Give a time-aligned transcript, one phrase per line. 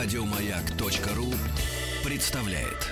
[0.00, 1.34] Радиомаяк.ру
[2.04, 2.86] представляет.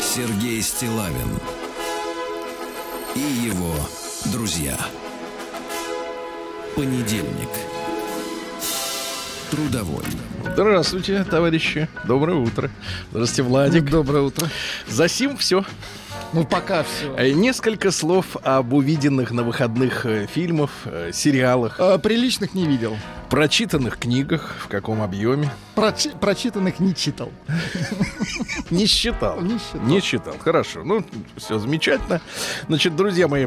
[0.00, 1.16] Сергей Стилавин
[3.16, 3.74] и его
[4.26, 4.78] друзья.
[6.76, 7.50] Понедельник.
[9.50, 10.04] Трудовой.
[10.44, 11.88] Здравствуйте, товарищи.
[12.04, 12.70] Доброе утро.
[13.10, 13.90] Здравствуйте, Владик.
[13.90, 14.48] Доброе утро.
[14.86, 15.64] За сим все.
[16.32, 17.14] Ну, пока все.
[17.16, 22.96] Э, Несколько слов об увиденных на выходных э, фильмах, э, сериалах, А, приличных не видел.
[23.30, 25.50] Прочитанных книгах, в каком объеме.
[25.76, 27.30] Прочи- прочитанных не читал.
[28.70, 29.40] Не считал.
[29.40, 29.80] Не считал.
[29.82, 30.34] Не считал.
[30.38, 30.82] Хорошо.
[30.84, 31.04] Ну,
[31.36, 32.20] все замечательно.
[32.68, 33.46] Значит, друзья мои,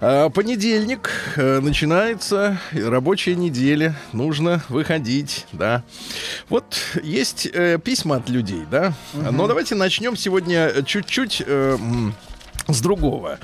[0.00, 3.96] э, понедельник э, начинается, рабочая неделя.
[4.12, 5.82] Нужно выходить, да.
[6.48, 8.92] Вот есть э, письма от людей, да.
[9.14, 11.42] Но давайте начнем сегодня чуть-чуть...
[12.72, 13.38] с другого.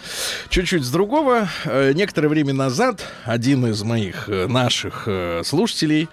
[0.48, 1.48] Чуть-чуть с другого.
[1.64, 6.08] Э, Некоторое время назад один из моих э, наших э, слушателей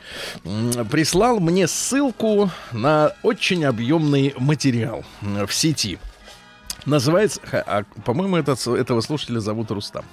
[0.92, 6.00] прислал мне ссылку на очень объемный материал в сети.
[6.86, 10.06] Называется, а, по-моему, этот, этого слушателя зовут Рустам.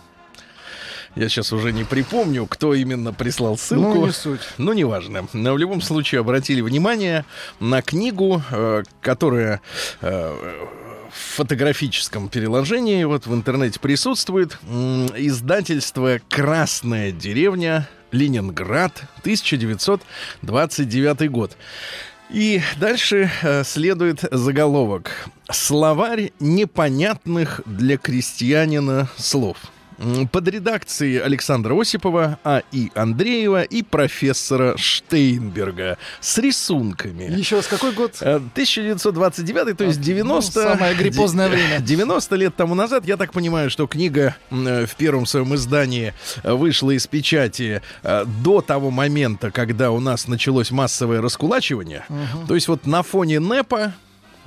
[1.15, 3.95] Я сейчас уже не припомню, кто именно прислал ссылку.
[3.95, 4.41] Ну, не суть.
[4.57, 5.27] Ну, неважно.
[5.35, 7.27] Но в любом случае обратили внимание
[7.61, 9.61] на книгу, э, которая
[10.01, 10.37] э,
[11.15, 14.59] фотографическом переложении вот в интернете присутствует.
[15.17, 21.57] Издательство «Красная деревня», Ленинград, 1929 год.
[22.31, 25.29] И дальше э, следует заголовок.
[25.51, 29.59] Словарь непонятных для крестьянина слов.
[30.33, 32.91] Под редакцией Александра Осипова, А.И.
[32.95, 37.25] Андреева и профессора Штейнберга с рисунками.
[37.25, 38.17] Еще раз, какой год?
[38.21, 40.61] Э, 1929, то есть А, 90...
[40.61, 41.81] ну, самое гриппозное время.
[41.81, 46.53] 90 лет тому назад, я так понимаю, что книга э, в первом своем издании э,
[46.53, 52.05] вышла из печати э, до того момента, когда у нас началось массовое раскулачивание.
[52.49, 53.95] То есть вот на фоне НЭПа,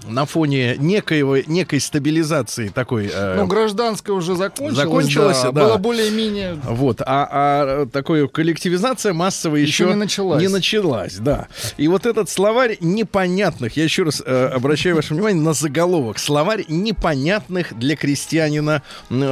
[0.07, 3.09] на фоне некоего, некой стабилизации такой...
[3.11, 4.77] э, Ну, гражданская уже закончилась.
[4.83, 5.51] Закончилась, да.
[5.51, 6.59] Было более-менее...
[6.63, 10.41] вот, а, а такой коллективизация массовая еще, Еще не началась.
[10.41, 11.47] Не началась, да.
[11.77, 16.65] И вот этот словарь непонятных, я еще раз э, обращаю ваше внимание на заголовок, словарь
[16.67, 18.83] непонятных для крестьянина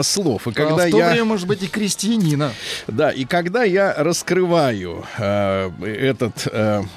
[0.01, 0.47] слов.
[0.47, 2.51] И А когда в то я, время, может быть, и крестьянина.
[2.87, 6.89] да, и когда я раскрываю э, этот э, м,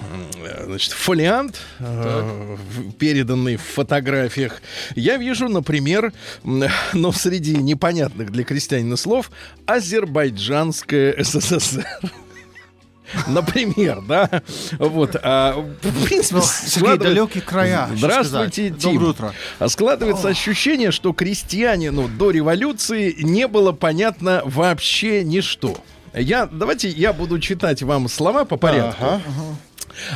[0.66, 2.56] значит, фолиант, э,
[2.98, 4.60] переданный в фотографиях,
[4.94, 6.12] я вижу, например,
[6.92, 9.30] но среди непонятных для крестьянина слов,
[9.66, 11.86] Азербайджанская СССР.
[13.28, 14.42] Например, да,
[14.78, 17.88] вот, а, в принципе, Сергей, складывает- далекие края.
[17.94, 18.70] Здравствуйте.
[18.70, 18.94] Тим.
[18.94, 19.34] Доброе утро.
[19.68, 25.76] Складывается ощущение, что крестьянину до революции не было понятно вообще ничто.
[26.14, 29.04] Я, давайте я буду читать вам слова по порядку.
[29.04, 29.20] Ага.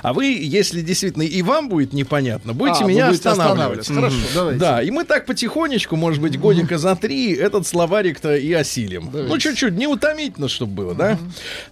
[0.02, 3.80] А вы, если действительно и вам будет непонятно, будете А, меня будете останавливать.
[3.80, 4.14] останавливать.
[4.14, 4.60] Хорошо, давайте.
[4.60, 9.10] Да, и мы так потихонечку, может быть, годика за три этот словарик-то и осилим.
[9.10, 9.32] Давайте.
[9.32, 11.18] Ну, чуть-чуть, не утомительно, чтобы было, да?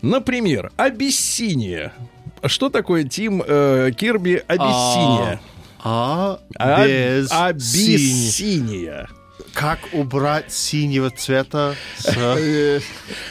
[0.03, 1.93] Например, Абиссиния.
[2.45, 5.41] Что такое, Тим э, Кирби, Абиссиния?
[5.83, 7.29] А, А- без.
[7.33, 9.09] Абиссиния.
[9.55, 12.07] Как убрать синего цвета с...
[12.17, 12.81] Э,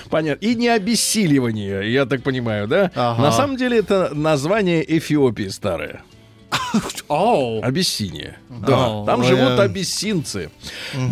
[0.10, 0.46] Понятно.
[0.46, 2.92] И не обессиливание, я так понимаю, да?
[2.96, 3.22] Ага.
[3.22, 6.02] На самом деле это название Эфиопии старое.
[7.08, 7.62] Оу.
[7.64, 8.38] Абиссиния.
[8.50, 9.04] Да.
[9.06, 9.62] Там живут э.
[9.64, 10.50] абиссинцы.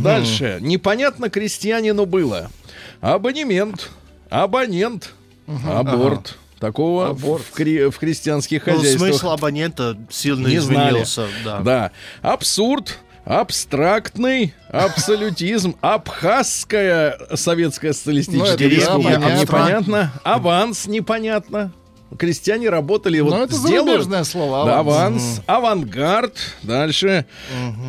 [0.04, 0.58] Дальше.
[0.62, 2.50] Непонятно крестьянину было.
[3.02, 3.90] Абонемент.
[4.30, 5.14] Абонент.
[5.68, 6.38] Аборт.
[6.60, 9.10] Такого В, кре- в крестьянских Ну, хозяйствах.
[9.10, 10.88] смысл абонента сильно не знали.
[10.90, 11.28] изменился.
[11.44, 11.60] Да.
[11.60, 11.92] Да.
[12.22, 19.32] Абсурд, абстрактный, абсолютизм, абхазская советская социалистическая Ну, республика.
[19.42, 20.12] непонятно.
[20.24, 21.72] Аванс непонятно.
[22.18, 24.66] Крестьяне работали, Ну, вот это сделают- слово.
[24.66, 25.42] Да, аванс.
[25.48, 27.26] авангард, дальше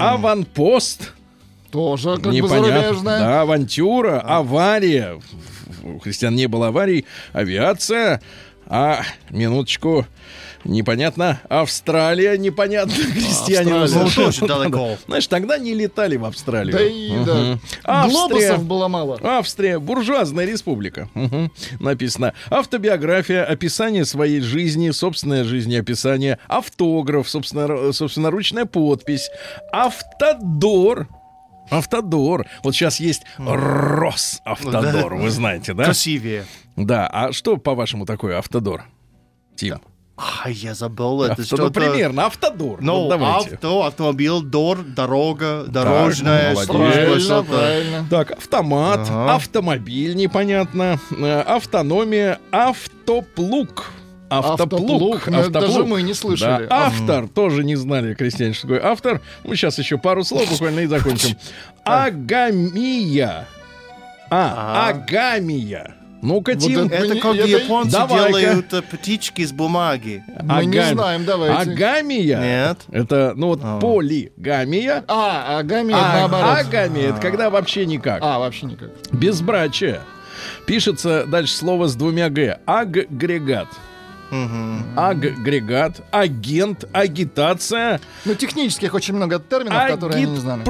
[0.00, 1.12] аванпост,
[1.70, 3.18] Тоже как бы непонятно, зарубежное.
[3.20, 5.20] да, авантюра, авария,
[5.84, 8.20] у христиан не было аварий, авиация,
[8.66, 10.06] а, минуточку,
[10.66, 14.40] непонятно, Австралия, непонятно, Австралия.
[14.40, 14.98] Ну, далеко.
[15.06, 16.76] Знаешь, тогда не летали в Австралию.
[16.76, 17.34] Да и да.
[17.34, 17.60] Мгм.
[17.84, 18.12] Австрия.
[18.12, 19.18] Глобусов было мало.
[19.22, 21.08] Австрия, буржуазная республика.
[21.80, 22.34] Написано.
[22.50, 29.30] Автобиография, описание своей жизни, собственное жизнеописание, автограф, собственно, собственноручная подпись,
[29.72, 31.08] автодор.
[31.70, 32.46] Автодор.
[32.62, 35.84] Вот сейчас есть Росавтодор, вы знаете, да?
[35.84, 36.44] Красивее.
[36.76, 37.08] Да.
[37.12, 38.84] А что, по-вашему, такое автодор?
[39.56, 39.80] Тим.
[40.46, 41.62] А, я забыл, это Авто- что-то...
[41.64, 42.78] ну, примерно, автодор.
[42.80, 43.54] Ну, давайте.
[43.56, 46.66] авто, автомобиль, дор, дорога, дорожная молодец.
[46.66, 47.44] служба, Правильно, что-то.
[47.52, 48.06] правильно.
[48.08, 49.34] Так, автомат, Ага.
[49.34, 53.86] автомобиль, непонятно, э, автономия, автоплуг.
[54.28, 54.82] Автоплуг.
[54.82, 56.66] Автоплуг, ну, это даже мы не слышали.
[56.66, 59.20] Да, Автор, тоже не знали, крестьяне, что такое автор.
[59.44, 61.36] Мы сейчас еще пару слов буквально и закончим.
[61.84, 63.46] Агамия.
[64.30, 64.88] А, А.
[64.90, 65.94] агамия.
[66.26, 66.86] Ну-ка, Вот Тим.
[66.86, 68.40] это- Это как это- японцы Давай-ка.
[68.40, 70.24] делают э, птички из бумаги.
[70.42, 71.70] Мы не знаем, давайте.
[71.70, 72.38] Агамия.
[72.40, 72.78] Нет.
[72.90, 73.78] Это, ну вот, А.
[73.78, 75.04] полигамия.
[75.08, 76.58] А, агами А, наоборот.
[76.58, 78.18] агамия, это когда вообще никак.
[78.22, 78.90] А, вообще никак.
[79.12, 80.00] Безбрачие.
[80.66, 82.58] Пишется дальше слово с двумя г.
[82.66, 83.68] Агрегат.
[84.30, 84.84] Мгм.
[84.96, 90.62] Агрегат, агент, агитация, Ну, технических очень много терминов, которые они не знали.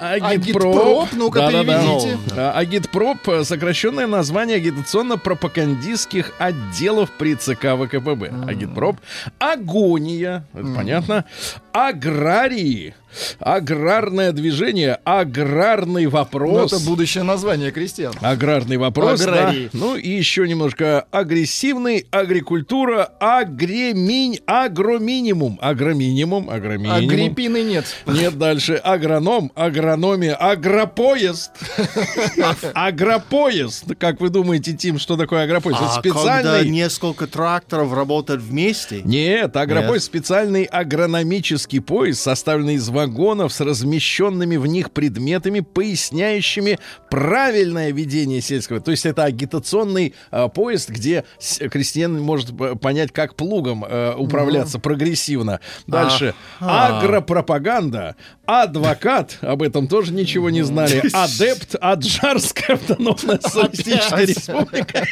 [0.00, 0.64] Агитпроп.
[0.74, 1.78] Агитпроп, ну-ка, Да-да-да.
[1.82, 2.18] переведите.
[2.36, 8.32] А, Агитпроп, э, сокращенное название агитационно-пропагандистских отделов при ЦК ВКПБ.
[8.46, 8.96] Агитпроп.
[9.38, 11.24] Агония, это понятно.
[11.72, 12.94] Аграрии.
[13.40, 14.98] Аграрное движение.
[15.04, 16.72] Аграрный Ну, вопрос.
[16.72, 18.12] это будущее название крестьян.
[18.20, 19.54] Аграрный вопрос, да.
[19.72, 27.06] Ну и еще немножко агрессивный, агрикультура, агреминь, агроминимум, агроминимум, агроминимум.
[27.08, 27.84] гриппины нет.
[28.06, 31.50] Нет, дальше агроном, агрономия, агропоезд.
[32.74, 33.84] Агропоезд.
[33.98, 35.80] Как вы думаете, Тим, что такое агропоезд?
[35.80, 36.68] Это А когда специальный...
[36.70, 39.02] несколько тракторов работают вместе?
[39.04, 46.78] Нет, агропоезд специальный агрономический поезд, составленный из вагонов с размещенными в них предметами, поясняющими
[47.10, 48.80] правильное ведение сельского.
[48.80, 54.14] То есть это агитационный а, поезд, где с- крестьян может п- понять, как плугом э,
[54.16, 55.60] управляться прогрессивно.
[55.86, 56.34] Дальше.
[56.60, 56.98] Ага.
[56.98, 58.16] агропропаганда,
[58.46, 65.04] адвокат, об этом тоже ничего не знали, адепт, Аджарская автономная социалистическая республика,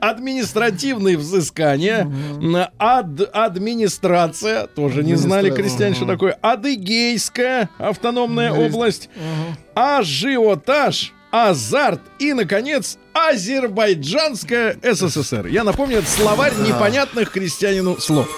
[0.00, 2.10] административные взыскания,
[2.78, 6.32] ад, администрация, тоже не знали крестьяне, что такое,
[7.18, 9.08] адыгейская автономная область,
[9.74, 15.46] ажиотаж, азарт и, наконец, Азербайджанская СССР.
[15.46, 18.28] Я напомню, это словарь непонятных крестьянину слов.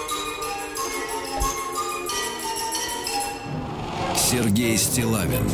[4.15, 5.49] Сергей Стилавин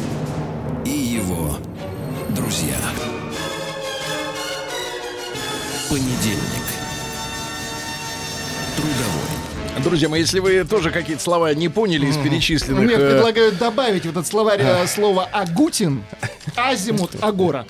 [0.85, 1.57] и его
[2.29, 2.77] друзья.
[5.89, 6.63] Понедельник.
[8.75, 9.16] Трудовой.
[9.87, 12.83] Друзья мои, если вы тоже какие-то слова не поняли из перечисленных...
[12.83, 16.03] Мне э, предлагают добавить в этот словарь э, слово агутин,
[16.57, 17.65] азимут, агора.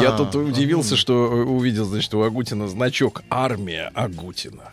[0.00, 4.72] Я тут удивился, что увидел, значит, у Агутина значок «Армия Агутина».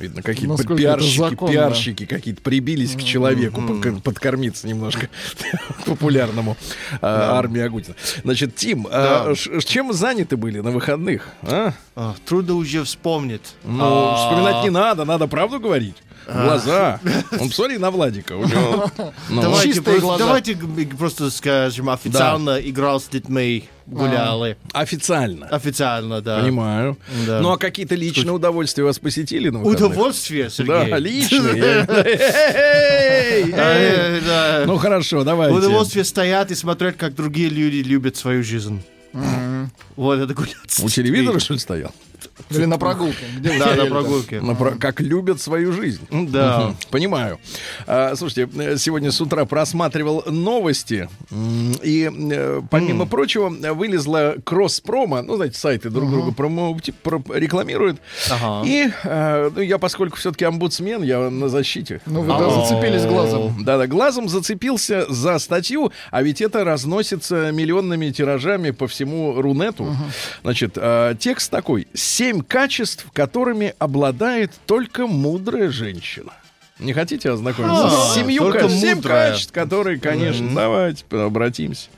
[0.00, 5.08] Видно, какие-то пиарщики, пиарщики какие-то прибились к человеку, пока- подкормиться немножко
[5.86, 6.56] популярному
[7.02, 7.94] а, армии Агутина.
[8.24, 9.34] Значит, Тим, а, Да.
[9.34, 11.28] ш- чем заняты были на выходных?
[11.42, 11.72] а?
[11.96, 13.54] А, трудно уже вспомнить.
[13.64, 15.96] Ну, вспоминать не надо, надо правду говорить.
[16.30, 17.00] В глаза.
[17.38, 18.34] Он посмотри на Владика.
[18.34, 18.90] у него,
[19.28, 20.24] ну, Давайте, просто, глаза.
[20.24, 20.56] давайте
[20.96, 24.56] просто скажем, официально играл с детьми, гуляли.
[24.72, 25.46] Официально.
[25.46, 26.40] Официально, да.
[26.40, 26.96] Понимаю.
[27.26, 27.40] Да.
[27.40, 29.90] Ну, а какие-то личные удовольствия вас посетили на выходных?
[29.90, 30.90] Удовольствие, Сергей.
[30.90, 31.86] Да, личные.
[33.54, 34.64] А, да.
[34.66, 35.56] Ну хорошо, давайте.
[35.56, 38.82] Удовольствие стоять и смотреть, как другие люди любят свою жизнь.
[39.96, 40.80] Вот это гулять.
[40.82, 41.92] У телевизора, что ли, стоял?
[42.50, 43.24] Или на прогулке.
[43.38, 44.40] Где Да, на прогулке.
[44.40, 46.06] На про- Как любят свою жизнь.
[46.10, 46.60] Да.
[46.60, 47.38] Мгм, Понимаю.
[47.86, 48.48] А, Слушайте,
[48.78, 51.08] сегодня с утра просматривал новости,
[51.82, 57.98] и, э, помимо прочего, вылезла Кроспрома, ну, знаете, сайты друг друга промо- про- рекламируют.
[58.30, 58.66] Ага.
[58.66, 62.00] И э, ну, я, поскольку все-таки омбудсмен, я на защите.
[62.06, 63.64] Ну, вы да, зацепились глазом.
[63.64, 69.94] Да-да, глазом зацепился за статью, а ведь это разносится миллионными тиражами по всему Рунету.
[70.42, 71.86] Значит, э, текст такой.
[72.30, 76.32] «Семь качеств, которыми обладает только мудрая женщина».
[76.78, 78.52] Не хотите ознакомиться А, с семью?
[78.68, 81.88] Семь качеств, которые, конечно, давайте обратимся.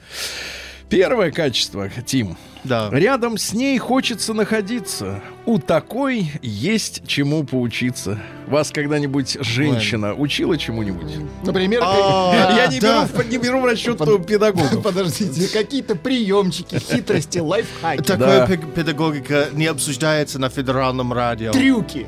[0.89, 2.39] Первое качество, Тим.
[2.65, 2.89] Да.
[2.93, 5.21] Рядом с ней хочется находиться.
[5.47, 8.21] У такой есть чему поучиться.
[8.47, 11.13] Вас когда-нибудь женщина учила чему-нибудь?
[11.45, 13.07] Например, А, Я не, да.
[13.07, 14.83] беру, в- не беру в расчет педагогов.
[14.83, 18.47] подождите, какие-то приемчики, хитрости, лайфхаки, Такая Да.
[18.47, 21.51] пе- педагогика не обсуждается на федеральном радио.
[21.51, 22.07] трюки.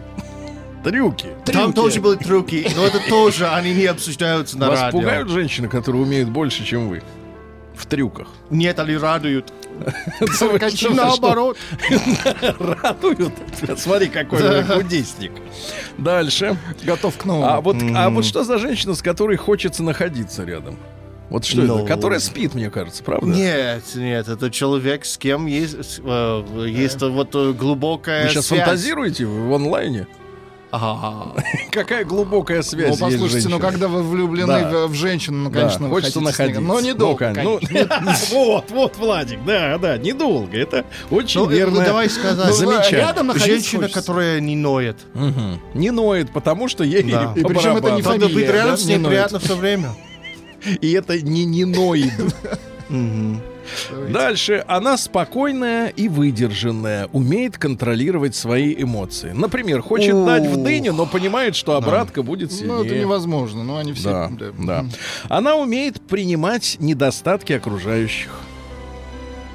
[0.85, 1.27] Трюки.
[1.47, 1.75] Там трюки.
[1.75, 4.99] тоже были трюки, но это тоже, они не обсуждаются на Вас радио.
[5.01, 7.03] пугают женщины, которые умеют больше, чем вы?
[7.75, 8.29] В трюках.
[8.51, 9.53] Нет, они радуют.
[10.95, 11.57] Наоборот.
[12.59, 13.33] Радуют.
[13.77, 15.33] Смотри, какой вы кудесник.
[15.99, 16.57] Дальше.
[16.85, 17.47] Готов к новому.
[17.47, 20.79] А вот, а вот что за женщина, с которой хочется находиться рядом?
[21.31, 21.79] Вот что Ну.
[21.79, 21.87] это?
[21.87, 23.27] Которая спит, мне кажется, правда?
[23.27, 28.61] Нет, нет, это человек, с кем есть, э, есть вот э, глубокая Вы сейчас связь.
[28.61, 30.07] фантазируете в онлайне?
[30.75, 31.33] Ага.
[31.71, 34.87] Какая глубокая Ну, связь есть с послушайте, ну когда вы влюблены Да.
[34.89, 36.61] в, женщину, ну, конечно, хочется находиться.
[36.61, 38.17] Но недолго, ну, конечно.
[38.33, 40.57] вот, вот, Владик, да, да, недолго.
[40.57, 41.81] Это очень Ну, верно.
[41.81, 42.53] ну, давай сказать.
[42.61, 44.01] Ну, рядом Женщина, хочется.
[44.01, 44.97] которая не ноет.
[45.75, 48.03] Не ноет, потому что ей И причем это не барабану.
[48.03, 49.13] Надо быть Фамилия, рядом да, с ней не ноет.
[49.15, 49.91] приятно все время.
[50.81, 51.65] И это не не
[54.11, 54.65] Дальше.
[54.69, 59.33] Она спокойная и выдержанная, умеет контролировать свои эмоции.
[59.33, 60.27] Например, хочет Ух.
[60.27, 63.01] дать в дыню, но понимает, что обратка будет Ну, это сильнее.
[63.03, 63.65] невозможно.
[63.65, 64.31] Ну, они все...
[64.31, 64.85] Да, да.
[65.29, 68.31] Она умеет принимать недостатки окружающих.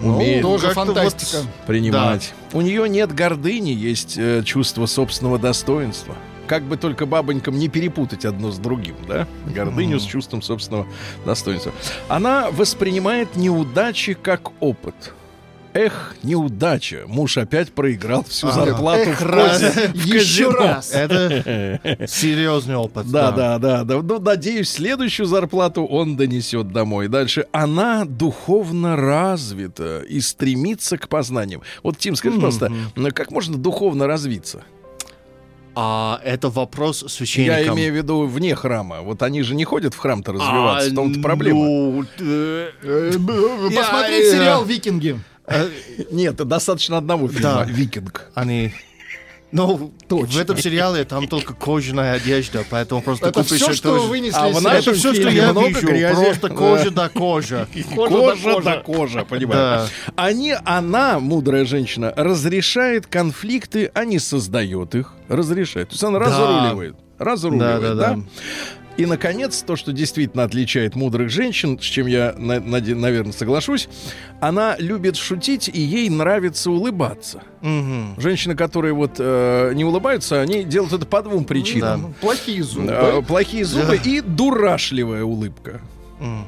[0.01, 1.44] Ну, Умеет тоже как-то фантастика.
[1.68, 2.34] принимать.
[2.54, 6.16] У нее нет гордыни, есть э, чувство собственного достоинства.
[6.50, 9.27] Как бы только бабонькам не перепутать одно с другим, да?
[9.53, 10.88] Гордыню с чувством собственного
[11.24, 11.72] достоинства.
[12.08, 15.13] Она воспринимает неудачи как опыт.
[15.75, 17.03] Эх, неудача.
[17.06, 18.65] Муж опять проиграл всю Ага.
[18.65, 20.91] зарплату Эх, в раз, в еще раз.
[20.91, 23.06] Это серьезный опыт.
[23.12, 24.01] Да, да, да, да.
[24.01, 27.10] Ну, надеюсь, следующую зарплату он донесет домой.
[27.10, 27.46] Дальше.
[27.51, 31.62] Она духовно развита и стремится к познаниям.
[31.84, 32.72] Вот, Тим, скажи, пожалуйста,
[33.13, 34.63] как можно духовно развиться?
[35.76, 37.58] А это вопрос священникам.
[37.58, 39.02] Я имею в виду вне храма.
[39.02, 40.90] Вот они же не ходят в храм-то развиваться.
[40.90, 41.60] в том-то проблема.
[41.60, 43.12] ну, э, Э, э,
[43.70, 45.20] Я- Посмотреть я- сериал «Викинги».
[45.48, 45.70] э,
[46.12, 47.64] Нет, достаточно одного фильма.
[47.68, 48.30] Викинг.
[48.34, 48.74] Они...
[49.51, 50.27] Ну, Точно.
[50.27, 54.08] в этом сериале там только кожаная одежда, поэтому просто Это купишь все, это что тоже.
[54.08, 55.88] вынесли А из в нашем Это все, что я вижу.
[55.88, 56.15] грязи.
[56.24, 56.56] Просто Да.
[56.56, 57.68] кожа до кожи.
[57.96, 59.89] Кожа, до кожа, понимаешь?
[60.08, 60.13] Да.
[60.15, 65.13] Они, она, мудрая женщина, разрешает конфликты, а не создает их.
[65.27, 65.89] Разрешает.
[65.89, 66.25] То есть она Да.
[66.25, 66.96] разруливает.
[67.18, 68.22] Разруливает, Да, да, да, да.
[69.00, 73.88] И, наконец, то, что действительно отличает мудрых женщин, с чем я, наверное, соглашусь,
[74.41, 77.41] она любит шутить, и ей нравится улыбаться.
[77.62, 78.15] Мгм.
[78.20, 82.01] Женщины, которые вот э, не улыбаются, они делают это по двум причинам.
[82.01, 82.91] Ну, Плохие зубы.
[82.91, 85.79] Э, плохие зубы и дурашливая улыбка.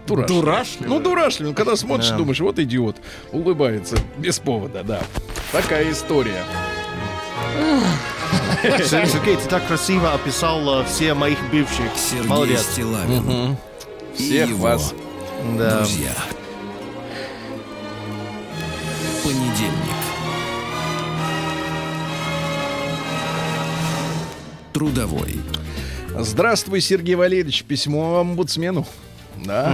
[0.05, 0.27] Дурашливая.
[0.27, 0.89] Дурашливая?
[0.89, 1.53] Ну, дурашливая.
[1.53, 2.17] Когда смотришь, Да.
[2.17, 2.97] думаешь, вот идиот.
[3.31, 5.01] Улыбается без повода, да.
[5.53, 6.43] Такая история.
[7.55, 8.20] Сер-
[8.85, 11.85] Сергей, ты так красиво описал э, все моих бывших.
[11.95, 12.61] Сергей Молодец.
[12.61, 13.57] Стилавин
[14.17, 14.93] и Всех его вас.
[15.57, 15.77] Да.
[15.77, 16.11] друзья.
[19.23, 19.95] Понедельник.
[24.73, 25.39] Трудовой.
[26.17, 27.63] Здравствуй, Сергей Валерьевич.
[27.63, 28.85] Письмо омбудсмену.
[29.37, 29.73] Да,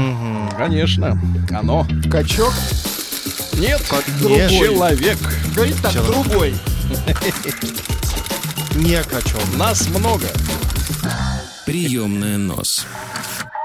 [0.57, 1.19] конечно.
[1.51, 1.85] Оно.
[2.11, 2.53] Качок.
[3.53, 3.81] Нет,
[4.21, 4.51] Нет.
[4.51, 5.17] человек.
[5.55, 6.53] Говорит так, другой.
[8.77, 9.41] Не качом.
[9.57, 10.27] Нас много.
[11.65, 12.85] Приемная нос.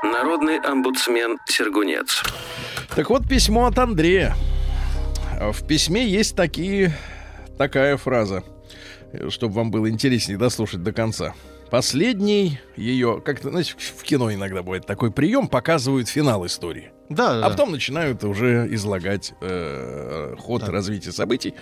[0.02, 2.22] Народный омбудсмен Сергунец.
[2.96, 4.34] Так вот, письмо от Андрея.
[5.38, 6.96] В письме есть такие,
[7.58, 8.42] такая фраза,
[9.28, 11.34] чтобы вам было интереснее дослушать до конца.
[11.70, 16.91] Последний ее, как-то, знаете, в кино иногда бывает такой прием, показывают финал истории.
[17.08, 17.46] Да, да.
[17.46, 21.54] А потом начинают уже излагать э, ход развития событий.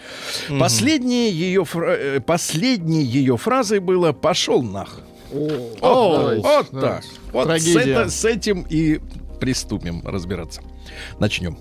[0.58, 5.00] Последней ее, фра- э, последней ее фразой было «пошел нах».
[5.32, 5.38] О,
[5.80, 6.80] Вот, давайте, вот да.
[6.80, 7.04] так.
[7.32, 7.92] Вот с, Трагедия.
[7.92, 9.00] это- с этим и
[9.40, 10.60] приступим разбираться.
[11.18, 11.56] Начнем.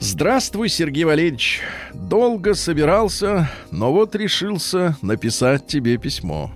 [0.00, 1.60] Здравствуй, Сергей Валерьевич.
[1.92, 6.50] Долго собирался, но вот решился написать тебе письмо.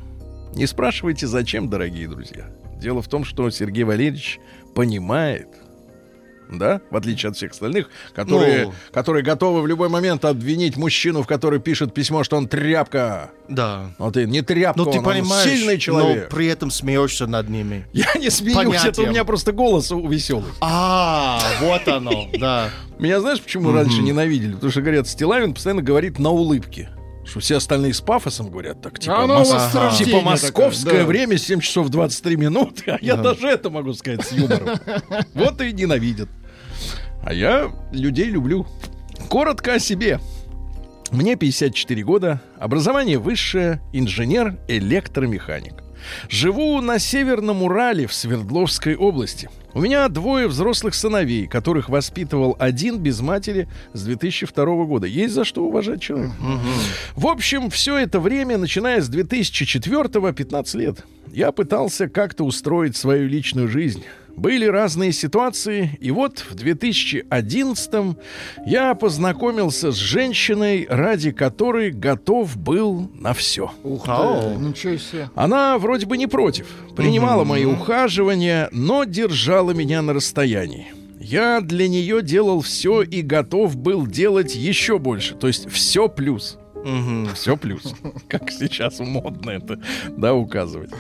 [0.55, 2.47] Не спрашивайте, зачем, дорогие друзья.
[2.81, 4.41] Дело в том, что Сергей Валерьевич
[4.75, 5.49] понимает,
[6.51, 8.75] да, в отличие от всех остальных, которые, Ну.
[8.93, 13.31] которые готовы в любой момент обвинить мужчину, в который пишет письмо, что он тряпка.
[13.49, 13.91] Да.
[13.99, 16.29] Но ты не тряпка, Ну, ты он, он понимаешь, сильный человек.
[16.31, 17.87] но при этом смеешься над ними.
[17.93, 19.11] Я не смеюсь, это у Понятием.
[19.11, 20.51] меня просто голос веселый.
[20.61, 22.71] А, вот оно, да.
[22.99, 24.55] Меня знаешь, почему раньше ненавидели?
[24.55, 26.91] Потому что, говорят, Стилавин постоянно говорит на улыбке.
[27.29, 30.85] Что все остальные с пафосом говорят так, типа, А оно у мос- рождения типа московское
[30.85, 31.07] такое, да.
[31.07, 34.69] время 7 часов 23 минуты, а я даже это могу сказать с юмором.
[35.35, 36.29] Вот и ненавидят.
[37.23, 38.67] А я людей люблю.
[39.29, 40.21] Коротко о себе.
[41.11, 45.75] Мне 54 года, образование высшее, инженер-электромеханик.
[46.29, 49.49] Живу на Северном Урале в Свердловской области.
[49.75, 55.07] У меня двое взрослых сыновей, которых воспитывал один без матери с 2002 года.
[55.07, 56.35] Есть за что уважать человека.
[57.15, 63.29] В общем, все это время, начиная с 2004 15 лет, я пытался как-то устроить свою
[63.29, 64.05] личную жизнь.
[64.39, 68.17] Были разные ситуации, и вот в 2011
[68.67, 73.73] я познакомился с женщиной, ради которой готов был на все.
[73.83, 75.31] Ух ты, ничего себе.
[75.35, 76.67] Она вроде бы не против,
[76.97, 80.93] принимала мои ухаживания, но держала меня на расстоянии.
[81.19, 85.35] Я для нее делал все и готов был делать еще больше.
[85.35, 86.59] То есть все плюс.
[86.85, 87.35] Мгм.
[87.35, 87.93] Все плюс.
[88.29, 89.81] Как сейчас модно это,
[90.17, 90.91] да, указывать.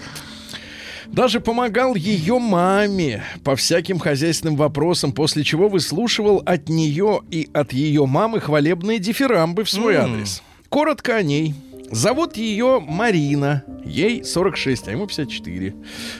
[1.12, 7.72] Даже помогал ее маме по всяким хозяйственным вопросам, после чего выслушивал от нее и от
[7.72, 10.12] ее мамы хвалебные дифирамбы в свой М.
[10.14, 10.42] адрес.
[10.68, 11.54] Коротко о ней.
[11.90, 13.64] Зовут ее Марина.
[13.85, 15.75] Ей 46, а ему 54.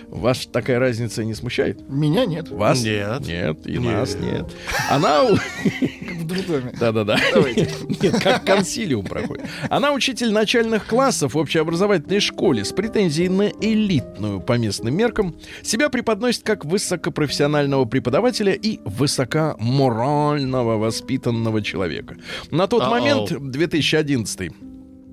[0.09, 1.87] Вас такая разница не смущает?
[1.89, 2.49] Меня нет.
[2.49, 2.83] Вас?
[2.83, 3.27] Нет.
[3.27, 3.83] Нет, и Нет.
[3.83, 4.47] нас нет.
[4.91, 5.25] Она...
[5.25, 6.73] В дурдоме.
[6.81, 7.19] Да-да-да.
[8.03, 9.45] Нет, как консилиум проходит.
[9.69, 15.37] Она учитель начальных классов в общеобразовательной школе с претензией на элитную по местным меркам.
[15.63, 22.17] Себя преподносит как высокопрофессионального преподавателя и высокоморального воспитанного человека.
[22.51, 24.53] На тот момент, 2011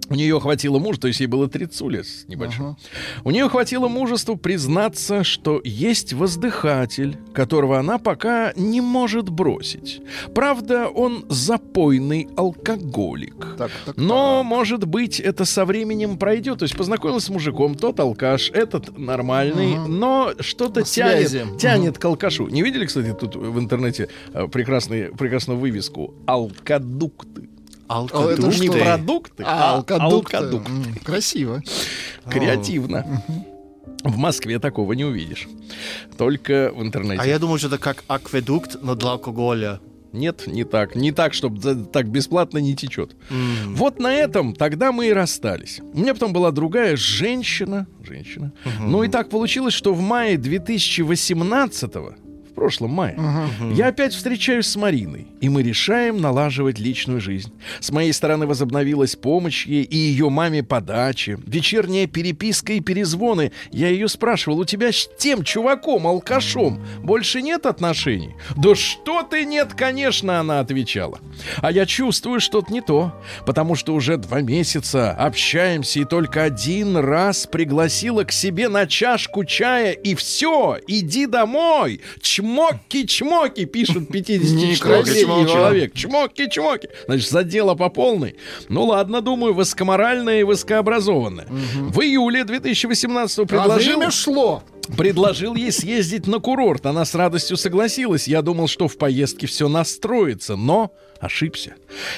[0.09, 2.65] у нее хватило мужа, то есть ей было 30 лет с небольшим.
[2.65, 2.77] Ага.
[3.23, 10.01] У нее хватило мужества признаться, что есть воздыхатель, которого она пока не может бросить.
[10.33, 13.55] Правда, он запойный алкоголик.
[13.57, 16.59] Так, так, Но, может быть, это со временем пройдет.
[16.59, 19.99] То есть познакомилась с мужиком, тот алкаш, этот нормальный, Мгм.
[19.99, 21.39] но что-то На связи.
[21.39, 22.47] тянет, тянет к алкашу.
[22.47, 26.13] Не видели, кстати, тут в интернете э, прекрасный, прекрасную вывеску?
[26.25, 27.49] Алкодукты.
[27.87, 28.59] А это Алкодукты.
[28.59, 30.33] Не продукты, А, а алкодукт.
[30.33, 30.69] алкодукт.
[30.69, 31.61] М, Красиво.
[32.29, 33.21] Креативно.
[34.03, 35.47] В Москве такого не увидишь.
[36.17, 37.21] Только в интернете.
[37.21, 39.79] А я думаю, что это как акведукт, но для алкоголя.
[40.13, 40.95] Нет, не так.
[40.95, 43.15] Не так, чтобы так бесплатно не течет.
[43.29, 43.75] М.
[43.75, 45.81] Вот на этом тогда мы и расстались.
[45.93, 47.85] У меня потом была другая женщина.
[48.01, 48.53] Женщина.
[48.79, 52.15] Ну и так получилось, что в мае 2018 в
[52.55, 53.17] прошлом мае,
[53.73, 57.51] я опять встречаюсь с Мариной, и мы решаем налаживать личную жизнь.
[57.79, 63.51] С моей стороны возобновилась помощь ей и ее маме подачи, вечерняя переписка и перезвоны.
[63.71, 68.35] Я ее спрашивал, у тебя с тем чуваком, алкашом, больше нет отношений?
[68.55, 71.19] Да что ты нет, конечно, она отвечала.
[71.57, 73.13] А я чувствую что-то не то,
[73.45, 79.43] потому что уже два месяца общаемся и только один раз пригласила к себе на чашку
[79.43, 82.01] чая, и все, иди домой.
[82.45, 85.47] Чмоки-чмоки, пишет 54-летний Некрасиво.
[85.47, 85.93] человек.
[85.93, 86.89] Чмоки-чмоки.
[87.07, 88.35] Значит, задела по полной.
[88.69, 91.47] Ну ладно, думаю, высокоморальная и высокообразованная.
[91.49, 93.97] В июле 2018 А предложил...
[93.97, 94.63] время шло.
[94.97, 96.85] Предложил ей съездить на курорт.
[96.85, 98.27] Она с радостью согласилась.
[98.27, 101.73] Я думал, что в поездке все настроится, но ошибся.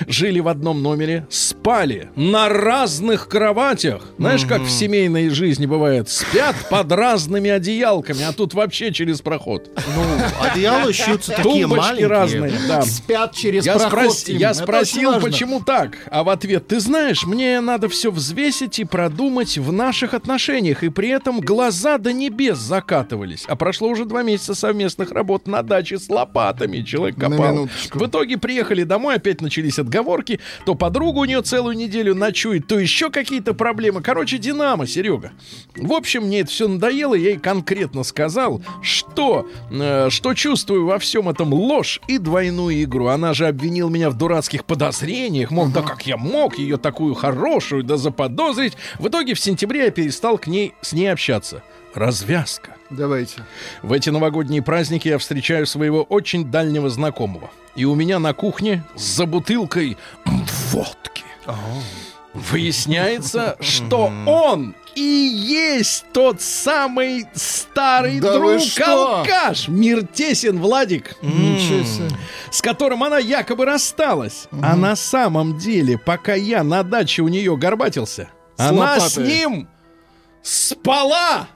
[0.08, 4.10] Жили в одном номере, спали на разных кроватях.
[4.18, 6.10] Знаешь, как в семейной жизни бывает?
[6.10, 9.70] Спят под разными одеялками, а тут вообще через проход.
[9.96, 10.04] Ну,
[10.46, 12.08] одеяла шьются такие Тумбочки маленькие.
[12.08, 12.82] разные, да.
[12.82, 13.94] Спят через Я, проход.
[14.10, 14.38] спрос- Тим.
[14.38, 19.58] я спросил, почему так, а в ответ, ты знаешь, мне надо все взвесить и продумать
[19.58, 23.46] в наших отношениях, и при этом глаза до небес закатывались.
[23.48, 27.70] А прошло уже два месяца совместных работ на даче с лопатами, человек копал.
[27.94, 32.80] В итоге приехали домой, опять начались отговорки, то подруга у нее целую неделю ночует, то
[32.80, 34.02] еще какие-то проблемы.
[34.02, 35.32] Короче, Динамо, Серега.
[35.76, 41.00] В общем, мне это все надоело, я ей конкретно сказал, что, э, что чувствую во
[41.00, 43.08] всем этом ложь и двойную игру.
[43.08, 47.84] Она же обвинила меня в дурацких подозрениях, мол, да как я мог ее такую хорошую
[47.84, 48.74] да заподозрить.
[49.00, 51.64] В итоге в сентябре я перестал к ней, с ней общаться.
[51.98, 52.76] Развязка.
[52.92, 53.42] Давайте.
[53.82, 57.50] В эти новогодние праздники я встречаю своего очень дальнего знакомого.
[57.76, 59.98] И у меня на кухне за бутылкой
[60.72, 61.24] водки.
[62.36, 71.16] Выясняется, что он и есть тот самый старый Да друг алкаш Мир тесен, Владик,
[72.52, 74.48] с которым она якобы рассталась.
[74.62, 79.68] А на самом деле, пока я на даче у нее горбатился, С она с ним
[80.44, 81.48] спала.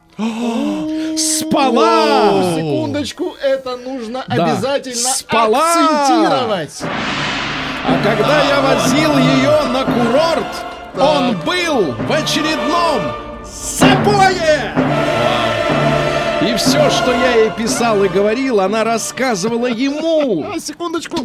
[1.17, 2.53] Спала!
[2.55, 4.43] Секундочку, это нужно Да.
[4.45, 5.73] обязательно Спала.
[5.73, 6.81] акцентировать.
[7.83, 10.65] А когда я возил ее на курорт,
[10.99, 13.01] он был в очередном
[13.43, 14.73] запое!
[16.41, 20.45] И все, что я ей писал и говорил, она рассказывала ему.
[20.59, 21.17] Секундочку.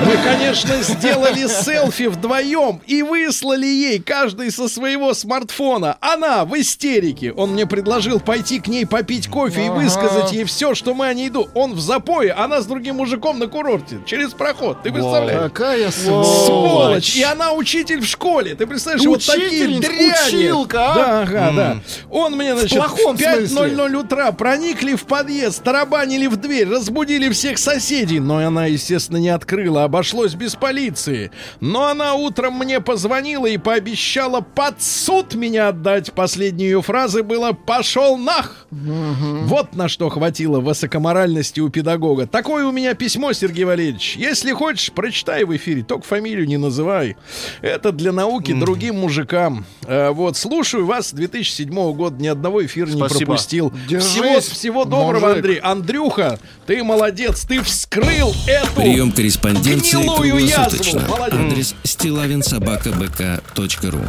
[0.00, 5.96] Мы, конечно, сделали селфи вдвоем и выслали ей каждый со своего смартфона.
[6.00, 7.32] Она в истерике.
[7.32, 11.14] Он мне предложил пойти к ней попить кофе и высказать ей все, что мы о
[11.14, 11.50] ней думаем.
[11.54, 13.98] Он в запое, она с другим мужиком на курорте.
[14.06, 14.82] Через проход.
[14.82, 15.50] Ты представляешь?
[15.50, 17.16] Какая Сволочь!
[17.16, 18.54] И она учитель в школе.
[18.54, 20.12] Ты представляешь, вот такие дряни.
[20.28, 20.94] училка, а?
[20.94, 21.76] Да, ага, да.
[22.10, 23.96] Он мне, значит, в 5.00 смысле.
[23.96, 28.20] утра проникли в подъезд, тарабанили в дверь, разбудили всех соседей.
[28.20, 31.30] Но она, естественно, не открыла, а обошлось без полиции.
[31.60, 36.12] Но она утром мне позвонила и пообещала под суд меня отдать.
[36.12, 38.66] Последней ее фразы было «пошел нах».
[38.70, 42.26] Вот на что хватило высокоморальности у педагога.
[42.26, 44.14] Такое у меня письмо, Сергей Валерьевич.
[44.16, 47.16] Если хочешь, прочитай в эфире, только фамилию не называй.
[47.62, 49.64] Это для науки другим мужикам.
[49.86, 53.18] Э, вот, слушаю вас с 2007 года, ни одного эфира не Спасибо.
[53.26, 53.72] пропустил.
[53.88, 55.36] Держись, Всего, всего доброго, мужик.
[55.36, 55.58] Андрей.
[55.58, 58.74] Андрюха, ты молодец, ты вскрыл эту...
[58.76, 60.16] Прием корреспонденции Язву.
[60.16, 61.06] круглосуточно.
[61.26, 64.04] Адрес стилавинсобакабк.ру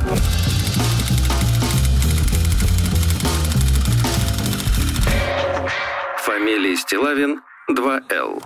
[6.23, 8.43] Фамилия Стилавин 2Л.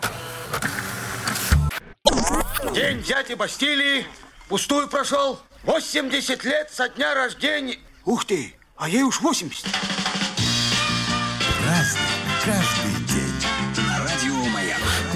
[2.73, 4.05] День дяди Бастилии
[4.49, 5.39] пустую прошел.
[5.63, 7.77] 80 лет со дня рождения.
[8.05, 9.65] Ух ты, а ей уж 80.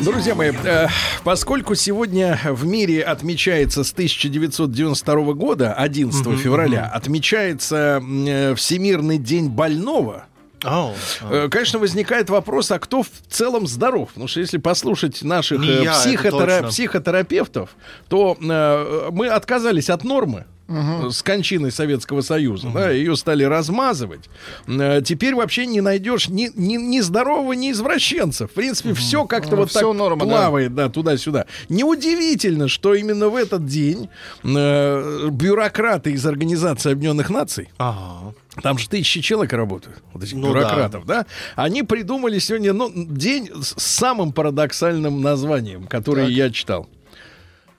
[0.08, 0.88] Друзья мои, э,
[1.26, 10.28] поскольку сегодня в мире отмечается с 1992 года, 11 февраля, отмечается э, Всемирный день больного,
[10.64, 10.94] Ау.
[11.30, 14.08] Э, Конечно, возникает вопрос, а кто в целом здоров?
[14.10, 16.68] Потому что если послушать наших Не э, я, психотера- точно.
[16.70, 17.72] психотерапевтов,
[18.08, 20.46] то э, мы отказались от нормы.
[20.68, 24.30] Э, С кончиной Советского Союза, да, ее стали размазывать.
[24.68, 28.48] Э, Теперь вообще не найдешь ни, ни, ни здорового, ни извращенца.
[28.48, 30.32] В принципе, все как-то Ну, вот так норма, да.
[30.32, 31.46] плавает, да, туда-сюда.
[31.70, 34.10] Неудивительно, что именно в этот день
[34.44, 38.34] э, бюрократы из Организации Объединенных Наций Ага.
[38.62, 41.26] там же тысячи человек работают, вот этих Ну бюрократов, да.
[41.56, 46.88] Они придумали сегодня ну, день с самым парадоксальным названием, который я читал.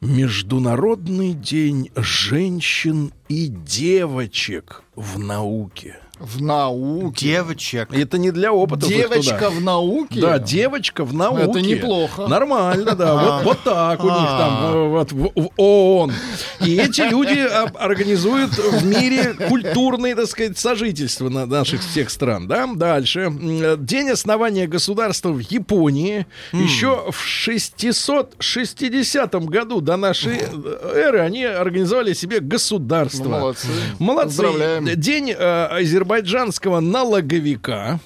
[0.00, 5.96] Международный день женщин и девочек в науке.
[6.18, 7.26] В науке.
[7.26, 7.92] Девочек.
[7.92, 8.90] Это не для опытов.
[8.90, 10.20] их Девочка в науке?
[10.20, 11.50] Да, девочка в науке.
[11.50, 12.26] Это неплохо.
[12.26, 13.14] Нормально, да.
[13.14, 16.12] Вот, вот так у них там э, вот, в, в ООН.
[16.60, 22.48] И эти люди а, организуют в мире культурное, так сказать, сожительство на наших всех стран.
[22.48, 22.66] Да?
[22.66, 23.32] Дальше.
[23.78, 26.26] День основания государства в Японии.
[26.52, 33.28] Еще в 660 году до нашей э, эры они организовали себе государство.
[33.28, 33.68] Молодцы.
[33.98, 34.28] Молодцы.
[34.28, 34.86] Поздравляем.
[35.00, 38.00] День э, азербайджанского налоговика.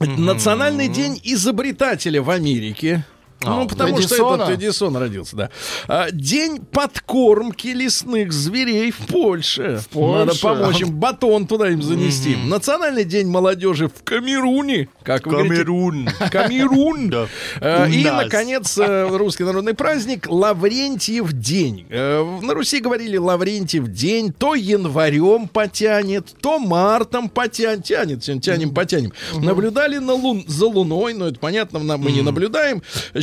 [0.00, 3.04] Национальный день изобретателя в Америке.
[3.44, 4.14] Ну, потому Эдисона?
[4.16, 5.50] что этот Эдисон родился, да.
[5.88, 9.80] А, день подкормки лесных зверей в Польше.
[9.92, 10.40] Надо Польше?
[10.42, 12.36] помочь им батон туда им занести.
[12.36, 14.88] Национальный день молодежи в Камеруне.
[15.02, 15.54] Как вы говорите?
[15.56, 16.08] Камерун.
[16.30, 17.10] Камерун.
[17.60, 17.84] Да.
[17.86, 21.86] У И, наконец, э, русский народный праздник Лаврентьев день.
[21.90, 24.32] Э, На Руси говорили Лаврентьев день.
[24.32, 27.84] То январем потянет, то мартом потянет.
[27.84, 29.12] Тянет, тянем, тянем, потянем.
[29.34, 32.82] Наблюдали на лун, за луной, но это понятно, мы не наблюдаем.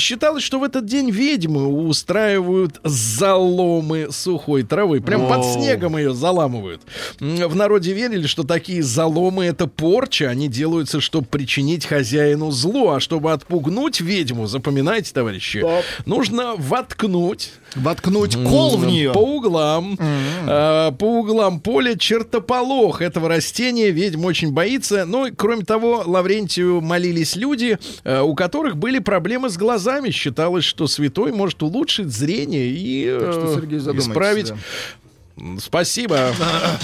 [0.10, 5.02] Считалось, что в этот день ведьмы устраивают заломы сухой травы.
[5.02, 6.82] Прям под снегом ее заламывают.
[7.20, 10.28] В народе верили, что такие заломы это порча.
[10.28, 12.94] Они делаются, чтобы причинить хозяину зло.
[12.94, 15.64] А чтобы отпугнуть ведьму, запоминайте, товарищи,
[16.08, 19.12] нужно воткнуть Воткнуть кол в нее.
[19.12, 25.06] по углам, э, по углам поля чертополох этого растения ведьм очень боится.
[25.06, 30.10] Ну, и, кроме того, Лаврентию молились люди, э, у которых были проблемы с глазами.
[30.10, 34.50] Считалось, что святой может улучшить зрение и э, Так что, Сергей, задумайтесь, исправить.
[34.50, 35.60] да.
[35.60, 36.18] Спасибо.
[36.18, 36.78] А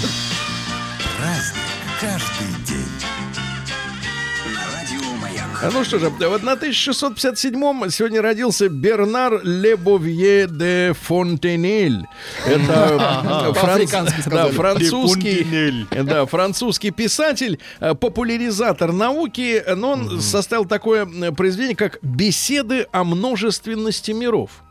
[5.74, 12.06] Ну что же, на 1657-м сегодня родился Бернар Лебовье де Фонтенель.
[12.46, 15.88] Это франц- По-африкански да, французский, Фонтенель.
[16.04, 23.04] да, французский писатель, э, популяризатор науки, но он составил такое э, произведение, как «Беседы о
[23.04, 24.64] множественности миров».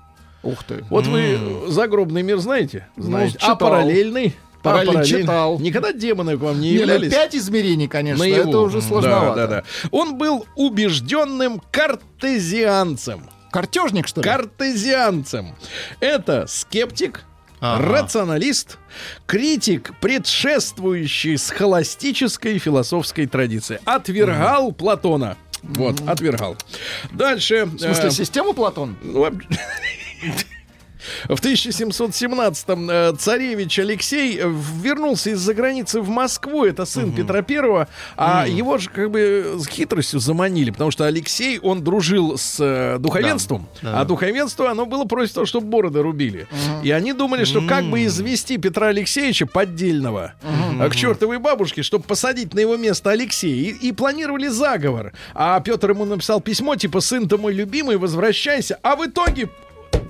[0.43, 0.85] Ух ты.
[0.91, 2.87] Вот вы загробный мир знаете?
[2.97, 3.37] Знаете.
[3.39, 3.57] а читал.
[3.57, 4.37] параллельный?
[4.65, 5.59] А Параллель читал.
[5.61, 7.13] Никогда демоны к вам не Не, ну, являлись?
[7.13, 8.49] пять измерений, конечно, Наяву.
[8.49, 9.37] это уже сложновато.
[9.37, 9.89] Да, да, да.
[9.91, 13.29] Он был убежденным картезианцем.
[13.53, 14.29] Картежник, что ли?
[14.29, 15.55] Картезианцем.
[16.01, 17.25] Это скептик,
[17.61, 17.83] Ага.
[18.03, 18.79] рационалист,
[19.27, 23.81] критик, предшествующий схоластической философской традиции.
[23.85, 25.37] Отвергал Платона.
[25.63, 26.57] Вот, отвергал.
[27.13, 27.65] Дальше.
[27.67, 28.97] В смысле, э, систему Платон?
[31.29, 34.41] В 1717-м э, царевич Алексей
[34.83, 36.65] вернулся из-за границы в Москву.
[36.65, 37.89] Это сын Петра Первого.
[38.17, 42.99] А его же как бы с хитростью заманили, потому что Алексей, он дружил с э,
[42.99, 44.01] духовенством, Да.
[44.01, 46.47] а духовенство, оно было против того, чтобы бороды рубили.
[46.83, 50.35] И они думали, что как бы извести Петра Алексеевича поддельного
[50.81, 53.55] э, к чертовой бабушке, чтобы посадить на его место Алексея.
[53.55, 55.13] И, и планировали заговор.
[55.35, 58.79] А Петр ему написал письмо, типа, сын ты мой любимый, возвращайся.
[58.83, 59.49] А в итоге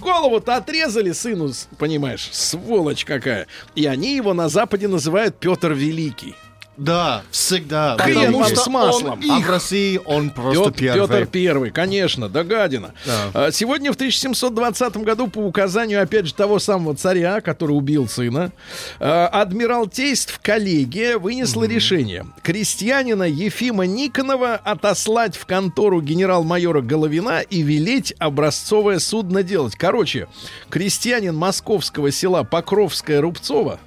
[0.05, 3.49] голову-то отрезали сыну, понимаешь, сволочь какая.
[3.75, 6.37] И они его на Западе называют Петр Великий.
[6.77, 7.97] Да, всегда.
[7.99, 9.21] Хрен Потому что с маслом.
[9.23, 11.09] он А в России он просто Петр, первый.
[11.09, 12.93] Петр Первый, конечно, да гадина.
[13.05, 13.51] Да.
[13.53, 18.53] Сегодня в 1720 году по указанию, опять же, того самого царя, который убил сына,
[19.01, 28.15] а, Адмиралтейств коллегия вынесла решение крестьянина Ефима Никонова отослать в контору генерал-майора Головина и велеть
[28.19, 29.77] образцовое судно делать.
[29.77, 30.29] Короче,
[30.71, 33.79] крестьянин московского села Покровская Рубцова,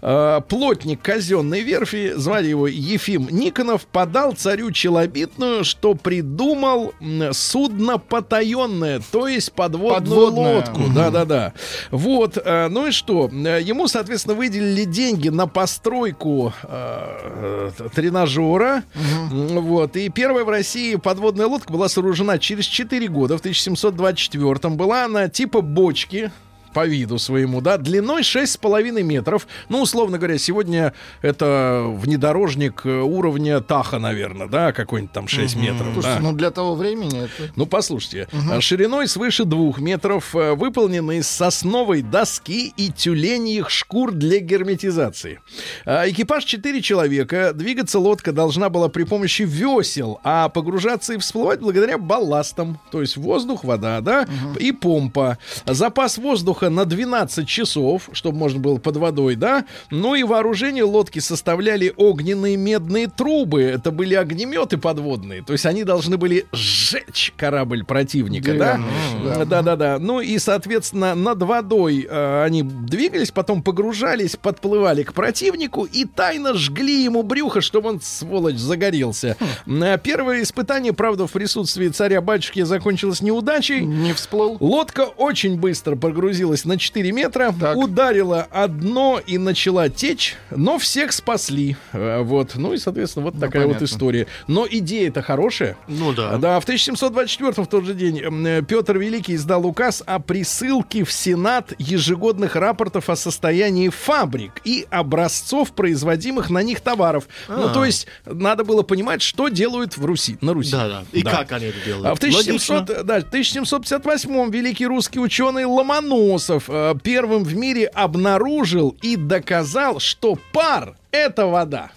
[0.00, 6.94] а, плотник казенной верфи, звали его Ефим Никонов, подал царю Челобитную, что придумал
[7.32, 10.54] судно потаенное, то есть подводную Подводное.
[10.56, 10.80] лодку.
[10.94, 11.52] Да-да-да.
[11.90, 13.30] Вот, э, ну и что?
[13.32, 18.82] Э, Ему, соответственно, выделили деньги на постройку э, тренажера.
[19.30, 19.96] Вот.
[19.96, 25.28] И первая в России подводная лодка была сооружена через 4 года, в 1724 Была она
[25.28, 26.30] типа бочки,
[26.72, 29.46] по виду своему, да, длиной 6,5 метров.
[29.68, 35.88] Ну, условно говоря, сегодня это внедорожник э, уровня Таха, наверное, да, какой-нибудь там 6 метров.
[35.92, 36.22] Слушайте, да.
[36.22, 37.52] ну для того времени это...
[37.56, 44.12] Ну, послушайте, а, шириной свыше двух метров, э, выполнены из сосновой доски и тюленьих шкур
[44.12, 45.40] для герметизации.
[45.84, 47.52] Экипаж 4 человека.
[47.54, 52.80] Двигаться лодка должна была при помощи весел, а погружаться и всплывать благодаря балластам.
[52.90, 54.26] То есть воздух, вода, да,
[54.58, 55.38] и помпа.
[55.66, 59.64] Запас воздуха на 12 часов, чтобы можно было под водой, да.
[59.90, 63.62] Ну и вооружение лодки составляли огненные медные трубы.
[63.62, 65.42] Это были огнеметы подводные.
[65.42, 68.76] То есть они должны были сжечь корабль противника, да?
[68.76, 69.98] Деревянные, Да, да, да.
[69.98, 76.54] Ну и, соответственно, над водой э, они двигались, потом погружались, подплывали к противнику и тайно
[76.54, 79.36] жгли ему брюхо, чтобы он, сволочь, загорелся.
[79.66, 83.80] Э, Первое испытание, правда, в присутствии царя-батюшки закончилось неудачей.
[83.80, 84.56] Не всплыл.
[84.60, 87.76] Лодка очень быстро погрузилась на 4 метра, Так.
[87.76, 91.76] ударила о дно и начала течь, но всех спасли.
[91.92, 92.52] Э, Вот.
[92.54, 93.84] Ну и, соответственно, вот такая вот понятно.
[93.84, 94.26] история.
[94.46, 95.76] Но идея-то хорошая.
[95.88, 96.36] Ну да.
[96.38, 101.12] Да, в 1724 в тот же день м, Петр Великий издал указ о присылке в
[101.12, 107.28] Сенат ежегодных рапортов о состоянии фабрик и образцов производимых на них товаров.
[107.48, 107.72] Ну, А.
[107.72, 110.72] то есть надо было понимать, что делают в Руси, на Руси.
[110.72, 111.04] Да, да.
[111.12, 112.06] И как они это делают?
[112.06, 113.04] А в 1700, Логично.
[113.04, 120.96] да, 1758 великий русский ученый Ломоносов э, первым в мире обнаружил и доказал, что пар—
[121.10, 121.90] это вода.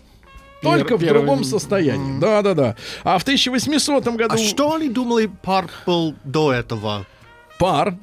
[0.61, 2.19] Только в первый- другом состоянии.
[2.19, 2.75] Да, да, да.
[3.03, 7.05] А в 1800 году А что они думали, пар был до этого?
[7.57, 7.95] Пар,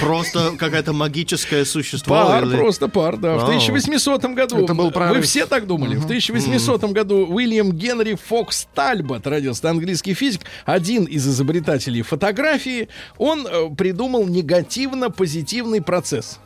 [0.00, 2.14] Просто какое-то магическое существо?
[2.16, 3.34] пар, или- просто пар, да.
[3.34, 3.46] В Вау.
[3.46, 5.24] 1800 году, Это был вы прорыв.
[5.24, 11.26] все так думали, в 1800 году Уильям Генри Фокс Тальбот родился, английский физик, один из
[11.26, 12.88] изобретателей фотографии,
[13.18, 16.40] он э, придумал негативно-позитивный процесс.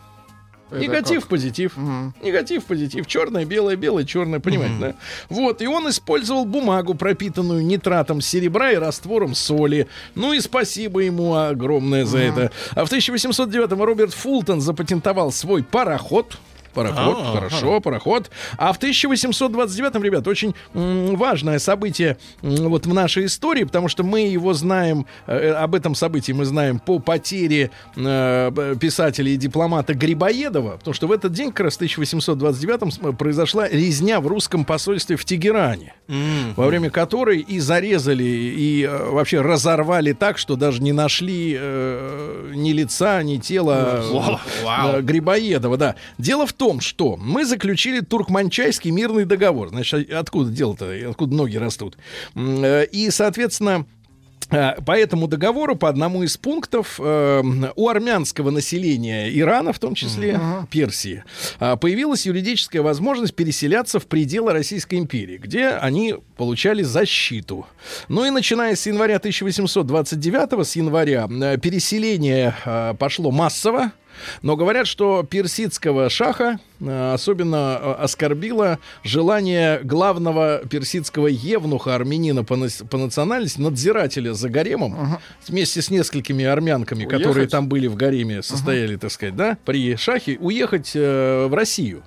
[0.71, 1.29] Негатив, как?
[1.29, 1.77] позитив.
[2.23, 3.07] Негатив, позитив.
[3.07, 4.41] Черное, белое, белое, черное.
[4.41, 4.95] Понимаете, да?
[5.29, 5.63] Вот.
[5.63, 9.87] И он использовал бумагу, пропитанную нитратом серебра и раствором соли.
[10.15, 12.51] Ну и спасибо ему огромное за это.
[12.75, 16.39] А в 1809-м Роберт Фултон запатентовал свой пароход.
[16.75, 18.31] Пароход, А, хорошо, пароход.
[18.57, 24.53] А в 1829-м, ребят, очень важное событие вот в нашей истории, потому что мы его
[24.55, 30.95] знаем, э, об этом событии мы знаем по потере э, писателя и дипломата Грибоедова, потому
[30.95, 35.25] что в этот день, как раз в 1829-м, с- произошла резня в русском посольстве в
[35.25, 36.55] Тегеране, М.
[36.57, 42.53] во время которой и зарезали, и э, вообще разорвали так, что даже не нашли э,
[42.55, 44.03] ни лица, ни тела
[44.97, 45.95] э, Грибоедова, да.
[46.19, 49.71] Дело в том, что мы заключили Туркманчайский мирный договор.
[49.71, 51.97] Значит, а- откуда дело-то, откуда ноги растут?
[52.35, 53.87] Э, И, соответственно,
[54.51, 57.43] э, по этому договору, по одному из пунктов, э,
[57.77, 60.39] у армянского населения Ирана, в том числе
[60.71, 61.25] Персии,
[61.61, 67.65] э, появилась юридическая возможность переселяться в пределы Российской империи, где они получали защиту.
[68.09, 73.93] Ну и начиная с января 1829, с января, э, переселение э, пошло массово.
[74.43, 82.83] Но говорят, что персидского шаха особенно э, оскорбило желание главного персидского евнуха, армянина по, нас-
[82.91, 87.51] по национальности, надзирателя за гаремом, вместе с несколькими армянками, которые Уехать?
[87.51, 92.03] там были в гареме, состояли, так сказать, да, при шахе, уехать э, в Россию.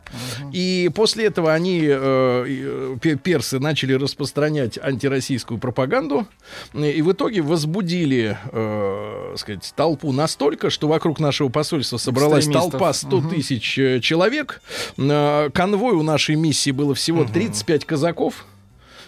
[0.51, 6.27] И после этого они, э, э, пе- персы, начали распространять антироссийскую пропаганду,
[6.73, 12.93] э, и в итоге возбудили, э, сказать, толпу настолько, что вокруг нашего посольства собралась толпа
[12.93, 14.61] 100 тысяч э, человек.
[14.97, 18.45] Э, Конвой у нашей миссии было всего 35 казаков.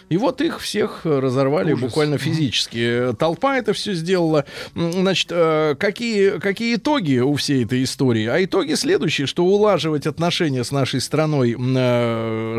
[0.08, 3.10] И вот их всех разорвали буквально физически.
[3.10, 4.44] Э, Толпа это все сделала.
[4.74, 8.26] Значит, э, какие, какие итоги у всей этой истории?
[8.26, 11.56] А итоги следующие, что улаживать отношения с нашей страной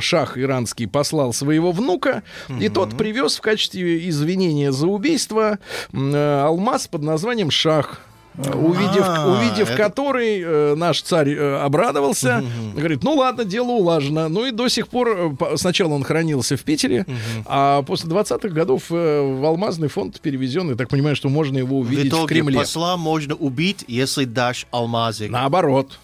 [0.02, 2.24] шах иранский послал своего внука,
[2.60, 5.60] и тот привез в качестве извинения за убийство
[5.94, 8.02] алмаз под названием шах.
[8.38, 12.44] Увидев, А, увидев это- который э, наш царь э, обрадовался,
[12.76, 14.30] говорит, ну ладно, дело улажено.
[14.30, 15.10] Ну и до сих пор,
[15.42, 17.06] э, сначала он хранился в Питере,
[17.46, 21.78] а после 20-х годов э, в алмазный фонд перевезен, и так понимаю, что можно его
[21.78, 22.60] В увидеть в, итоге Кремле.
[22.60, 25.32] посла можно убить, если дашь алмазик.
[25.32, 25.98] Наоборот.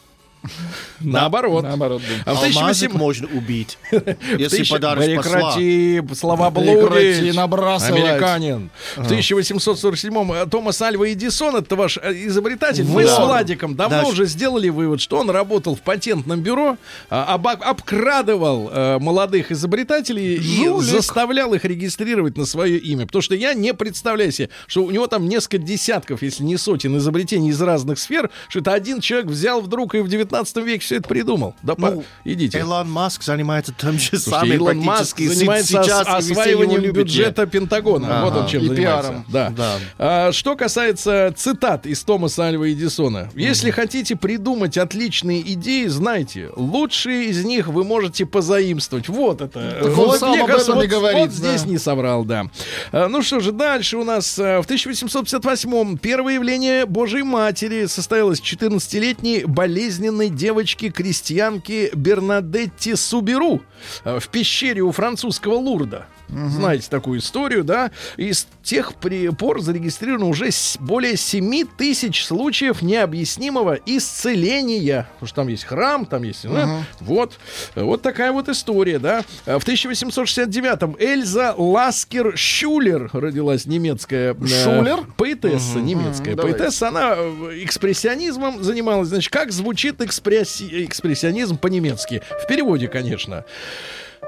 [1.00, 1.64] Наоборот.
[1.64, 2.32] Наоборот, да.
[2.32, 3.78] А в Алмазик 1800 можно убить,
[4.38, 4.96] если посла.
[4.96, 7.36] Прекрати, слова Прекрати блудить.
[7.36, 8.04] набрасывать.
[8.04, 8.70] Американин.
[8.96, 14.26] В 1847-м э, Томас Альва Эдисон, это ваш э, изобретатель, мы с Владиком давно уже
[14.26, 16.78] сделали вывод, что он работал в патентном бюро,
[17.10, 23.06] а, обкрадывал э, молодых изобретателей и заставлял их регистрировать на свое имя.
[23.06, 26.98] Потому что я не представляю себе, что у него там несколько десятков, если не сотен
[26.98, 30.33] изобретений из разных сфер, что это один человек взял вдруг и в 19
[30.66, 31.56] веке все это придумал.
[31.64, 32.60] Да, по- Ну, идите.
[32.60, 38.20] Илон Маск занимается тем же Слушайте, самым Илон Маск занимается сейчас, и осваиванием бюджета Пентагона.
[38.20, 38.26] Ага.
[38.26, 39.02] Вот он чем И занимается.
[39.10, 39.26] пиаром.
[39.30, 39.50] Да.
[39.56, 39.76] Да.
[39.98, 43.30] А, что касается цитат из Томаса Альва Эдисона.
[43.36, 49.10] Если хотите придумать отличные идеи, знайте, лучшие из них вы можете позаимствовать.
[49.10, 49.78] Вот это.
[49.82, 51.70] Так он Вот, сам мне об этом и вот- говорит, Вот здесь да.
[51.70, 52.46] не соврал, да.
[52.92, 58.40] А, ну что же, дальше у нас а, в 1858-м первое явление Божьей Матери состоялось
[58.42, 63.62] 14-летней болезненной девочки-крестьянки Бернадетти Суберу
[64.04, 66.08] а, в пещере у французского Лурда.
[66.50, 67.92] Знаете такую историю, да?
[68.18, 75.08] И с тех пор зарегистрировано уже более 7 тысяч случаев необъяснимого исцеления.
[75.14, 76.48] Потому что там есть храм, там есть...
[76.48, 76.84] да?
[77.00, 77.40] Вот.
[77.76, 79.24] Вот такая вот история, да?
[79.46, 84.34] А В 1869-м Эльза Ласкер Шулер родилась немецкая...
[84.34, 85.06] э, Шулер?
[85.18, 86.32] Поэтесса немецкая.
[86.32, 86.58] Мгм, давайте.
[86.60, 89.10] Поэтесса, она э, экспрессионизмом занималась.
[89.10, 92.22] Значит, как звучит экспресси- экспрессионизм по-немецки?
[92.44, 93.46] В переводе, конечно.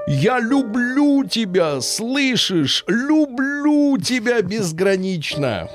[0.06, 2.84] Я люблю тебя, слышишь?
[2.86, 5.68] Люблю тебя безгранично.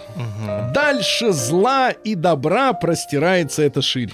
[0.73, 4.13] Дальше зла и добра простирается эта ширь.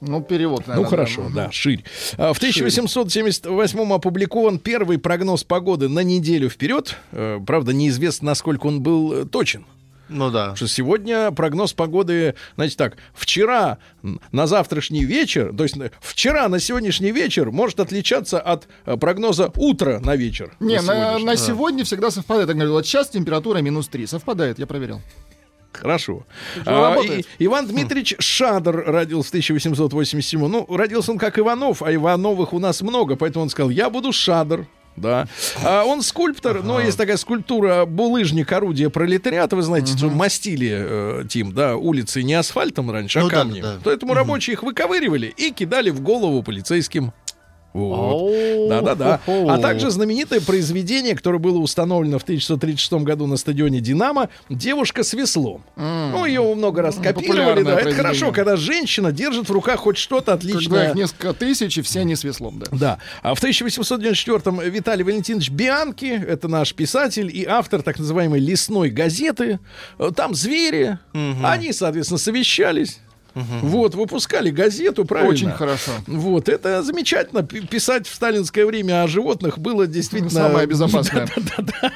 [0.00, 0.84] Ну, перевод, наверное.
[0.84, 1.82] Ну хорошо, да, ширь.
[2.18, 6.94] А, В 1878 опубликован первый прогноз погоды на неделю вперед.
[7.12, 9.64] Э, Правда, неизвестно, насколько он был э, точен.
[10.08, 10.40] Ну да.
[10.40, 13.78] Потому что сегодня прогноз погоды, значит так, вчера
[14.32, 20.00] на завтрашний вечер, то есть вчера на сегодняшний вечер может отличаться от э, прогноза утра
[20.00, 20.52] на вечер.
[20.60, 21.24] Не, на, сегодняшний.
[21.24, 22.48] на сегодня всегда совпадает.
[22.48, 24.06] Я говорю, вот сейчас температура минус 3.
[24.06, 25.00] Совпадает, я проверил.
[25.72, 26.24] Хорошо.
[26.64, 30.46] А, и- Иван Дмитриевич Шадр родился в 1887.
[30.46, 34.12] Ну, родился он как Иванов, а Ивановых у нас много, поэтому он сказал, я буду
[34.12, 34.66] Шадр.
[34.96, 35.26] Да.
[35.62, 41.24] А он скульптор, но есть такая скульптура булыжник орудия пролетариата, вы знаете, что мастили, э,
[41.28, 43.62] Тим, да, улицы не асфальтом раньше, Ну а да, камнем.
[43.62, 43.76] да.
[43.84, 47.12] Поэтому рабочие их выковыривали и кидали в голову полицейским.
[47.76, 48.68] Вот.
[48.68, 49.20] Да-да-да.
[49.26, 55.12] А также знаменитое произведение, которое было установлено в 1936 году на стадионе «Динамо», «Девушка с
[55.12, 55.62] веслом».
[55.76, 57.62] Ну, ее много раз Ну, копировали.
[57.62, 57.80] Да.
[57.80, 60.88] Это хорошо, когда женщина держит в руках хоть что-то Когда отличное.
[60.90, 62.66] их несколько тысяч, и все они с веслом, да.
[62.72, 62.98] Да.
[63.22, 69.58] А в 1894-м Виталий Валентинович Бианки, это наш писатель и автор так называемой «Лесной газеты».
[70.16, 70.98] Там звери,
[71.44, 73.00] они, соответственно, совещались.
[73.62, 75.32] Вот, выпускали газету, правильно?
[75.32, 75.92] Очень хорошо.
[76.06, 77.42] Вот, это замечательно.
[77.42, 80.30] Писать в сталинское время о животных было действительно...
[80.30, 81.28] Самое безопасное.
[81.36, 81.92] Да-да-да.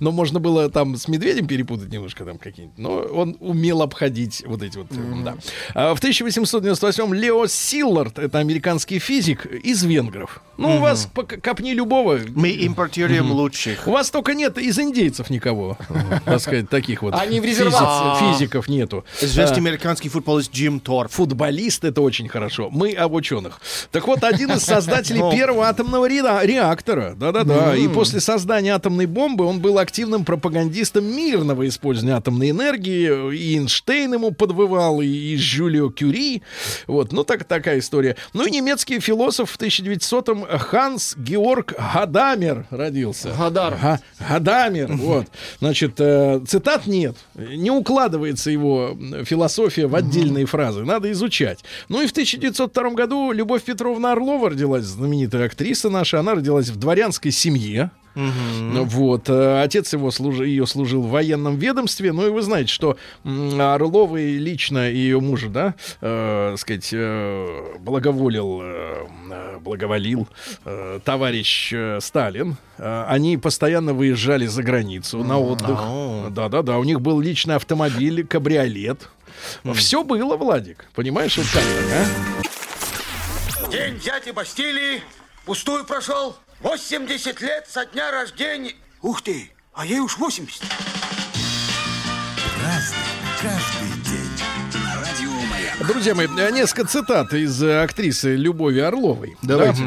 [0.00, 2.78] Но можно было там с медведем перепутать немножко там какие-нибудь.
[2.78, 4.88] Но он умел обходить вот эти вот...
[4.90, 5.36] э, Да.
[5.74, 10.42] А в 1898-м Лео Силлард, это американский физик из венгров.
[10.58, 11.08] Ну, у вас
[11.42, 12.18] копни любого.
[12.34, 13.86] Мы импортируем лучших.
[13.86, 15.78] У вас только нет из индейцев никого,
[16.24, 17.14] так сказать, таких вот.
[17.14, 18.32] Они в резервации.
[18.32, 19.04] Физиков нету.
[19.22, 21.10] Известный А, американский футболист Джим Торп.
[21.12, 22.68] Футболист это очень хорошо.
[22.70, 23.60] Мы об ученых.
[23.92, 25.30] Так вот, один из создателей Ну.
[25.30, 27.14] первого атомного ре- реактора.
[27.16, 27.76] Да-да-да.
[27.76, 33.36] И после создания атомной бомбы он был активным пропагандистом мирного использования атомной энергии.
[33.36, 36.42] И Эйнштейн ему подвывал, и, Жюлио Кюри.
[36.88, 38.16] Вот, ну так, такая история.
[38.32, 43.32] Ну и немецкий философ в 1900-м Ханс Георг Гадамер родился.
[43.38, 43.78] Гадар.
[43.80, 45.26] Га- Гадамер, вот.
[45.60, 47.16] Значит, э, цитат нет.
[47.36, 50.84] Не укладывается его философия в отдельные фразы.
[50.84, 51.60] Надо изучать.
[51.88, 56.18] Ну и в 1902 году Любовь Петровна Орлова родилась, знаменитая актриса наша.
[56.18, 57.90] Она родилась в дворянской семье.
[58.14, 59.28] Ну, Вот.
[59.28, 62.12] э, Отец его служи- ее служил в военном ведомстве.
[62.12, 69.06] Ну и вы знаете, что Орловой лично ее мужа, да, э, сказать, э, благоволил, э,
[69.30, 70.26] э, благоволил
[70.64, 72.56] э, товарищ э, Сталин.
[72.78, 75.78] Э, они постоянно выезжали за границу на отдых.
[76.30, 79.08] Да-да-да, у них был личный автомобиль, кабриолет.
[79.74, 80.86] Все было, Владик.
[80.94, 83.70] Понимаешь, вот как так, а?
[83.70, 85.02] День дяди Бастилии
[85.44, 86.36] пустую прошел.
[86.60, 88.74] 80 лет со дня рождения.
[89.02, 90.62] Ух ты, а ей уж 80.
[95.86, 99.36] Друзья мои, несколько цитат из э, актрисы Любови Орловой.
[99.42, 99.82] Давайте.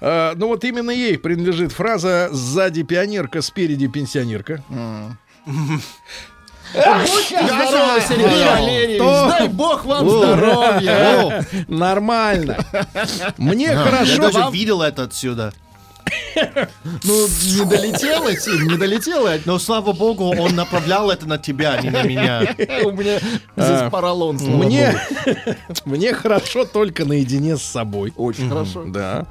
[0.00, 4.62] ну вот именно ей принадлежит фраза «сзади пионерка, спереди пенсионерка».
[5.46, 5.84] Будьте
[6.76, 9.00] здоровы, Сергей Валерьевич.
[9.30, 11.44] Дай бог вам здоровья.
[11.68, 12.58] Нормально.
[13.36, 14.30] Мне Я хорошо.
[14.30, 15.52] даже видел это отсюда.
[17.04, 17.26] Ну,
[17.56, 19.34] не долетело, Сим, не долетело.
[19.44, 22.54] Но слава богу, он направлял это на тебя, а не на меня.
[22.84, 23.18] У меня
[23.56, 24.98] здесь поролон, Мне,
[25.84, 28.12] мне хорошо только наедине с собой.
[28.16, 28.84] Очень хорошо.
[28.86, 29.26] Да.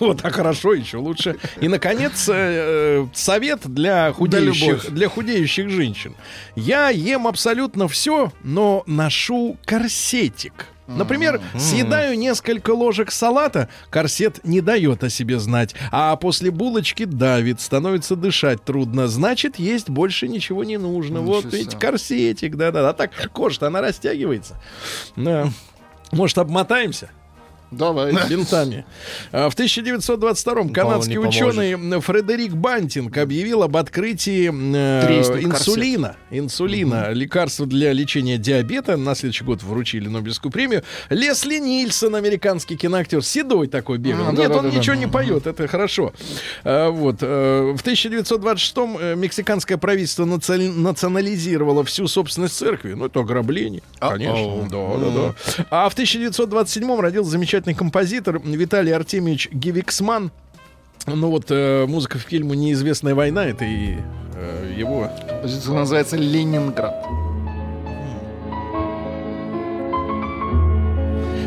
[0.00, 1.36] Вот, а хорошо, еще лучше.
[1.60, 6.14] И, наконец, э, совет для худеющих, для худеющих женщин.
[6.56, 10.71] Я ем абсолютно все, но ношу корсетик.
[10.86, 17.60] Например, съедаю несколько ложек салата, корсет не дает о себе знать, а после булочки давит,
[17.60, 21.20] становится дышать трудно, значит, есть больше ничего не нужно.
[21.20, 21.80] вот Ничего ведь себе.
[21.80, 24.60] корсетик, да-да, а так кожа-то она растягивается.
[25.16, 25.48] Да.
[26.10, 27.10] Может, обмотаемся?
[27.72, 28.12] Давай.
[28.30, 28.84] бинтами.
[29.32, 36.16] А, В 1922-м канадский ученый Фредерик Бантинг объявил об открытии э, инсулина.
[36.30, 38.96] Инсулина, лекарства для лечения диабета.
[38.96, 40.82] На следующий год вручили Нобелевскую премию.
[41.10, 44.28] Лесли Нильсон, американский киноактер, седой такой бегал.
[44.28, 44.78] А, Нет, он да-да-да-да.
[44.78, 46.12] ничего не поет, это хорошо.
[46.64, 47.16] А, Вот.
[47.20, 52.92] э, В 1926-м э, мексиканское правительство наци- национализировало всю собственность церкви.
[52.94, 54.68] Ну, это ограбление, конечно.
[54.70, 55.64] Да, да, да.
[55.70, 60.30] А в 1927-м родился замечательный композитор Виталий Артемьевич Гивиксман.
[61.06, 63.96] Ну вот э, музыка в фильму «Неизвестная война» это и
[64.34, 65.10] э, его.
[65.28, 67.04] Композиция называется «Ленинград».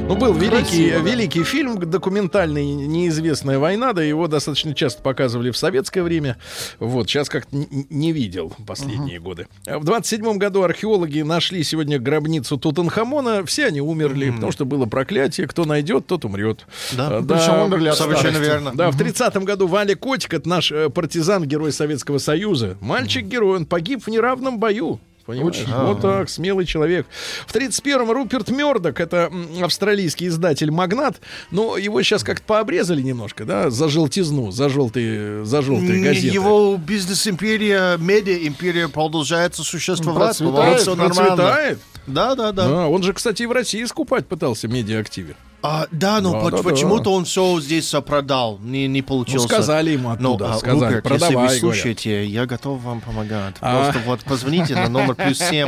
[0.08, 1.00] Ну, был великий, да.
[1.00, 6.38] великий фильм документальный «Неизвестная война», да, его достаточно часто показывали в советское время.
[6.80, 7.58] Вот, сейчас как-то
[7.90, 9.48] не видел последние годы.
[9.66, 13.44] А В 27 году археологи нашли сегодня гробницу Тутанхамона.
[13.48, 15.48] Все они умерли, потому что было проклятие.
[15.48, 16.68] Кто найдет, тот умрет.
[16.92, 17.08] Да.
[17.08, 18.74] А, Причем умерли от Совершенно верно.
[18.76, 22.78] Да, в 30-м году Валя Котик, это наш э, партизан, герой Советского Союза.
[22.80, 25.00] Мальчик-герой, он погиб в неравном бою.
[25.26, 25.66] Понимаешь?
[25.68, 27.08] Вот так, смелый человек.
[27.48, 31.20] В 31-м Руперт Мёрдок, это австралийский издатель-магнат,
[31.50, 36.28] но его сейчас как-то пообрезали немножко, да, за желтизну, за желтые, за желтые газеты.
[36.28, 40.38] Его бизнес-империя, медиа-империя продолжает существовать.
[40.38, 40.86] Процветает.
[40.86, 41.80] Процветает.
[42.06, 42.68] Да, да, да.
[42.68, 45.36] Да, он же, кстати, и в России скупать пытался медиа-активе.
[45.62, 46.64] А, да, но Да, поч- да, да.
[46.64, 49.48] почему-то он все здесь а, продал, не, не Ну, получился.
[49.48, 51.60] сказали ему Ну, оттуда, а, сказали, Руперт, продавай, если вы говорят.
[51.60, 53.56] слушаете, я готов вам помогать.
[53.62, 53.84] А.
[53.86, 55.68] Просто вот позвоните на номер плюс 7.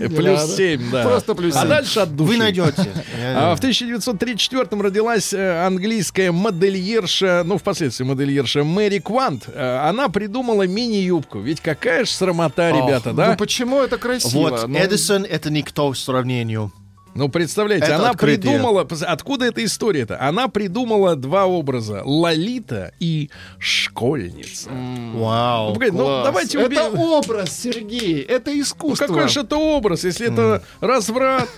[0.00, 0.54] Э, Плюс.
[0.56, 1.02] 7, да.
[1.02, 1.68] Просто плюс А семь.
[1.68, 2.28] дальше от души.
[2.32, 2.86] Вы найдете.
[3.36, 9.44] А в 1934-м родилась э, английская модельерша, ну, впоследствии модельерша Мэри Квант.
[9.48, 11.40] Э, Она придумала мини-юбку.
[11.40, 13.36] Ведь какая ж срамота, ребята, Ну да?
[13.36, 14.50] почему это красиво?
[14.50, 16.72] Вот, Ну, Эдисон это никто в сравнению.
[17.18, 18.52] Ну, представляете, Это она открытие.
[18.52, 18.86] придумала...
[19.06, 20.20] Откуда эта история-то?
[20.20, 22.02] Она придумала два образа.
[22.04, 24.70] Лолита и школьница.
[24.70, 25.74] Ну, Вау.
[25.80, 26.24] ну, класс.
[26.26, 26.98] давайте Это уберем...
[26.98, 28.22] образ, Сергей.
[28.22, 29.06] Это Ну, искусство.
[29.06, 31.48] какой же это образ, если это разврат?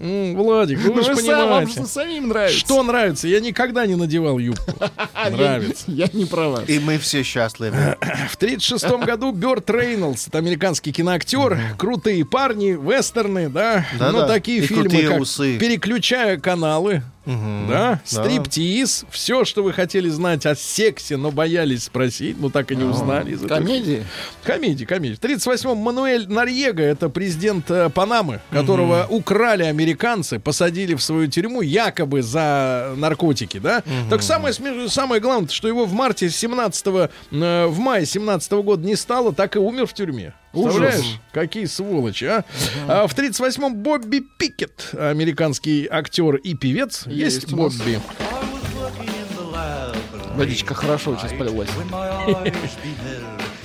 [0.00, 1.80] М, Владик, ну, Ну, вы же вы вам понимаете.
[1.82, 2.58] же самим нравится.
[2.58, 3.28] Что нравится?
[3.28, 4.64] Я никогда не надевал юбку.
[5.14, 5.84] А, я- Нравится.
[5.88, 6.68] Я не про вас.
[6.68, 7.76] И мы все счастливы.
[8.30, 14.12] В 1936 году Бёрд Рейнольдс, это американский киноактер, крутые парни, вестерны, да, Да-да.
[14.12, 15.58] ну такие И фильмы, крутые как усы.
[15.58, 22.50] «Переключая каналы», да, стриптиз, все, что вы хотели знать о сексе, но боялись спросить, ну
[22.50, 23.32] так и не узнали.
[23.32, 23.40] из.
[23.40, 24.04] Комедии?
[24.42, 25.14] Комедии, комедии.
[25.14, 31.60] В 38-м Мануэль Нарьего, это президент э, Панамы, которого украли американцы, посадили в свою тюрьму
[31.62, 33.82] якобы за наркотики, да?
[34.08, 34.54] Так самое,
[34.88, 39.56] самое главное, что его в марте 17 э, в мае 17 года не стало, так
[39.56, 40.34] и умер в тюрьме.
[40.52, 40.74] Ужас.
[40.76, 42.44] Представляешь, какие сволочи, а?
[42.88, 47.52] А в 38-м Бобби Пикет, американский актер и певец, есть, Есть.
[47.52, 48.00] Бобби.
[50.34, 51.68] Водичка хорошо сейчас полилась.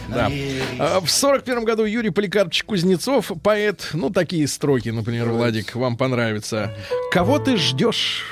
[0.09, 0.31] Да.
[0.79, 5.97] А, В сорок первом году Юрий Поликарпович Кузнецов, поэт, ну, такие строки, например, Владик, вам
[5.97, 6.75] понравится.
[7.11, 8.25] «Кого ты ждешь?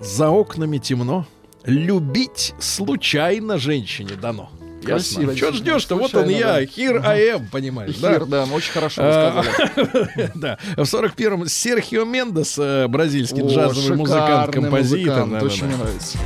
[0.00, 1.26] За окнами темно.
[1.64, 4.50] Любить случайно женщине дано».
[4.84, 5.36] Красиво.
[5.36, 5.96] Что ждешь-то?
[5.96, 6.62] Вот он я, да.
[6.62, 8.12] here I am, понимаешь, да?
[8.14, 10.30] Хир, да, очень хорошо А, сказали.
[10.34, 10.58] да.
[10.76, 12.58] В 41-м Серхио Мендес,
[12.88, 15.42] бразильский джазовый музыкант, композитор.
[15.42, 16.18] Очень мне нравится.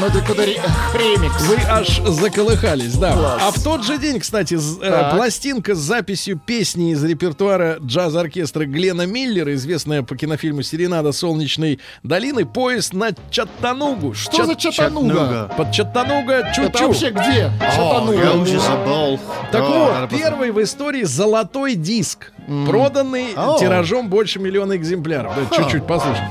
[0.00, 0.60] Ну, это ре-
[0.94, 1.42] ремикс.
[1.42, 3.12] Вы аж заколыхались, да.
[3.12, 3.42] Класс.
[3.42, 5.14] А в тот же день, кстати, э, Так.
[5.16, 12.46] пластинка с записью песни из репертуара джаз-оркестра Глена Миллера, известная по кинофильму «Серенада солнечной долины»,
[12.46, 14.14] поезд на Чаттанугу.
[14.14, 15.52] Что за Чатануга?
[15.56, 16.86] Под Чаттануга Это чу-чу.
[16.88, 17.20] вообще где?
[17.20, 18.36] О, я Чатануга.
[18.42, 19.20] уже забыл.
[19.52, 22.32] Так О, вот, первый в истории золотой диск,
[22.66, 23.58] проданный О.
[23.58, 25.32] тиражом больше миллиона экземпляров.
[25.54, 26.24] Чуть-чуть послушай.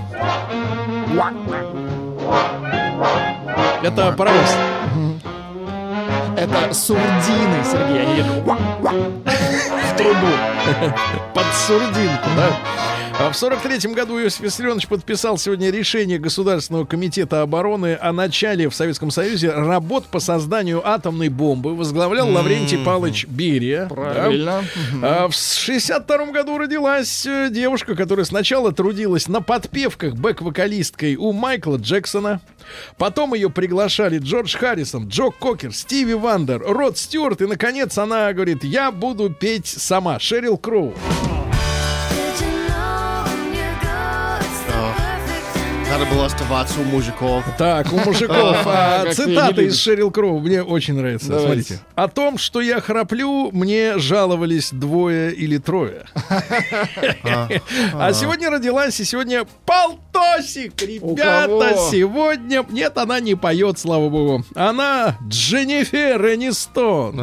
[3.83, 4.55] Это паровоз.
[6.37, 8.01] Это сурдины, Сергей.
[8.01, 10.27] Они едут в трубу.
[11.33, 12.49] под сурдинку, да?
[13.21, 18.73] А В 43 году Иосиф Виссарионович подписал сегодня решение Государственного комитета обороны о начале в
[18.73, 21.75] Советском Союзе работ по созданию атомной бомбы.
[21.75, 23.87] Возглавлял Лаврентий Павлович Берия.
[23.89, 23.93] да.
[23.93, 24.63] Правильно.
[25.03, 31.75] А в 62 году родилась э, девушка, которая сначала трудилась на подпевках бэк-вокалисткой у Майкла
[31.75, 32.39] Джексона.
[32.97, 37.41] Потом ее приглашали Джордж Харрисон, Джо Кокер, Стиви Уандер, Род Стюарт.
[37.41, 40.19] И, наконец, она говорит, я буду петь сама.
[40.19, 40.93] Шерил Кроу.
[45.89, 47.43] Надо было оставаться у мужиков.
[47.57, 51.29] Так, у мужиков а, цитата из Шерил Кроу мне очень нравится.
[51.29, 51.47] Давайте.
[51.47, 51.79] Смотрите.
[51.95, 56.05] О том, что я храплю, мне жаловались двое или трое.
[57.93, 61.75] А сегодня родилась, и сегодня полтосик, ребята.
[61.89, 62.63] Сегодня...
[62.69, 64.45] Нет, она не поет, слава богу.
[64.53, 67.15] Она Дженнифер Энистон.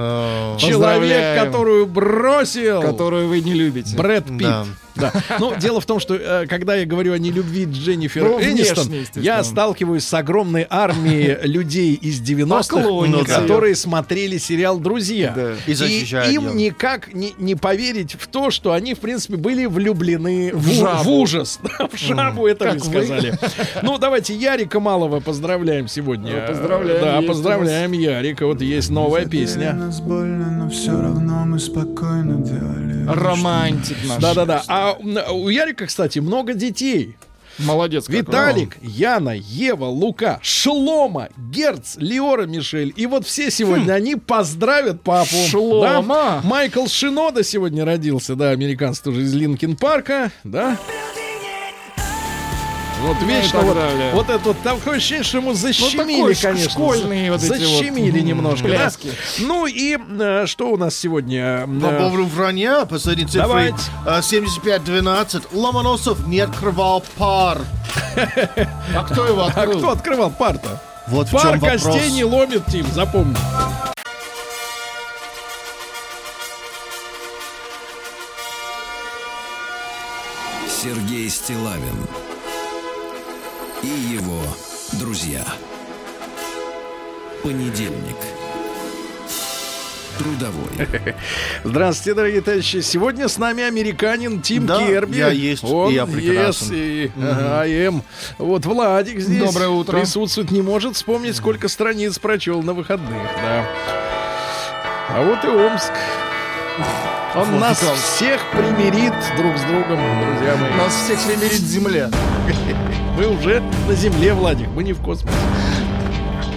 [0.59, 3.97] Человек, которую бросил Которую вы не любите.
[3.97, 4.67] Брэд Питт.
[4.97, 5.07] Да.
[5.13, 5.37] Да.
[5.39, 9.43] Ну, дело в том, что э, когда я говорю о нелюбви Дженнифер Ну, Энистон, я
[9.45, 15.33] сталкиваюсь с огромной армией людей из 90-х, Поклонниц которые смотрели сериал «Друзья».
[15.35, 15.55] Да.
[15.67, 15.73] И
[16.35, 21.05] им никак не, не поверить в то, что они, в принципе, были влюблены в, жабу.
[21.05, 21.61] в ужас.
[21.93, 23.39] В жабу, это вы сказали.
[23.83, 26.41] Ну, давайте Ярика Малого поздравляем сегодня.
[26.41, 28.47] Ну, поздравляем, Да, поздравляем Ярика.
[28.47, 29.73] Вот есть новая песня.
[29.73, 33.07] Нас больно, но все равно мы спокойно делали.
[33.07, 34.21] Романтик наш.
[34.21, 34.63] Да-да-да.
[34.69, 37.17] А м, у Ярика, кстати, много детей.
[37.59, 38.09] Молодец.
[38.09, 42.93] Виталик, Яна, Ева, Лука, Шлома, Герц, Леора, Мишель.
[42.97, 45.35] И вот все сегодня они поздравят папу.
[45.51, 46.41] Шлома.
[46.43, 46.49] Да?
[46.49, 50.77] Майкл Шинода сегодня родился, да, американец тоже из Linkin Park'а, да.
[53.03, 54.11] Вот вечно так вот, далее.
[54.15, 56.71] вот это вот такое ощущение, что ему защемили, ш- конечно.
[56.71, 58.75] школьные вот эти вот, защемили м, немножко, да.
[58.75, 59.11] пляски.
[59.39, 61.67] Ну и э, что у нас сегодня?
[61.81, 63.79] По Э, поводу вранья, последние цифры Давайте.
[64.07, 65.43] э, 75-12.
[65.53, 67.61] Ломоносов не открывал пар.
[68.17, 69.79] А кто его а открыл?
[69.79, 70.81] кто открывал пар-то?
[71.09, 71.83] Вот в Пар чем вопрос.
[71.83, 73.37] костей не ломит, Тим, запомни.
[80.69, 82.07] Сергей Стилавин
[83.87, 84.41] и его
[84.95, 85.45] друзья.
[87.45, 88.17] Понедельник.
[90.19, 91.15] Трудовой.
[91.65, 92.81] Здравствуйте, дорогие товарищи.
[92.81, 95.19] Сегодня с нами американин Тим Да, Керби.
[95.19, 96.75] я есть, и Он я прекрасен.
[96.75, 98.03] и am.
[98.39, 99.39] Вот Владик здесь.
[99.53, 99.99] Доброе утро.
[99.99, 103.23] Присутствует, не может вспомнить, сколько страниц прочел на выходных.
[103.41, 103.69] Да.
[105.11, 105.93] А вот и Омск.
[107.37, 110.71] Он нас всех примирит друг с другом, друзья мои.
[110.79, 112.11] Нас всех примирит земля.
[113.19, 115.37] Мы уже на земле, Владик, мы не в космосе.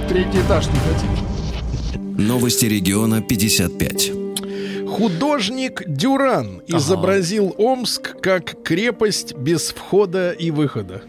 [0.07, 2.01] Третий этаж не хотите.
[2.17, 4.11] Новости региона 55.
[4.88, 11.01] Художник Дюран изобразил Омск как крепость без входа и выхода.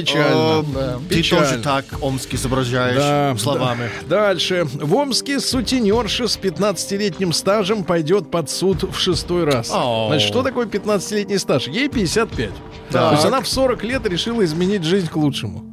[0.00, 0.60] Печально.
[0.60, 0.98] Э, Да.
[1.08, 1.46] Ты Печально.
[1.46, 3.90] тоже так Омск изображаешь Да, словами.
[4.08, 4.26] да.
[4.26, 4.66] Дальше.
[4.74, 9.70] В Омске сутенерша с 15-летним стажем пойдет под суд в шестой раз.
[9.72, 10.08] Ау.
[10.08, 11.68] Значит, что такое 15-летний стаж?
[11.68, 12.50] Ей 55.
[12.90, 13.08] Так.
[13.08, 15.64] То есть она в 40 лет решила изменить жизнь к лучшему.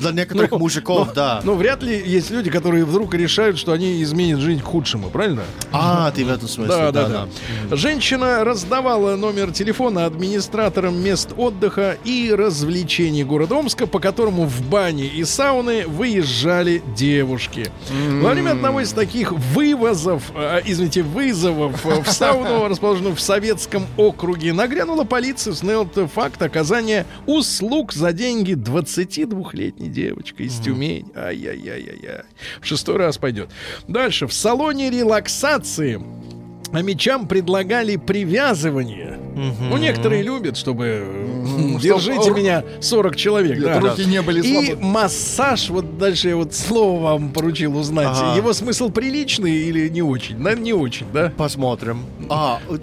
[0.00, 1.40] Для некоторых Ну, мужиков, ну, да.
[1.44, 5.42] Ну, вряд ли есть люди, которые вдруг решают, что они изменят жизнь к худшему, правильно?
[5.72, 7.76] а, ты в этом смысле, Да, да, да.
[7.76, 15.06] Женщина раздавала номер телефона администраторам мест отдыха и развлечений города Омска, по которому в бане
[15.06, 17.70] и сауны выезжали девушки.
[18.20, 23.86] Во время одного из таких вывозов, э, извините, вызовов э, в сауну, расположенную в Советском
[23.96, 31.04] округе, нагрянула полиция, установила факт оказания услуг за деньги 22-летней девочки из Тюмени.
[31.14, 32.22] Ай-яй-яй-яй-яй.
[32.60, 33.50] В шестой раз пойдет.
[33.88, 34.26] Дальше.
[34.26, 36.00] В салоне релаксации
[36.72, 39.18] а мечам предлагали привязывание.
[39.36, 43.60] Ну, некоторые любят, чтобы М, Держите чтоб- меня 40 человек.
[43.62, 43.78] Да.
[43.80, 44.84] руки не были И свободны.
[44.84, 48.08] массаж, вот дальше я вот слово вам поручил узнать.
[48.10, 48.36] Ага.
[48.36, 50.38] Его смысл приличный или не очень?
[50.38, 51.32] Наверное, не очень, да?
[51.36, 52.00] Посмотрим.
[52.28, 52.78] А, э,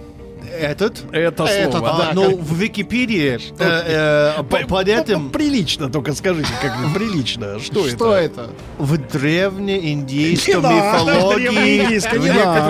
[0.52, 1.04] этот?
[1.12, 1.98] Это Этот, слово.
[1.98, 2.10] да.
[2.10, 7.60] А, ну, в Википедии э, э, по- под этим Прилично, только скажите, как прилично.
[7.60, 8.41] Что, Что это?
[8.41, 8.50] это?
[8.78, 10.76] в древнеиндийской Не надо,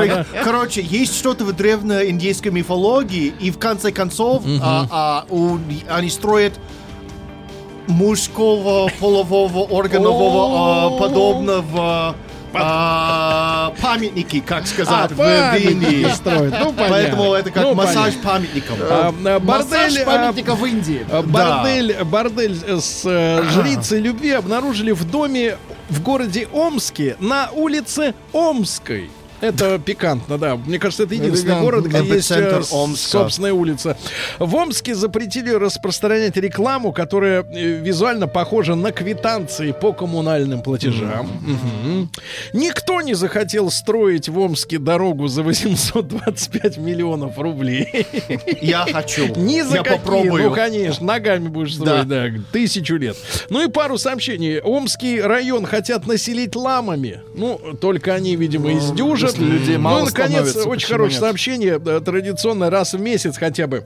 [0.05, 0.25] мифологии.
[0.43, 5.25] Короче, есть что-то в древнеиндийской мифологии, и в конце концов а, а,
[5.89, 6.53] они строят
[7.87, 12.15] мужского полового органового а, подобного
[13.81, 16.07] памятники, как сказать, в- в Индии.
[16.13, 16.53] строят.
[16.59, 16.73] Ну.
[16.73, 18.29] Поэтому это как Ну, массаж понятно.
[18.29, 18.77] памятником.
[18.81, 21.05] А, а, Массаж бордель, а, памятника в Индии.
[21.11, 21.21] а,
[22.03, 25.57] бордель с э, жрицей любви обнаружили в доме
[25.89, 29.09] в городе Омске на улице Омской.
[29.43, 30.55] Это пикантно, да.
[30.55, 33.09] Мне кажется, это единственный город, где есть э, Омска.
[33.09, 33.97] собственная улица.
[34.39, 41.29] В Омске запретили распространять рекламу, которая э, визуально похожа на квитанции по коммунальным платежам.
[42.53, 48.07] Никто не захотел строить в Омске дорогу за 825 миллионов рублей.
[48.61, 49.27] Я хочу.
[49.35, 49.97] Ни за Я какие.
[49.97, 50.43] попробую.
[50.49, 52.27] Ну, конечно, ногами будешь строить, да.
[52.53, 53.17] тысячу лет.
[53.49, 54.61] Ну и пару сообщений.
[54.61, 57.19] Омский район хотят населить ламами.
[57.35, 59.32] Ну, только они, видимо, издюжат.
[59.33, 61.21] Если людей мало ну и, наконец, становится, очень почему хорошее нет?
[61.21, 61.79] сообщение.
[61.79, 63.85] Да, Традиционно раз в месяц хотя бы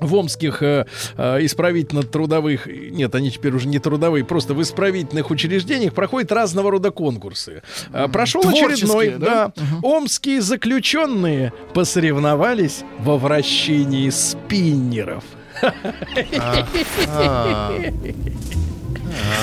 [0.00, 5.94] в омских э, э, исправительно-трудовых, нет, они теперь уже не трудовые, просто в исправительных учреждениях
[5.94, 7.62] проходят разного рода конкурсы.
[7.92, 9.52] Э, прошел Творческие, очередной, да?
[9.54, 9.62] да.
[9.82, 15.24] Омские заключенные посоревновались во вращении спиннеров.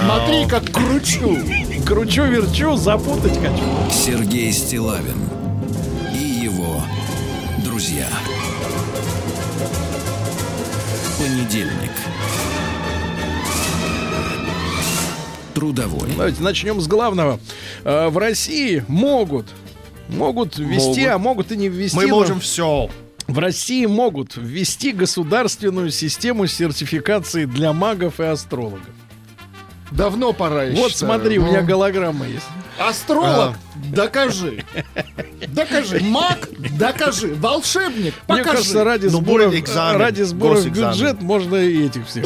[0.04, 1.38] Смотри, как кручу.
[1.86, 3.64] Кручу-верчу, запутать хочу.
[3.92, 5.18] Сергей Стилавин
[6.14, 6.82] и его
[7.64, 8.08] друзья.
[11.18, 11.92] Понедельник.
[15.54, 16.10] Трудовой.
[16.16, 17.40] Давайте начнем с главного.
[17.84, 19.48] Э, В России могут
[20.10, 21.14] Могут ввести, Могут.
[21.14, 21.98] а могут и не ввести.
[21.98, 22.90] Мы но можем все.
[23.28, 28.88] В России могут ввести государственную систему сертификации для магов и астрологов.
[29.92, 31.12] Давно пора, я вот считаю.
[31.14, 32.46] смотри, у Ну, меня голограмма есть.
[32.80, 34.64] Астролог, докажи.
[35.48, 36.00] Докажи.
[36.02, 37.34] Маг, докажи.
[37.36, 38.50] Волшебник, Мне покажи.
[38.52, 39.22] кажется, ради Ну,
[39.54, 42.26] экзамен, ради сборов в бюджет можно и этих всех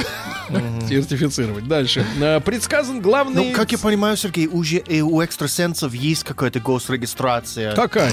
[0.88, 1.68] сертифицировать.
[1.68, 2.06] Дальше.
[2.22, 3.46] Э, Предсказан главный...
[3.50, 7.76] Ну, как я понимаю, Сергей, уже и у экстрасенсов есть какая-то госрегистрация.
[7.76, 8.12] Какая?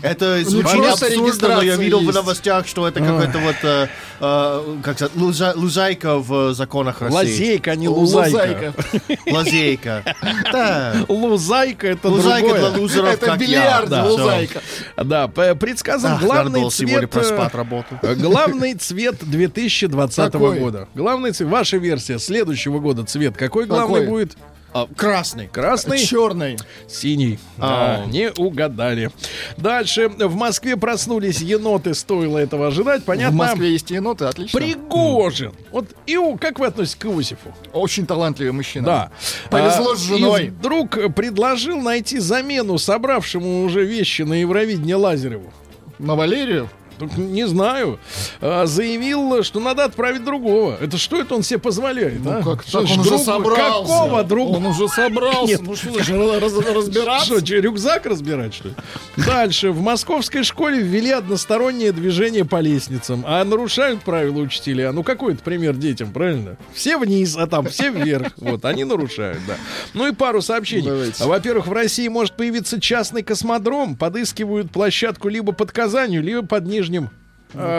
[0.00, 2.14] Это Ну, звучит просто абсурдно, но я видел в есть.
[2.14, 3.88] новостях, что это какая-то вот, э,
[4.20, 7.16] э, как сказать, луза- лузайка в законах России.
[7.16, 8.74] Лазейка, а не лузайка.
[8.76, 9.22] Лузайка.
[9.26, 10.04] Лазейка.
[10.52, 10.94] Да.
[11.08, 12.70] Лузайка это Лузайка другое.
[12.70, 13.46] для лузеров, Это как я.
[13.46, 14.60] бильярд, Да, лузайка.
[14.96, 17.10] Да, предсказан главный было сегодня цвет...
[17.10, 17.98] проспать э, работу.
[18.02, 20.58] э, Главный цвет 2020 Какой?
[20.60, 20.88] года.
[20.94, 21.48] Главный цвет.
[21.68, 23.36] Ваша версия следующего года цвет.
[23.36, 24.06] Какой главный Какой?
[24.06, 24.38] будет?
[24.72, 25.48] А, Красный.
[25.48, 25.98] Красный?
[25.98, 26.56] Черный.
[26.88, 27.38] Синий.
[27.58, 27.98] А.
[27.98, 29.10] Да, не угадали.
[29.58, 30.08] Дальше.
[30.08, 31.92] В Москве проснулись еноты.
[31.92, 33.04] Стоило этого ожидать.
[33.04, 33.32] Понятно.
[33.34, 34.58] В Москве есть еноты, отлично.
[34.58, 35.52] Пригожин.
[35.70, 37.54] Вот Ио, как вы относитесь к Иосифу?
[37.74, 38.86] Очень талантливый мужчина.
[38.86, 39.10] Да.
[39.50, 40.46] Повезло А, с женой.
[40.46, 45.52] И вдруг предложил найти замену собравшему уже вещи на Евровидение Лазареву.
[45.98, 46.70] На Валерию?
[47.16, 47.98] Не знаю.
[48.40, 50.76] А, заявил, что надо отправить другого.
[50.80, 52.20] Это что это он себе позволяет?
[52.26, 52.40] а?
[52.44, 53.72] Ну, Как Что так он уже собрался.
[53.82, 54.56] Какого друга?
[54.56, 55.46] Он уже собрался.
[55.46, 55.60] Нет.
[55.62, 57.40] Ну что, же, раз- разбираться?
[57.40, 58.74] Что, рюкзак разбирать, что ли?
[59.16, 59.70] Дальше.
[59.70, 63.24] В московской школе ввели одностороннее движение по лестницам.
[63.26, 64.92] А нарушают правила учителя.
[64.92, 66.56] Ну, какой это пример детям, правильно?
[66.74, 68.32] Все вниз, а там все вверх.
[68.38, 69.54] Вот, они нарушают, да.
[69.94, 70.88] Ну и пару сообщений.
[70.88, 71.24] Давайте.
[71.24, 73.96] Во-первых, в России может появиться частный космодром.
[73.96, 76.87] Подыскивают площадку либо под Казанью, либо под Нижним.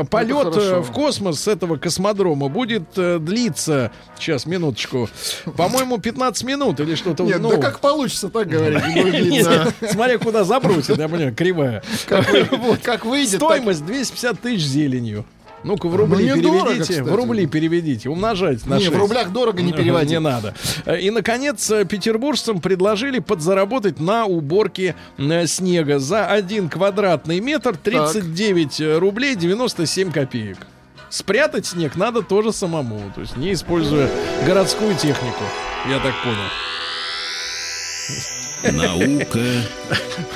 [0.10, 0.76] Полет Ну, хорошо.
[0.78, 5.08] э, в космос с этого космодрома будет э, длиться, сейчас, минуточку,
[5.56, 7.24] по-моему, 15 минут или что-то.
[7.24, 9.46] Нет, ну, да как получится, так говорить.
[9.92, 11.84] Смотря куда забросит, я понимаю, кривая.
[12.08, 12.26] Как
[13.06, 15.26] выйдет, Стоимость 250 тысяч зеленью.
[15.64, 16.82] Ну-ка, в рубли Ну, переведите.
[16.82, 17.00] кстати.
[17.02, 18.10] В рубли переведите.
[18.10, 18.98] Умножайте на Не, в 6.
[18.98, 20.10] рублях дорого не переводи.
[20.14, 20.54] Не надо.
[21.00, 26.00] И, наконец, э, петербуржцам предложили подзаработать на уборке э, снега.
[26.00, 30.58] За один квадратный метр 39 рублей 97 копеек.
[31.10, 34.08] Спрятать снег надо тоже самому, то есть не используя
[34.46, 35.44] городскую технику.
[35.90, 36.38] Я так понял.
[38.64, 39.40] Наука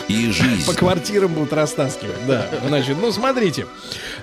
[0.08, 0.66] и жизнь.
[0.66, 2.26] По квартирам будут растаскивать.
[2.28, 2.48] Да.
[2.68, 3.68] Значит, ну смотрите.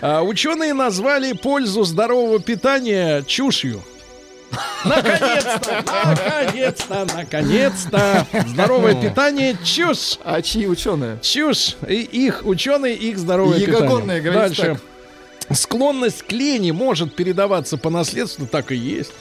[0.01, 3.83] А, ученые назвали пользу здорового питания чушью.
[4.85, 5.85] Наконец-то!
[5.87, 7.07] Наконец-то!
[7.15, 8.27] Наконец-то!
[8.49, 10.19] Здоровое питание чушь!
[10.25, 11.19] А чьи ученые?
[11.23, 11.77] Чушь!
[11.87, 14.33] И их ученые, их здоровое питание.
[14.33, 14.63] Дальше.
[14.63, 14.81] так.
[15.53, 19.13] Склонность к лени может передаваться по наследству, так и есть.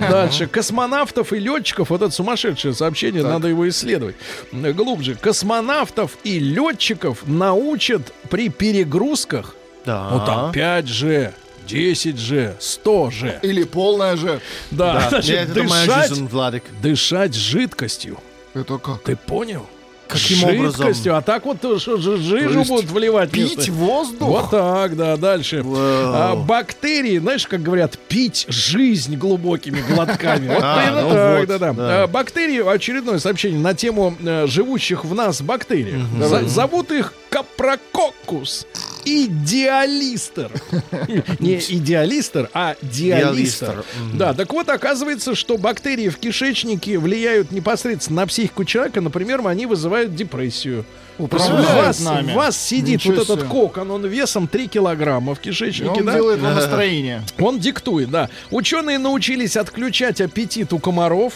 [0.00, 0.46] Дальше.
[0.46, 4.16] Космонавтов и летчиков, вот это сумасшедшее сообщение, надо его исследовать.
[4.52, 5.14] Глубже.
[5.14, 9.54] Космонавтов и летчиков научат при перегрузках,
[9.86, 10.08] Да.
[10.10, 11.32] ну там 5G,
[11.68, 13.40] 10G, 100G.
[13.42, 14.40] Или полная же.
[14.70, 15.08] Да, Да.
[15.10, 16.64] значит, Нет, это моя дышать, жизнь, Владик.
[16.82, 18.18] дышать жидкостью.
[18.54, 19.02] Это как?
[19.04, 19.66] Ты понял?
[20.10, 21.16] Каким жидкостью.
[21.16, 23.30] А так вот что жижу будут вливать.
[23.30, 24.28] Пить вместо- воздух?
[24.28, 25.64] Вот так, да, дальше.
[25.66, 30.48] А, бактерии, знаешь, как говорят, пить жизнь глубокими глотками.
[30.54, 31.72] Вот А, примерно ну так, вот, да, да.
[31.72, 32.02] да.
[32.02, 36.02] А, Бактерии, очередное сообщение на тему э, живущих в нас бактерий.
[36.46, 38.66] Зовут их капрококкус.
[39.04, 40.50] Идеалистер.
[41.38, 43.84] Не идеалистер, а диалистер.
[44.14, 49.00] Да, так вот, оказывается, что бактерии в кишечнике влияют непосредственно на психику человека.
[49.00, 50.84] Например, они вызывают депрессию.
[51.18, 52.32] Вас, нами.
[52.32, 53.48] вас сидит Ничего вот этот себе.
[53.50, 56.14] кокон, он весом 3 килограмма в И кишечнике, он да?
[56.14, 57.22] делает вам настроение.
[57.38, 58.30] Он диктует, да.
[58.50, 61.34] Ученые научились отключать аппетит у комаров.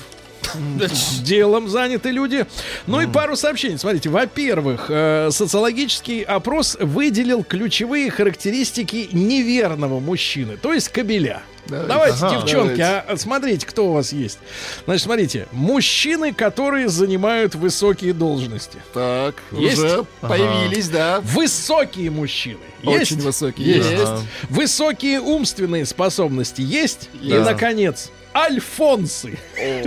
[1.22, 2.46] Делом заняты люди.
[2.86, 3.78] Ну и пару сообщений.
[3.78, 11.42] Смотрите, во-первых, э, социологический опрос выделил ключевые характеристики неверного мужчины, то есть кобеля.
[11.66, 12.42] Давайте, Ага.
[12.42, 14.38] девчонки, а смотрите, кто у вас есть.
[14.84, 18.76] Значит, смотрите, мужчины, которые занимают высокие должности.
[18.92, 19.78] Так, Есть?
[19.78, 21.20] уже появились, да.
[21.22, 22.58] Высокие мужчины.
[22.82, 23.22] Очень Есть?
[23.26, 23.76] высокие.
[23.76, 23.90] Есть.
[23.92, 24.12] Есть.
[24.50, 27.08] Высокие умственные способности есть.
[27.22, 27.44] И, Да.
[27.44, 29.38] наконец, альфонсы.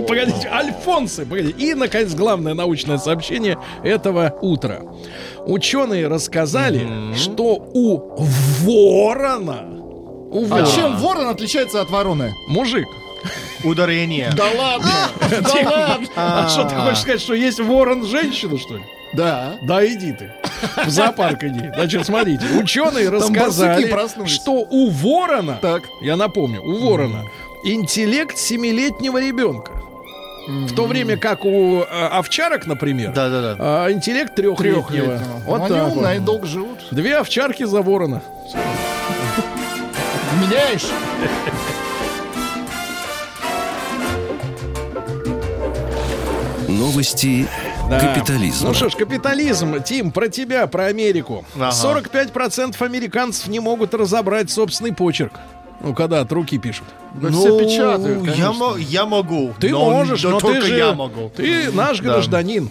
[0.06, 1.24] Погодите, альфонсы.
[1.26, 1.54] Погодите.
[1.58, 4.80] И, наконец, главное научное сообщение этого утра.
[5.46, 8.16] Ученые рассказали, что у
[8.62, 9.64] ворона,
[10.30, 12.34] у А чем ворон отличается от вороны?
[12.48, 12.86] мужик,
[13.64, 14.30] Ударение.
[14.36, 14.90] Да ладно!
[15.42, 16.06] Да ладно!
[16.16, 18.82] а что ты хочешь сказать, что есть ворон женщина, что ли?
[19.14, 19.56] Да.
[19.62, 20.30] Да иди ты.
[20.84, 21.70] В зоопарк иди.
[21.74, 23.92] Значит, смотрите, ученые рассказали,
[24.26, 25.82] что у ворона, Так.
[26.02, 27.24] я напомню, у ворона
[27.64, 29.72] интеллект семилетнего ребенка.
[30.46, 33.56] В то время как у э, овчарок, например, Да-да-да.
[33.58, 34.82] а, интеллект трехлетнего.
[34.82, 35.20] Трехлетнего.
[35.44, 35.96] Вот Они так вот.
[35.98, 36.78] умные, долго живут.
[36.90, 38.22] Две овчарки за ворона.
[40.40, 40.86] Меняешь?
[46.68, 47.46] Новости
[47.88, 47.98] Да.
[48.00, 48.68] капитализма.
[48.68, 49.82] Ну что ж, капитализм.
[49.82, 51.44] Тим, про тебя, про Америку.
[51.56, 51.70] Ага.
[51.70, 55.32] 45% американцев не могут разобрать собственный почерк.
[55.80, 56.86] Ну, когда от руки пишут.
[57.14, 58.52] Да все печатают, я, конечно.
[58.52, 59.54] мо- я могу.
[59.60, 61.30] Ты но, можешь, но но только ты же я могу.
[61.34, 62.04] ты наш Да.
[62.14, 62.68] гражданин.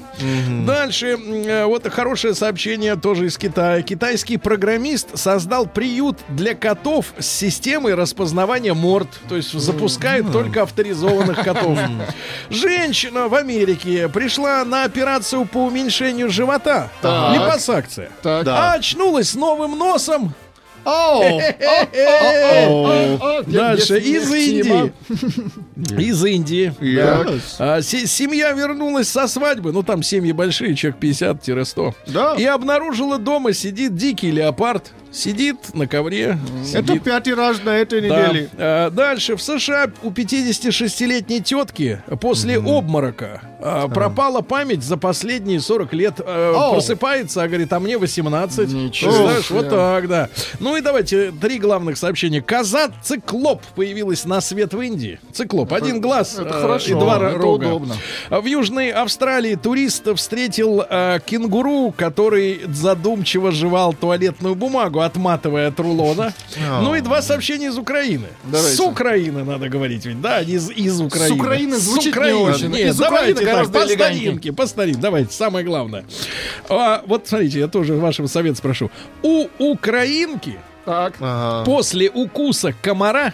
[0.65, 3.81] Дальше м, э, вот хорошее сообщение тоже из Китая.
[3.81, 11.41] Китайский программист создал приют для котов с системой распознавания морд, то есть запускает только авторизованных
[11.43, 11.79] котов.
[12.49, 16.89] Женщина в Америке пришла на операцию по уменьшению живота.
[17.01, 17.33] Так.
[17.35, 18.09] Липосакция.
[18.21, 18.45] Так.
[18.47, 20.33] А очнулась с новым носом.
[23.47, 24.93] Дальше из Индии.
[26.01, 26.73] Из Индии.
[27.59, 31.93] А, семья вернулась со свадьбы, ну там семьи большие, человек 50-100.
[32.07, 32.35] Да.
[32.35, 34.93] И обнаружила дома сидит дикий леопард.
[35.11, 36.37] Сидит на ковре.
[36.73, 37.03] Это сидит.
[37.03, 38.27] пятый раз на этой Да.
[38.27, 38.49] неделе.
[38.57, 45.93] А, дальше в США у 56-летней тетки после обморока а, пропала память за последние 40
[45.93, 46.15] лет.
[46.19, 48.69] А, просыпается, а говорит, а мне 18.
[48.71, 50.29] Ничего Знаешь, вот так, да.
[50.59, 52.41] Ну и давайте три главных сообщения.
[52.41, 55.19] Коза-циклоп появилась на свет в Индии.
[55.33, 55.73] Циклоп.
[55.73, 57.65] Один глаз это э, хорошо, и два это рога.
[57.67, 57.95] удобно.
[58.29, 66.33] В Южной Австралии турист встретил э, кенгуру, который задумчиво жевал туалетную бумагу, отматывая от рулона.
[66.81, 68.27] Ну и два сообщения из Украины.
[68.43, 68.75] Давайте.
[68.75, 71.35] С Украины надо говорить ведь, да, не из, из Украины.
[71.35, 72.39] С Украины звучит не Украины.
[72.39, 72.67] очень.
[72.69, 75.01] Нет, Из давайте Украины так, гораздо по старинке, по старинке.
[75.01, 76.05] Давайте, самое главное.
[76.69, 78.89] А, вот смотрите, я тоже вашего совета спрошу.
[79.21, 81.15] У украинки Так.
[81.19, 81.65] Ага.
[81.65, 83.33] после укуса комара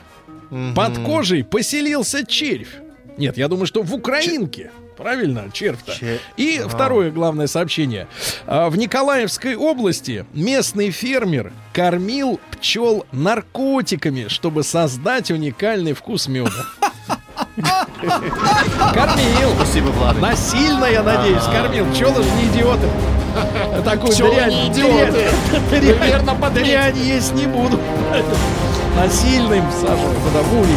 [0.75, 2.69] под кожей поселился червь.
[3.17, 4.71] Нет, я думаю, что в Украинке.
[4.97, 5.93] Правильно, червь-то.
[5.95, 8.07] Че- И второе главное сообщение.
[8.45, 16.51] А, В Николаевской области местный фермер кормил пчел наркотиками, чтобы создать уникальный вкус меда.
[18.93, 19.49] Кормил.
[19.55, 20.19] Спасибо, Влад.
[20.19, 21.85] Насильно, я надеюсь, кормил.
[21.91, 22.87] Пчелы же не идиоты.
[23.83, 25.29] Такую Пчелы дрянь, не идиоты.
[25.71, 27.79] дрянь, дрянь есть не буду.
[28.95, 30.75] Насильно им сажу туда бури.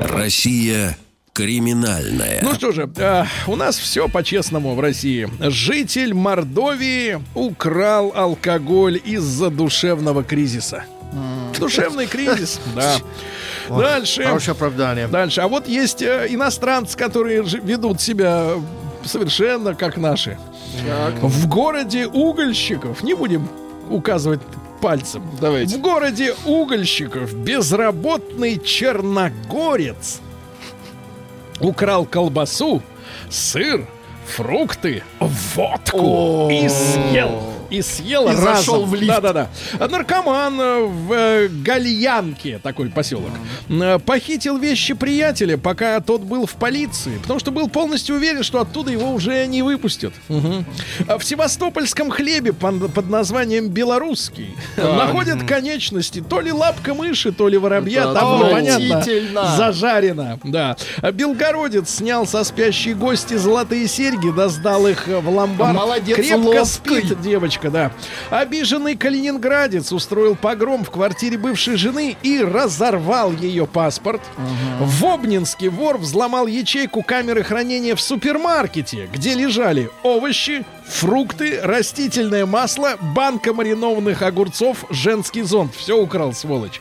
[0.00, 0.96] Россия
[1.36, 2.40] криминальная.
[2.42, 5.28] Ну что же, э, у нас все по-честному в России.
[5.38, 10.84] Житель Мордовии украл алкоголь из-за душевного кризиса.
[11.58, 12.96] Душевный кризис, да.
[13.68, 14.24] Дальше.
[14.24, 15.08] Хорошее оправдание.
[15.08, 15.42] Дальше.
[15.42, 18.52] А вот есть э, иностранцы, которые ведут себя
[19.04, 20.38] совершенно как наши.
[21.20, 23.46] В городе угольщиков, не будем
[23.90, 24.40] указывать
[24.80, 25.22] пальцем.
[25.38, 25.76] Давайте.
[25.76, 30.20] В городе угольщиков безработный черногорец
[31.60, 32.82] украл колбасу,
[33.28, 33.86] сыр,
[34.26, 37.55] фрукты, водку и съел.
[37.70, 38.44] И съел И разом.
[38.56, 39.08] зашел в лифт.
[39.20, 39.48] Да-да-да.
[39.86, 40.56] Наркоман
[41.06, 43.30] в э, Гальянке, такой поселок,
[43.68, 48.60] э, похитил вещи приятеля, пока тот был в полиции, потому что был полностью уверен, что
[48.60, 50.12] оттуда его уже не выпустят.
[51.08, 57.58] А В севастопольском хлебе под названием белорусский находят конечности то ли лапка мыши, то ли
[57.58, 59.02] воробья, Это там непонятно.
[59.56, 60.76] Зажарено, да.
[61.02, 65.74] А Белгородец снял со спящей гости золотые серьги, да сдал их э, в ломбард.
[65.76, 66.64] Молодец, Крепко ловкий.
[66.66, 67.92] спит девочка, да.
[68.30, 74.20] Обиженный калининградец устроил погром в квартире бывшей жены и разорвал ее паспорт.
[74.80, 82.96] В Обнинске вор взломал ячейку камеры хранения в супермаркете, где лежали овощи, фрукты, растительное масло,
[83.14, 85.74] банка маринованных огурцов, женский зонт.
[85.74, 86.80] Все украл, сволочь.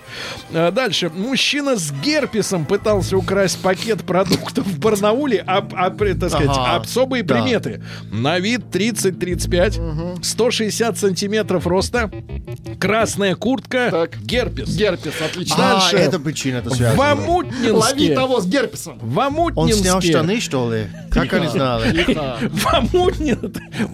[0.54, 1.10] А Дальше.
[1.14, 6.76] Мужчина с герпесом пытался украсть пакет продуктов в Барнауле, а, а, так сказать, Ага.
[6.82, 7.36] особые Да.
[7.36, 7.84] приметы.
[8.12, 9.80] На вид 30-35,
[10.22, 12.12] 160 сантиметров роста,
[12.80, 14.18] красная куртка, Так.
[14.22, 14.70] герпес.
[14.76, 15.56] Герпес, отлично.
[15.58, 15.98] А, Дальше.
[15.98, 17.02] это причина это В связано.
[17.02, 18.16] Лови Амутнинске.
[18.16, 19.00] того с герпесом.
[19.00, 19.82] В Он Амутнинске.
[19.82, 20.88] снял штаны, что ли?
[21.12, 22.06] Как они знали?
[22.52, 22.66] В,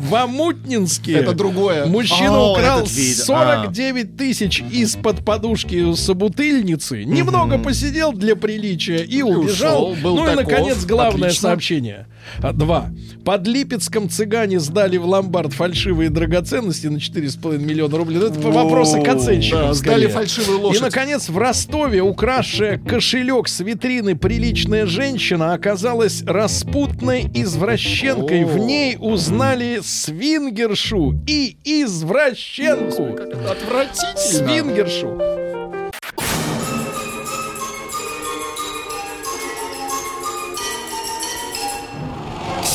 [0.02, 1.14] в Амутнинске.
[1.14, 1.86] Это другое.
[1.86, 7.04] Мужчина О, украл этот вид, 49 тысяч из-под подушки собутыльницы.
[7.04, 9.92] Немного посидел для приличия и убежал.
[9.92, 10.52] ушел, был ну и, таков.
[10.52, 11.50] наконец, главное Отлично.
[11.50, 12.08] сообщение.
[12.42, 12.90] А, Два.
[13.26, 18.20] Под Липецком цыгане сдали в ломбард фальшивые драгоценности на 4,5 миллиона рублей.
[18.20, 19.60] Ну, Это вопросы к оценщикам.
[19.68, 20.08] Да, сдали скорее.
[20.10, 20.82] фальшивую И, лошадь.
[20.82, 28.44] наконец, в Ростове, украшая кошелек с витрины приличная женщина, оказалась распутной извращенкой.
[28.46, 33.18] В ней узнали свингершу и извращенку.
[33.50, 34.18] Отвратительно.
[34.18, 35.41] Свингершу.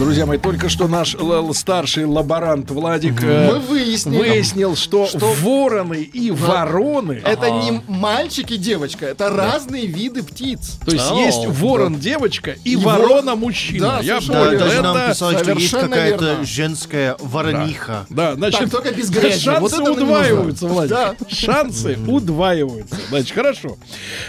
[0.00, 4.18] Друзья мои, только что наш л- л- старший лаборант Владик э, Мы выяснили.
[4.18, 7.20] выяснил, что, вороны и вороны...
[7.22, 10.78] Это не мальчик и девочка, это разные виды птиц.
[10.86, 13.96] То есть О, есть ворон-девочка и, И ворона-мужчина.
[13.98, 14.32] Да, Я понял.
[14.32, 16.44] Да, даже нам Это- писали, что есть совершенно какая-то верно.
[16.46, 18.06] женская ворониха.
[18.08, 19.38] Да, значит, Так, только без грязи.
[19.38, 20.66] шансы Вот не удваиваются.
[20.66, 20.90] Владик.
[20.90, 21.14] Да.
[21.28, 22.96] Шансы удваиваются.
[23.10, 23.76] Значит, хорошо.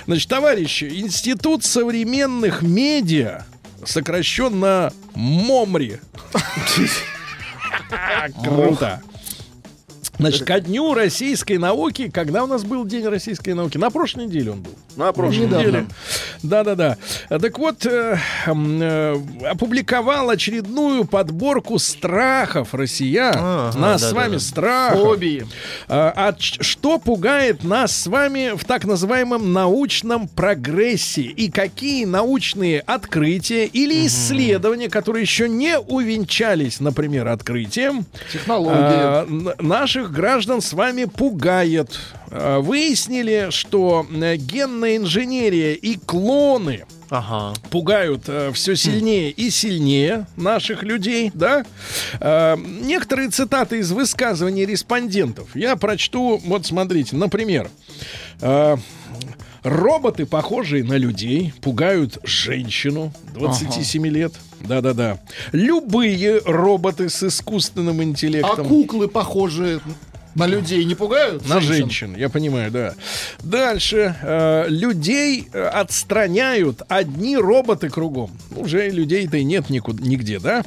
[0.06, 3.46] Значит, товарищи, Институт современных медиа
[3.86, 6.00] сокращенно МОМРИ.
[8.44, 9.02] Круто.
[10.20, 13.78] Значит, ко дню российской науки, когда у нас был День российской науки?
[13.78, 14.72] На прошлой неделе он был.
[14.96, 15.66] На прошлой Недавно.
[15.68, 15.86] неделе.
[16.44, 16.98] Да-да-да.
[17.30, 19.16] Так вот, э, э,
[19.50, 23.34] опубликовал очередную подборку страхов россиян.
[23.38, 24.22] Ага, нас с да-да-да.
[24.28, 25.00] вами страхов.
[25.02, 25.48] Фобии.
[25.88, 31.22] А, а что пугает нас с вами в так называемом научном прогрессе?
[31.24, 38.76] И какие научные открытия или исследования, которые еще не увенчались, например, открытием, Технологии.
[38.78, 39.54] а, н-
[40.02, 42.00] наших граждан с вами пугает?
[42.32, 47.54] А, Выяснили, что э, генная инженерия и клоны Ага.
[47.70, 48.24] пугают
[48.54, 51.66] все сильнее и сильнее наших людей, да?
[52.20, 56.42] Э, некоторые цитаты из высказываний респондентов я прочту.
[56.46, 57.70] Вот смотрите, например.
[58.42, 58.78] э,
[59.64, 64.34] Роботы, похожие на людей, пугают женщину 27 лет.
[64.68, 65.20] Да-да-да.
[65.52, 68.68] Любые роботы с искусственным А интеллектом.
[68.68, 69.80] куклы, похожие
[70.36, 71.48] на людей, не пугают?
[71.48, 72.94] На женщин, я понимаю, да.
[73.44, 74.16] Дальше.
[74.22, 78.32] э, людей э, отстраняют одни роботы кругом.
[78.56, 80.64] Уже людей-то и нет никуда, нигде, да?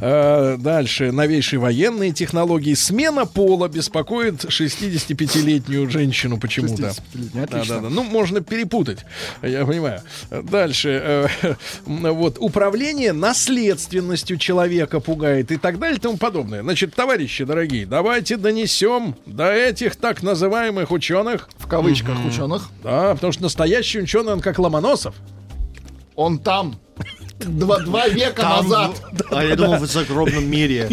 [0.00, 1.12] Э, дальше.
[1.12, 2.74] Новейшие военные технологии.
[2.74, 6.82] Смена пола беспокоит 65-летнюю женщину почему-то.
[7.14, 7.88] 65-летнюю, Да, да, да.
[7.90, 9.00] Ну, можно перепутать,
[9.42, 10.00] я понимаю.
[10.30, 11.28] Дальше.
[11.42, 11.54] э,
[11.86, 12.36] вот.
[12.40, 16.62] Управление наследственностью человека пугает и так далее и тому подобное.
[16.62, 21.48] Значит, товарищи дорогие, давайте донесем до этих так называемых ученых.
[21.58, 22.70] В кавычках ученых.
[22.82, 25.14] Да, потому что настоящий ученый, он как Ломоносов.
[26.16, 26.76] Он там.
[27.40, 29.02] Два, два века Там, назад.
[29.32, 30.88] а я думал, в загробном мире.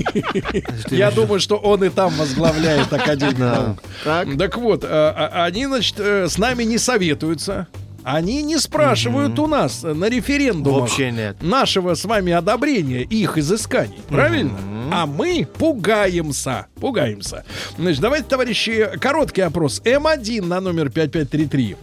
[0.90, 3.84] Я думаю, что он и там возглавляет Академию наук.
[4.04, 4.28] Так.
[4.38, 7.68] Так вот, э, а- они, значит, э, с нами не советуются.
[8.04, 11.38] Они не спрашивают у нас на референдумах Вообще нет.
[11.42, 14.00] нашего с вами одобрения их изысканий.
[14.10, 14.58] Правильно?
[14.92, 16.68] А мы пугаемся.
[16.76, 17.46] Пугаемся.
[17.78, 19.82] Значит, давайте, товарищи, короткий опрос.
[19.86, 21.78] М1 на номер 5533.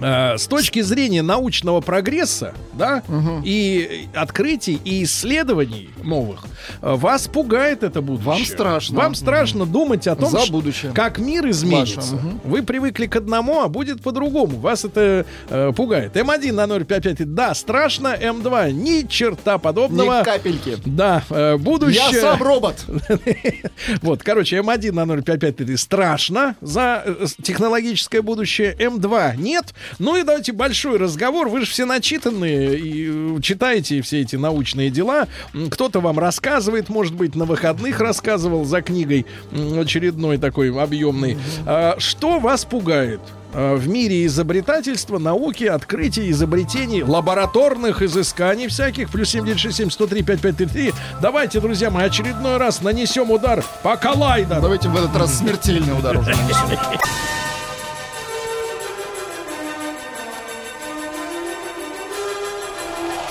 [0.00, 3.02] Э, С точки зрения научного прогресса, да,
[3.44, 6.44] и открытий, и исследований новых,
[6.80, 8.26] э, вас пугает это будущее.
[8.32, 8.96] Вам страшно.
[8.96, 10.92] Вам страшно думать о том, За будущее.
[10.92, 12.14] как мир изменится.
[12.14, 12.40] Мгм.
[12.44, 14.58] Вы привыкли к одному, а будет по-другому.
[14.58, 16.16] Вас это э, пугает.
[16.16, 17.34] М1 на 055.
[17.34, 18.14] Да, страшно.
[18.18, 20.20] М2 ни черта подобного.
[20.20, 20.76] Ни капельки.
[20.86, 22.02] Да, э, будущее.
[22.12, 22.84] Я сам робот.
[24.02, 28.74] Вот, короче, М1 на 055 это страшно за э, технологическое будущее.
[28.78, 29.74] М2 нет.
[29.98, 31.48] Ну и давайте большой разговор.
[31.48, 35.26] Вы же все начитанные и э, читаете все эти научные дела.
[35.70, 39.26] Кто-то вам рассказывает, может быть, на выходных рассказывал за книгой
[39.78, 41.36] очередной такой объемный.
[41.66, 43.20] А, Что вас пугает?
[43.52, 49.10] а, В мире изобретательства, науки, открытий, изобретений, лабораторных изысканий всяких.
[49.10, 50.92] Плюс 7967 103 5533.
[51.20, 54.60] Давайте, друзья мои, очередной раз нанесем удар по коллайдеру.
[54.62, 56.78] Давайте в этот раз смертельный удар уже нанесем.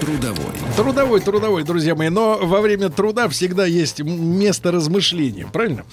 [0.00, 0.36] Трудовой.
[0.76, 2.10] Трудовой, трудовой, друзья мои.
[2.10, 5.84] Но во время труда всегда есть место размышления, правильно?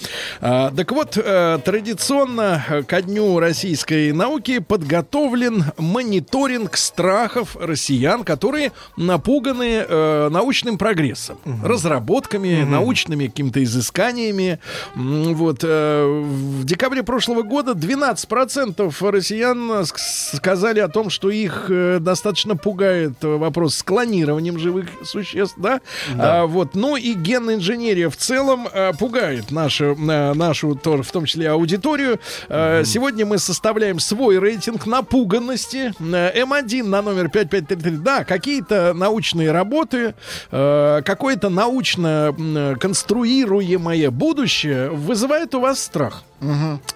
[0.41, 8.73] А, так вот, э, традиционно э, ко дню российской науки подготовлен мониторинг страхов россиян, которые
[8.97, 14.59] напуганы э, научным прогрессом, разработками, научными какими-то изысканиями.
[14.95, 21.99] Вот э, в декабре прошлого года 12% россиян ск- сказали о том, что их э,
[22.01, 25.79] достаточно пугает вопрос с клонированием живых существ, да?
[26.17, 31.11] А, вот, ну и генная инженерия в целом э, пугает нашу, э, нашу тоже, в
[31.11, 32.19] том числе аудиторию.
[32.49, 35.93] Э, Сегодня мы составляем свой рейтинг напуганности.
[35.99, 37.97] Э, М1 на номер 5533.
[37.97, 40.15] Да, какие-то научные работы,
[40.51, 42.35] э, какое-то научно
[42.79, 46.23] конструируемое будущее вызывает у вас страх.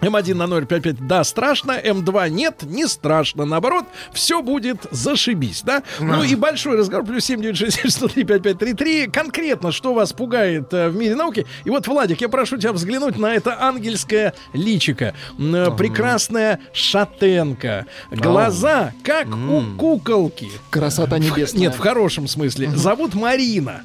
[0.02, 5.84] М1 на 055, да, страшно, М2 нет, не страшно, наоборот, все будет зашибись, да?
[6.00, 11.46] Ну и большой разговор, плюс 7967 конкретно, что вас пугает э, в мире науки.
[11.66, 15.14] И вот, Владик, я прошу тебя взглянуть на это ангельское личико.
[15.40, 17.86] Э, Прекрасная шатенка.
[18.12, 20.50] Глаза, как у куколки.
[20.70, 21.62] Красота небесная.
[21.62, 22.70] Нет, в хорошем смысле.
[22.76, 23.84] Зовут Марина.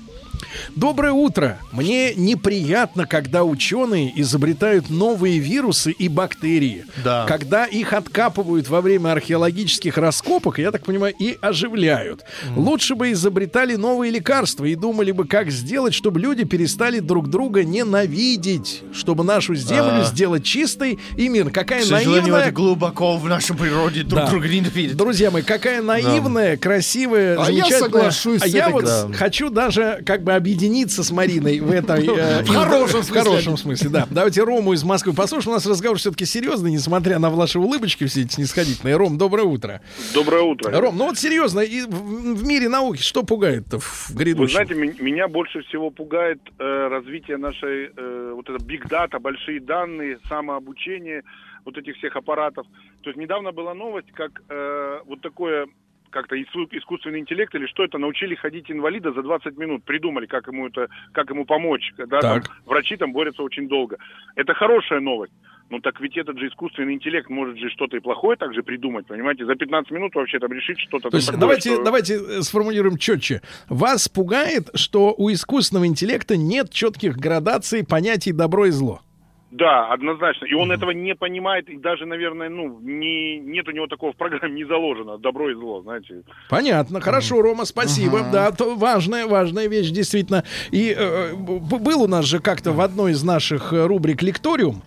[0.77, 1.59] Доброе утро.
[1.73, 6.85] Мне неприятно, когда ученые изобретают новые вирусы и бактерии.
[7.05, 7.25] Да.
[7.27, 12.25] Когда их откапывают во время археологических раскопок, я так понимаю, и оживляют.
[12.57, 17.65] Лучше бы изобретали новые лекарства и думали бы, как сделать, чтобы люди перестали друг друга
[17.65, 20.05] ненавидеть, чтобы нашу землю А.
[20.05, 21.53] сделать чистой и мирной.
[21.53, 22.41] Какая К сожалению, наивная...
[22.43, 24.31] это глубоко в нашей природе друг Да.
[24.31, 24.97] друга ненавидят.
[24.97, 27.79] Друзья мои, какая наивная, красивая, А я замечательная.
[27.81, 31.71] соглашусь А с я этой вот гра- хочу даже как бы объединиться с Мариной в
[31.71, 32.07] этой...
[32.07, 33.23] э, В хорошем в смысле.
[33.23, 34.07] хорошем смысле, да.
[34.11, 35.53] Давайте Рому из Москвы послушаем.
[35.53, 38.97] У нас разговор все-таки серьезный, несмотря на ваши улыбочки все эти снисходительные.
[38.97, 39.81] Ром, доброе утро.
[40.15, 40.81] Доброе утро.
[40.81, 44.55] Ром, ну вот серьезно, и в, в мире науки что пугает-то в Вы грядущем?
[44.55, 49.61] знаете, ме- меня больше всего пугает э, развитие нашей, э, вот это big data, большие
[49.61, 51.23] данные, самообучение
[51.65, 52.67] вот этих всех аппаратов.
[53.03, 55.67] То есть недавно была новость, как э, вот такое
[56.13, 60.47] как-то иску- искусственный интеллект или что это, научили ходить инвалида за 20 минут, придумали, как
[60.47, 61.93] ему это, как ему помочь.
[61.97, 63.97] Да, там, врачи там борются очень долго.
[64.37, 65.33] Это хорошая новость.
[65.71, 69.47] Ну так ведь этот же искусственный интеллект может же что-то и плохое также придумать, понимаете?
[69.47, 72.99] За 15 минут вообще там решить что-то То есть такое, давайте, что- давайте э, сформулируем
[72.99, 73.41] четче.
[73.71, 79.01] Вас пугает, что у искусственного интеллекта нет четких градаций понятий добро и зло.
[79.53, 80.47] Да, однозначно.
[80.47, 84.17] И он этого не понимает, и даже, наверное, ну, не, нет у него такого в
[84.17, 86.23] программе не заложено, добро и зло, знаете.
[86.49, 88.21] Понятно, хорошо, Рома, спасибо.
[88.33, 90.43] Да, то важная, важная вещь, действительно.
[90.71, 94.83] И э, был у нас же как-то в одной из наших э, рубрик лекториум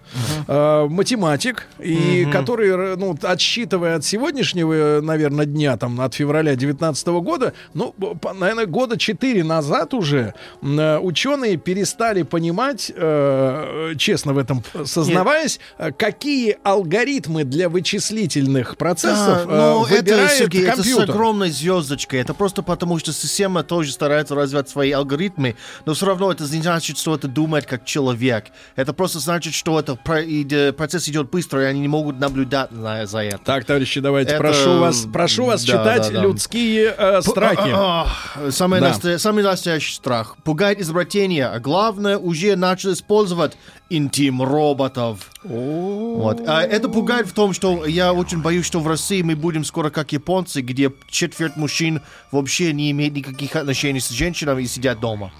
[0.47, 7.07] э, математик, и который, э, ну, отсчитывая от сегодняшнего, наверное, дня, там, от февраля 2019
[7.21, 14.39] года, ну, по- наверное, года 4 назад уже э, ученые перестали понимать, э, честно в
[14.39, 14.54] этом
[14.85, 21.09] сознаваясь, э, какие алгоритмы для вычислительных процессов Да, э, это, выбирает Сергей, это с компьютер.
[21.11, 22.19] огромной звездочкой.
[22.21, 26.61] Это просто потому, что система тоже старается развивать свои алгоритмы, но все равно это не
[26.61, 28.45] значит, что это думает как человек.
[28.75, 33.19] Это просто значит, что это э, процесс идет быстро, и они не могут наблюдать за,
[33.19, 33.37] это.
[33.39, 36.21] Так, товарищи, давайте Это- прошу вас, прошу вас да, читать да, да.
[36.21, 37.71] людские э, страхи.
[37.73, 38.89] А, а, Самый, Да.
[38.89, 40.37] настоя- самый настоящий страх.
[40.43, 43.57] Пугает изобретение, а главное, уже начал использовать
[43.89, 45.31] интим роботов.
[45.43, 46.41] Вот.
[46.47, 49.89] А это пугает в том, что я очень боюсь, что в России мы будем скоро
[49.89, 55.31] как японцы, где четверть мужчин вообще не имеет никаких отношений с женщинами и сидят дома.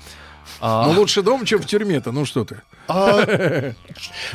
[0.62, 2.12] Ну, лучше дома, чем в тюрьме-то.
[2.12, 2.62] Ну, что ты.
[2.88, 3.26] А,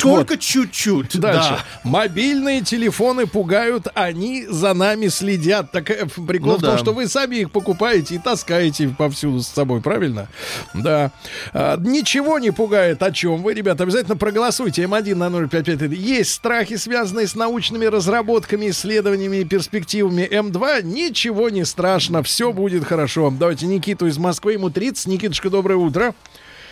[0.00, 1.18] только чуть-чуть.
[1.20, 1.50] Дальше.
[1.50, 1.64] да.
[1.84, 5.70] Мобильные телефоны пугают, они за нами следят.
[5.72, 6.78] Так э, прикол Ну в том, да.
[6.78, 10.28] что вы сами их покупаете и таскаете повсюду с собой, правильно?
[10.74, 11.12] Да.
[11.52, 13.02] А, ничего не пугает.
[13.02, 13.84] О чем вы, ребята?
[13.84, 14.82] Обязательно проголосуйте.
[14.82, 15.92] М1 на 0551.
[15.92, 20.22] Есть страхи, связанные с научными разработками, исследованиями и перспективами.
[20.30, 22.22] М2 ничего не страшно.
[22.24, 23.30] Все будет хорошо.
[23.30, 24.54] Давайте Никиту из Москвы.
[24.54, 25.06] Ему 30.
[25.06, 25.99] Никитушка, доброе утро.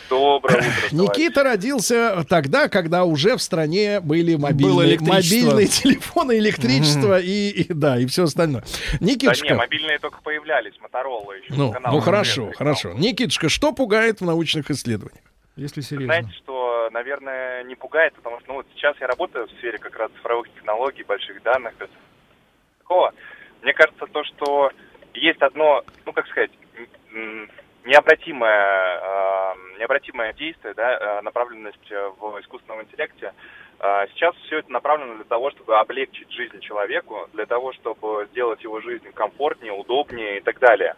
[0.08, 7.50] Доброе утро, Никита родился тогда, когда уже в стране были мобильные, мобильные телефоны, электричество и,
[7.50, 8.62] и- да, и все остальное.
[9.00, 11.52] Да Никитушка, не, мобильные только появлялись, Моторола еще.
[11.54, 12.56] ну, канал ну хорошо, известный.
[12.56, 12.92] хорошо.
[12.94, 15.22] Никитушка, что пугает в научных исследованиях?
[15.56, 16.14] Если серьезно.
[16.14, 19.96] Знаете, что, наверное, не пугает, потому что ну, вот сейчас я работаю в сфере как
[19.96, 21.74] раз цифровых технологий, больших данных.
[22.78, 23.12] Такого.
[23.62, 24.70] Мне кажется, то, что
[25.14, 26.52] есть одно, ну, как сказать,
[27.88, 33.32] необратимое, э, необратимое действие, да, э, направленность э, в искусственном интеллекте.
[33.80, 38.62] Э, Сейчас все это направлено для того, чтобы облегчить жизнь человеку, для того, чтобы сделать
[38.62, 40.94] его жизнь комфортнее, удобнее и так далее.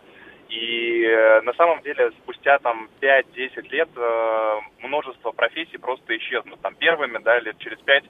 [0.49, 1.07] И
[1.45, 3.89] на самом деле спустя там 5-10 лет
[4.81, 6.61] множество профессий просто исчезнут.
[6.61, 8.03] Там первыми, да, лет через 5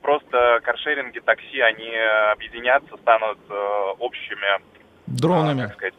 [0.00, 1.92] просто каршеринги, такси, они
[2.30, 3.38] объединятся, станут
[3.98, 4.60] общими,
[5.08, 5.62] Дронами.
[5.62, 5.94] как сказать,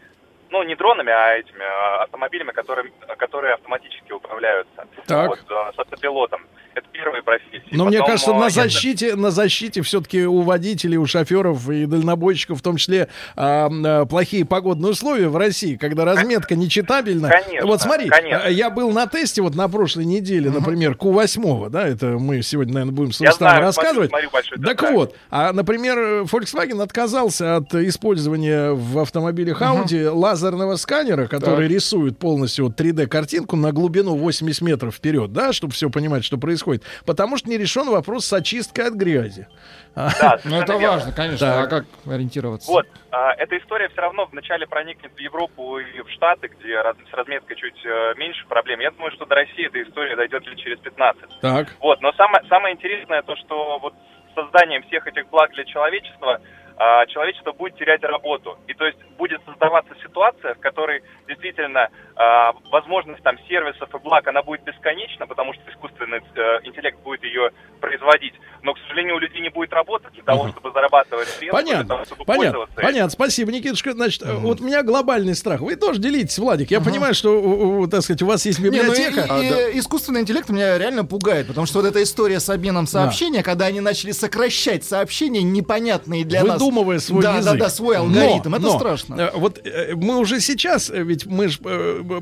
[0.54, 4.86] ну, не дронами, а этими э, автомобилями, которые, которые автоматически управляются.
[5.08, 5.30] Так.
[5.30, 6.42] Вот, э, с автопилотом.
[6.76, 7.64] Это первые профессии.
[7.72, 11.86] Но мне Потом, кажется, э, на защите, на защите все-таки у водителей, у шоферов и
[11.86, 17.30] дальнобойщиков, в том числе, а, а, плохие погодные условия в России, когда разметка нечитабельна.
[17.30, 18.44] Конечно, вот смотри, конечно.
[18.46, 22.74] а, я был на тесте вот на прошлой неделе, например, Q8, да, это мы сегодня,
[22.74, 24.10] наверное, будем с знаю, рассказывать.
[24.10, 24.96] смотрю, большой так тест-драйв.
[24.96, 30.10] вот, а, например, Volkswagen отказался от использования в автомобилях Audi
[30.44, 35.90] лазерного сканера, который рисует полностью вот 3D-картинку на глубину 80 метров вперед, да, чтобы все
[35.90, 36.84] понимать, что происходит.
[37.06, 39.48] Потому что не решен вопрос с очисткой от грязи.
[39.96, 40.88] Да, Ну, это верно.
[40.98, 41.48] важно, конечно.
[41.48, 41.66] Так.
[41.66, 42.70] А как ориентироваться?
[42.72, 46.98] Вот, а, эта история все равно вначале проникнет в Европу и в Штаты, где раз-
[47.10, 48.80] с разметкой чуть э, меньше проблем.
[48.80, 51.40] Я думаю, что до России эта история дойдет лет через 15.
[51.42, 51.68] Так.
[51.80, 53.94] Вот, но самое, самое интересное то, что вот
[54.36, 56.42] созданием всех этих благ для человечества
[56.78, 58.58] а, человечество будет терять работу.
[58.68, 64.28] И то есть будет создаваться ситуация, в которой действительно а, возможность там сервисов и благ,
[64.28, 68.34] она будет бесконечна, потому что искусственный э, интеллект будет ее производить.
[68.62, 71.96] Но, к сожалению, у людей не будет работы для того, чтобы зарабатывать средства, для Понятно,
[71.96, 72.88] того, чтобы понятно, пользоваться этим.
[72.88, 73.10] понятно.
[73.12, 73.92] Спасибо, Никитушка.
[73.94, 75.62] Значит, э, вот у меня глобальный страх.
[75.62, 76.72] Вы тоже делитесь, Владик.
[76.72, 79.22] Я понимаю, что, так сказать, у вас есть Не, ну и- библиотека.
[79.42, 83.66] и- искусственный интеллект меня реально пугает, потому что вот эта история с обменом сообщения, когда
[83.66, 86.63] они начали сокращать сообщения, непонятные для нас.
[86.66, 87.54] Выдумывая свой да, язык.
[87.54, 88.56] Да, да, свой Но, алгоритм.
[88.56, 89.16] это но, страшно.
[89.16, 91.60] э, Вот э, мы уже сейчас, э, ведь мы же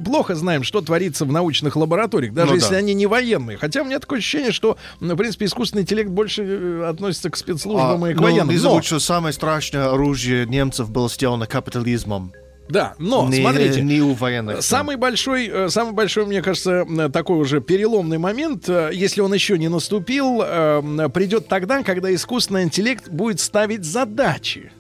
[0.03, 2.77] плохо знаем, что творится в научных лабораториях, даже Ну если да.
[2.77, 3.57] они не военные.
[3.57, 8.05] Хотя у меня такое ощущение, что, ну, в принципе, искусственный интеллект больше относится к спецслужбам
[8.07, 8.49] и к ну, военным.
[8.49, 12.33] не Но- забудь, что самое страшное оружие немцев было сделано капитализмом.
[12.71, 14.61] Да, но, не, смотрите, не у военных.
[14.63, 19.57] Самый большой, э, самый большой, мне кажется, такой уже переломный момент, э, если он еще
[19.57, 24.71] не наступил, э, придет тогда, когда искусственный интеллект будет ставить задачи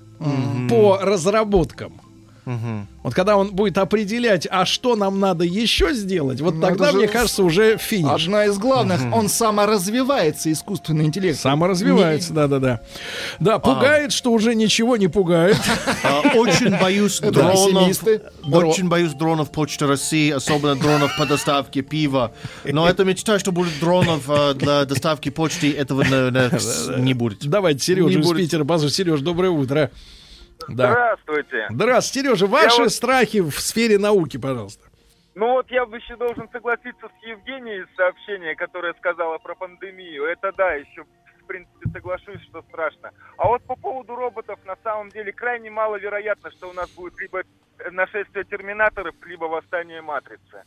[0.69, 2.00] по разработкам.
[2.45, 7.07] Вот когда он будет определять, а что нам надо еще сделать, вот Ну, тогда, мне
[7.07, 8.25] кажется, уже финиш.
[8.25, 11.39] Одна из главных, он саморазвивается, искусственный интеллект.
[11.39, 12.81] Саморазвивается, да-да-да.
[13.39, 15.57] Да, пугает, что уже ничего не пугает.
[16.03, 18.03] А, Очень боюсь дронов.
[18.51, 22.31] Очень боюсь дронов Почты России, особенно дронов по доставке пива.
[22.65, 26.03] Но это мечта, что будет дронов а, для доставки почты, этого
[26.97, 27.45] не будет.
[27.47, 28.31] Давайте Сережу Не из.
[28.31, 28.93] Питера позвать.
[28.93, 29.91] Сереж, доброе утро.
[30.69, 30.91] Да.
[30.91, 31.67] Здравствуйте.
[31.69, 32.47] Здравствуйте, Сережа.
[32.47, 34.85] Ваши вот- страхи в сфере науки, пожалуйста.
[35.35, 40.25] Ну вот я бы еще должен согласиться с Евгенией из сообщения, которое сказала про пандемию.
[40.25, 41.03] Это да, еще
[41.41, 43.11] в принципе соглашусь, что страшно.
[43.37, 47.43] А вот по поводу роботов, на самом деле крайне маловероятно, что у нас будет либо
[47.91, 50.63] нашествие терминаторов, либо восстание матрицы.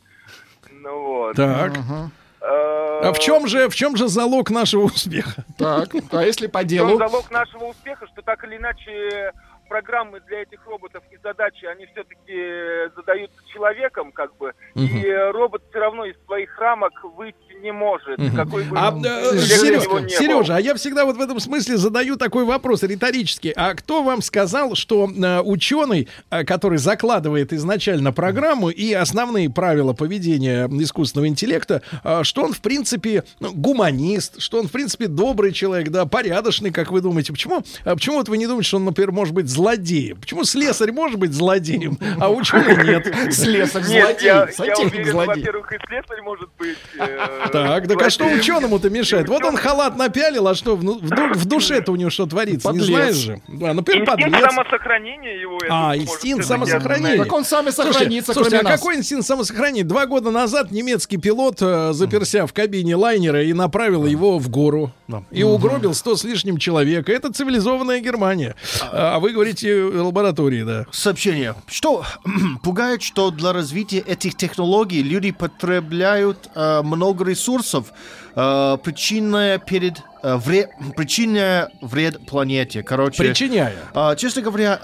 [0.71, 1.37] Ну вот.
[1.37, 1.73] Так.
[1.77, 2.11] Ага.
[2.41, 5.45] Э, А в чем же, в чем же залог нашего успеха?
[5.59, 6.99] Так, а если по делу?
[6.99, 9.33] залог нашего успеха, что так или иначе
[9.75, 14.87] программы для этих роботов и задачи, они все-таки задаются человеком, как бы, Мгм.
[14.87, 18.19] и э, робот все равно из своих рамок выйти не может.
[18.19, 18.37] Мгм.
[18.37, 19.39] Какой бы А, он э.
[19.41, 23.53] Сережа, а я всегда вот в этом смысле задаю такой вопрос риторический.
[23.57, 29.93] А кто вам сказал, что э, ученый, э, который закладывает изначально программу и основные правила
[29.93, 35.53] поведения искусственного интеллекта, э, что он, в принципе, ну, гуманист, что он, в принципе, добрый
[35.53, 37.33] человек, да, порядочный, как вы думаете?
[37.33, 40.19] Почему, почему вот вы не думаете, что он, например, может быть злодеем?
[40.21, 43.33] Почему слесарь может быть злодеем, а ученый нет?
[43.35, 45.43] Слесарь злодей, сантехник злодей.
[45.45, 46.77] во-первых, и слесарь может быть.
[46.99, 49.29] э, Так, так а что ученому-то мешает?
[49.29, 52.27] Вот он халат напялил, а что, в, ну, в ду- в душе-то у него что
[52.27, 52.71] творится?
[52.73, 53.41] Не знаешь же?
[53.49, 55.59] Да, например, Инстинкт самосохранения его.
[55.71, 57.23] А, инстинкт самосохранения.
[57.23, 59.85] Так он сам и сохранится, слушайте, а какой инстинкт самосохранения?
[59.85, 64.93] Два года назад немецкий пилот, э, заперся в кабине лайнера и направил его в гору.
[65.31, 67.13] И угробил 100 с лишним человека.
[67.13, 68.55] Это цивилизованная Германия.
[68.93, 70.87] А вы говорите э, лаборатории, да.
[70.91, 71.55] Сообщение.
[71.67, 72.05] Что
[72.63, 77.93] пугает, что для развития этих технологий люди потребляют э, много ресурсов,
[78.37, 82.83] э, причиная перед э, вред, причиняя вред планете.
[82.83, 83.73] Короче, Причиняя.
[83.95, 84.81] а, честно говоря,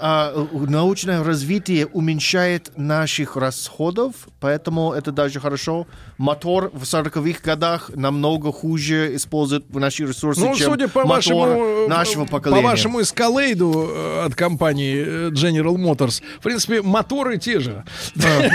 [0.53, 5.87] научное развитие уменьшает наших расходов, поэтому это даже хорошо.
[6.17, 11.45] Мотор в 40-х годах намного хуже использует наши ресурсы, Ну, чем судя по мотор вашему,
[11.45, 12.63] э, нашего по поколения.
[12.63, 17.83] вашему эскалейду э, от компании э, General Motors, в принципе, моторы те же.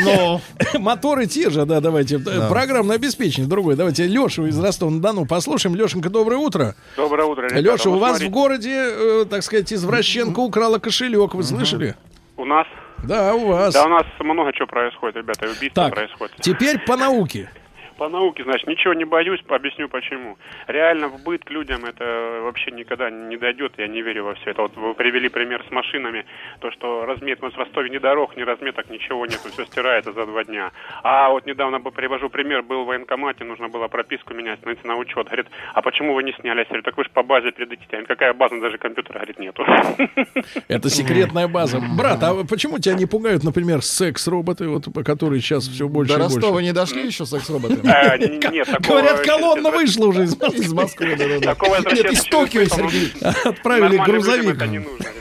[0.05, 0.40] Но
[0.78, 2.16] Моторы те же, да, давайте.
[2.24, 3.74] Э, Программное обеспечение другое.
[3.77, 4.56] Давайте Лешу из
[4.86, 5.74] Ростова-на-Дону послушаем.
[5.76, 6.74] Лешенька, доброе утро.
[6.96, 7.60] Доброе утро, ребята.
[7.60, 11.34] Леша, у Вот вас в городе, э, так сказать, извращенка украла кошелек.
[11.34, 11.94] Вы слышали?
[12.36, 12.66] У нас...
[13.04, 13.74] Да, у вас.
[13.74, 16.36] Да, у нас много чего происходит, ребята, убийства Так, происходит.
[16.40, 17.50] теперь по науке.
[17.98, 20.36] По науке, значит, ничего не боюсь, объясню почему.
[20.66, 24.51] Реально в быт к людям это вообще никогда не дойдет, я не верю во все
[24.51, 24.62] это.
[24.62, 26.27] Вот вы привели пример с машинами,
[26.60, 30.44] то, что разметность в Ростове ни дорог, ни разметок, ничего нету, все стирается за два
[30.44, 30.73] дня.
[31.02, 34.97] А вот недавно бы привожу пример, был в военкомате, нужно было прописку менять, становиться на
[34.97, 35.27] учет.
[35.27, 36.59] Говорит, а почему вы не сняли?
[36.59, 37.97] Я говорю, так вы же по базе передадите.
[37.97, 39.64] А какая база, даже компьютера, говорит, нету.
[40.68, 41.81] Это секретная база.
[41.97, 46.18] Брат, а почему тебя не пугают, например, секс-роботы, вот, по которые сейчас все больше До
[46.18, 46.36] и больше?
[46.36, 47.85] Ростова не дошли еще секс-роботы?
[47.86, 49.00] А, н- Нет, такого...
[49.00, 51.40] Говорят, колонна вышла уже из Москвы.
[51.42, 53.12] Такого Нет, из Токио, Сергей.
[53.44, 54.62] Отправили грузовик.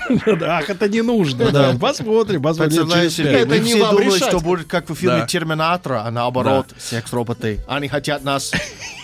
[0.44, 1.52] Ах, это не нужно.
[1.52, 1.76] Да.
[1.80, 2.90] Посмотрим, посмотрим.
[2.90, 4.30] Это мы не вам думали, решать.
[4.30, 5.26] что будет как в фильме.
[5.28, 7.60] Терминатора, а наоборот, секс-роботы.
[7.68, 8.52] Они хотят нас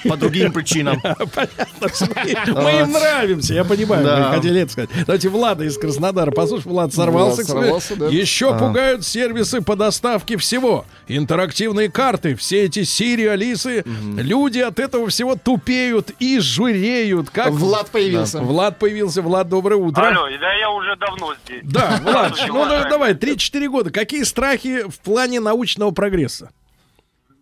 [0.07, 1.01] по другим причинам.
[1.01, 4.89] Понятно, мы, мы им нравимся, я понимаю, вы хотели это сказать.
[5.05, 6.31] Давайте Влада из Краснодара.
[6.31, 7.41] Послушай, Влад сорвался.
[8.09, 10.85] Еще пугают сервисы по доставке всего.
[11.07, 13.83] Интерактивные карты, все эти Сири, Алисы.
[13.85, 17.29] Люди от этого всего тупеют и жиреют.
[17.29, 17.51] Как...
[17.51, 18.41] Влад появился.
[18.41, 19.21] Влад появился.
[19.21, 20.01] Влад, доброе утро.
[20.01, 21.61] Алло, да я уже давно здесь.
[21.63, 23.91] Да, Влад, ну да, давай, 3-4 года.
[23.91, 26.51] Какие страхи в плане научного прогресса?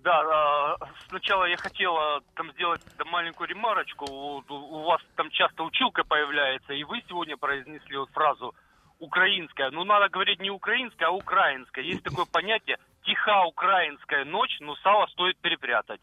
[0.03, 0.77] Да, а,
[1.09, 4.05] сначала я хотела там сделать там маленькую ремарочку.
[4.05, 8.55] У, у вас там часто училка появляется, и вы сегодня произнесли вот фразу
[8.99, 9.71] украинская.
[9.71, 11.83] Ну, надо говорить не украинская, а украинская.
[11.83, 16.01] Есть такое понятие тиха украинская ночь, но сало стоит перепрятать.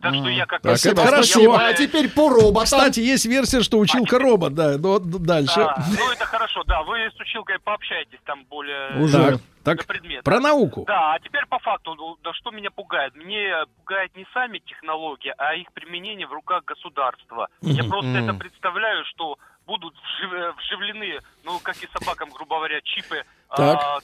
[0.00, 1.22] Так что я как Так, это хорошо.
[1.24, 1.64] спасибо.
[1.64, 2.64] А теперь по роботам.
[2.64, 5.54] Кстати, есть версия, что училка робот, да, но дальше.
[5.60, 10.24] Да, ну это хорошо, да, вы с училкой пообщаетесь там более Так, так, предмет.
[10.24, 10.82] про науку.
[10.88, 13.14] Да, а теперь по факту, ну, да что меня пугает?
[13.14, 17.46] Мне пугает не сами технологии, а их применение в руках государства.
[17.60, 19.38] Я просто это представляю, что
[19.68, 23.22] будут вжив- вживлены, ну, как и собакам, грубо говоря, чипы.
[23.54, 23.78] Так.
[23.80, 23.98] а,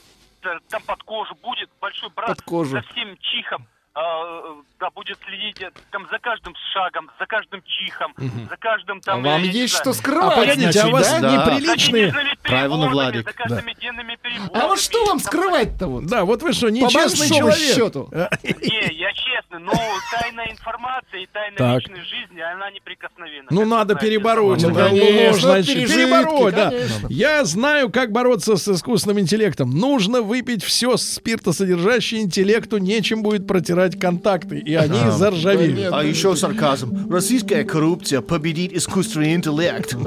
[0.69, 2.71] там под кожу будет большой брат Под кожу.
[2.71, 3.67] за всем чихом.
[4.01, 8.13] А, да, будет следить э, там за каждым шагом, за каждым чихом,
[8.49, 9.23] за каждым А там...
[9.23, 11.19] Вам я есть что скрывать, А погодите, а значит, у вас да?
[11.19, 11.31] Да.
[11.35, 12.13] неприличные...
[12.43, 14.51] Правильно, Владик, За каждыми переборами.
[14.53, 16.05] А вот что вам скрывать-то вот?
[16.05, 17.75] Да, вот вы что, По нечестный большому человек.
[17.75, 18.09] счету.
[18.11, 19.73] А, Не, я честный, но
[20.11, 21.81] тайная информация и тайна Так.
[21.81, 23.47] личной жизни, она неприкосновенна.
[23.49, 24.09] Ну, надо знаете.
[24.09, 24.61] перебороть.
[24.63, 26.71] Ну, конечно, значит, пережитки, перебороть, да.
[27.09, 29.71] Я знаю, как бороться с искусственным интеллектом.
[29.71, 35.93] Нужно выпить все спиртосодержащее интеллекту, нечем будет протирать контакты, и они заржавеют.
[35.93, 37.09] А еще сарказм.
[37.11, 39.95] Российская коррупция победит искусственный интеллект.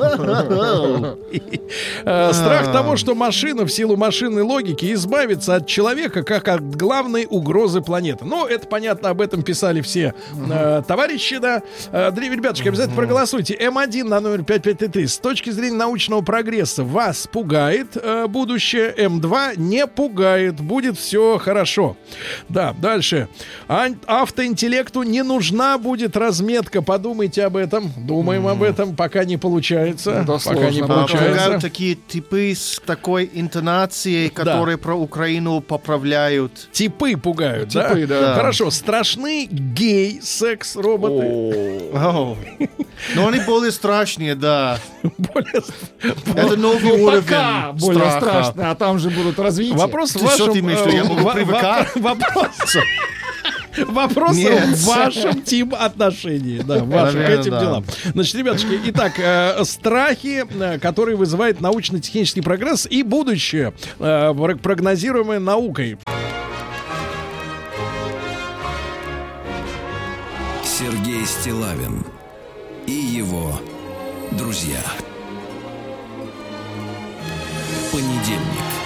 [2.04, 7.26] Э, Страх того, что машина в силу машинной логики избавится от человека как от главной
[7.28, 8.24] угрозы планеты.
[8.24, 10.14] Ну, это понятно, об этом писали все
[10.50, 11.62] э, товарищи, да.
[11.90, 13.54] Э, ребятушки, обязательно проголосуйте.
[13.54, 15.06] М1 на номер 5533.
[15.06, 17.96] С точки зрения научного прогресса вас пугает
[18.28, 20.60] будущее, М2 не пугает.
[20.60, 21.96] Будет все хорошо.
[22.48, 23.28] Да, дальше.
[24.06, 26.82] Автоинтеллекту не нужна будет разметка.
[26.82, 27.90] Подумайте об этом.
[27.96, 30.10] Думаем об этом, пока не получается.
[30.10, 31.58] Это пока не получается.
[31.60, 36.68] Такие типы с такой интонацией, которые про Украину поправляют.
[36.72, 38.20] Типы пугают, Типы, да?
[38.20, 38.34] да.
[38.34, 41.90] Хорошо, страшны гей-секс-роботы.
[43.14, 44.78] Но они более страшнее, да.
[46.34, 49.76] Это новый Ну, уровень более страшно, а там же будут развития.
[49.76, 50.52] Вопрос в что вашем...
[50.52, 50.96] ты имеешь в виду?
[50.96, 51.88] Я э, могу привыкать?
[51.96, 52.46] Вопрос...
[53.86, 57.84] Вопрос в вашем тип отношении, да, в вашем к этим делам.
[58.12, 65.38] Значит, ребятушки, итак, э, страхи, э, которые вызывает научно-технический прогресс и будущее, э, про- прогнозируемое
[65.38, 65.98] наукой.
[70.64, 72.04] Сергей Стилавин
[72.86, 73.58] и его
[74.32, 74.80] друзья.
[77.92, 78.81] Понедельник.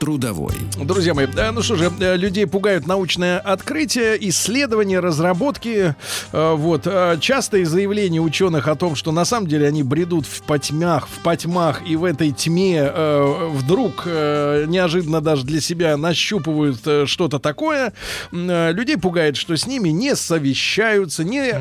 [0.00, 0.54] Трудовой.
[0.82, 5.94] Друзья мои, э, ну что же, э, людей пугают научное открытие, исследования, разработки.
[6.32, 6.88] Э, Вот.
[7.20, 11.82] Частые заявления ученых о том, что на самом деле они бредут в потьмах, в потьмах,
[11.86, 12.90] и в этой тьме
[13.50, 17.92] вдруг неожиданно даже для себя нащупывают что-то такое.
[18.32, 21.52] Людей пугает, что с ними не совещаются, не,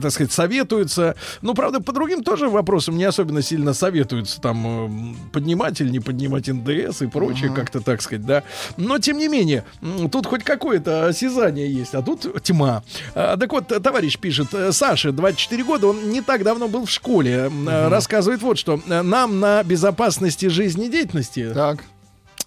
[0.00, 1.16] так сказать, советуются.
[1.42, 4.40] Ну, правда, по другим тоже вопросам не особенно сильно советуются.
[4.40, 8.42] Там поднимать или не поднимать НДС и прочее, как-то так сказать, да.
[8.76, 9.64] Но, тем не менее,
[10.12, 12.82] тут хоть какое-то осязание есть, а тут тьма.
[13.14, 16.90] А, так вот, товарищ пишет, э, Саша, 24 года, он не так давно был в
[16.90, 17.50] школе.
[17.66, 18.80] Э, Рассказывает вот что.
[18.86, 21.84] Нам на безопасности жизнедеятельности Так.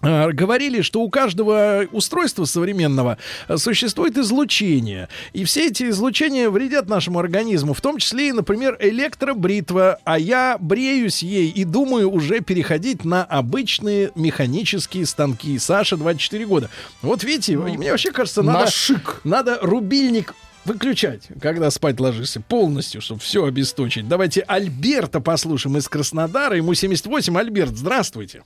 [0.02, 3.18] Э, говорили, что у каждого устройства современного
[3.48, 5.08] э, существует излучение.
[5.32, 9.98] И все эти излучения вредят нашему организму, в том числе и, например, электробритва.
[10.04, 15.58] А я бреюсь ей и думаю уже переходить на обычные механические станки.
[15.58, 16.70] Саша, 24 года.
[17.02, 19.20] Вот видите, и мне вообще кажется, На надо, шик.
[19.24, 20.34] надо рубильник
[20.64, 24.06] выключать, когда спать ложишься, полностью, чтобы все обесточить.
[24.06, 26.56] Давайте Альберта послушаем из Краснодара.
[26.56, 27.36] Ему 78.
[27.38, 28.42] Альберт, здравствуйте.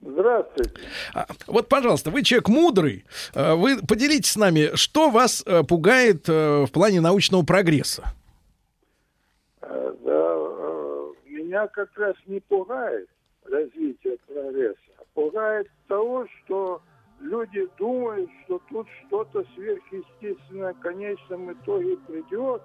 [0.00, 0.80] Здравствуйте.
[1.14, 3.04] А, Вот, пожалуйста, вы человек мудрый.
[3.34, 8.04] А, Вы поделитесь с нами, что вас э, пугает э, в плане научного прогресса?
[9.60, 13.08] Э, Да, э, меня как раз не пугает
[13.44, 16.80] развитие прогресса, а пугает того, что
[17.20, 22.62] люди думают, что тут что-то сверхъестественное в конечном итоге придет,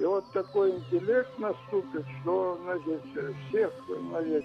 [0.00, 3.02] и вот такой интеллект наступит, что, значит,
[3.48, 3.70] всех,
[4.08, 4.44] значит,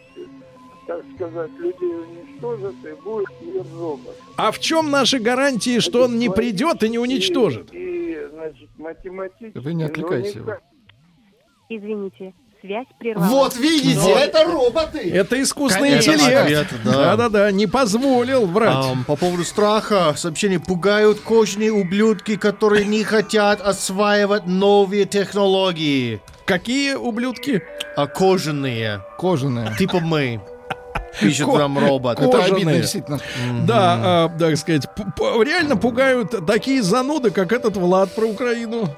[0.88, 4.16] так сказать, людей уничтожит, и будет мир роботов.
[4.38, 7.74] А в чем наши гарантии, что он не придет и не уничтожит?
[7.74, 9.58] И, и, значит, математически...
[9.58, 10.62] Вы не отвлекайте никак-
[11.70, 13.30] Извините, связь прервалась.
[13.32, 15.00] Вот видите, Но- это роботы.
[15.12, 16.42] Это искусственный Конечно, интеллект.
[16.42, 16.92] ответ, да.
[16.94, 18.86] Да-да-да, не позволил врать.
[18.86, 26.22] Ам, по поводу страха, сообщение пугают кожные ублюдки, которые не хотят осваивать новые технологии.
[26.46, 27.62] Какие ублюдки?
[27.98, 29.02] А кожаные.
[29.20, 29.76] Кожаные.
[29.78, 30.40] Типа мы.
[31.20, 32.20] Пишет Ко- нам робот.
[32.20, 33.20] Это обидно, действительно.
[33.66, 34.88] Да, а, так сказать,
[35.18, 38.90] реально пугают такие зануды, как этот Влад про Украину.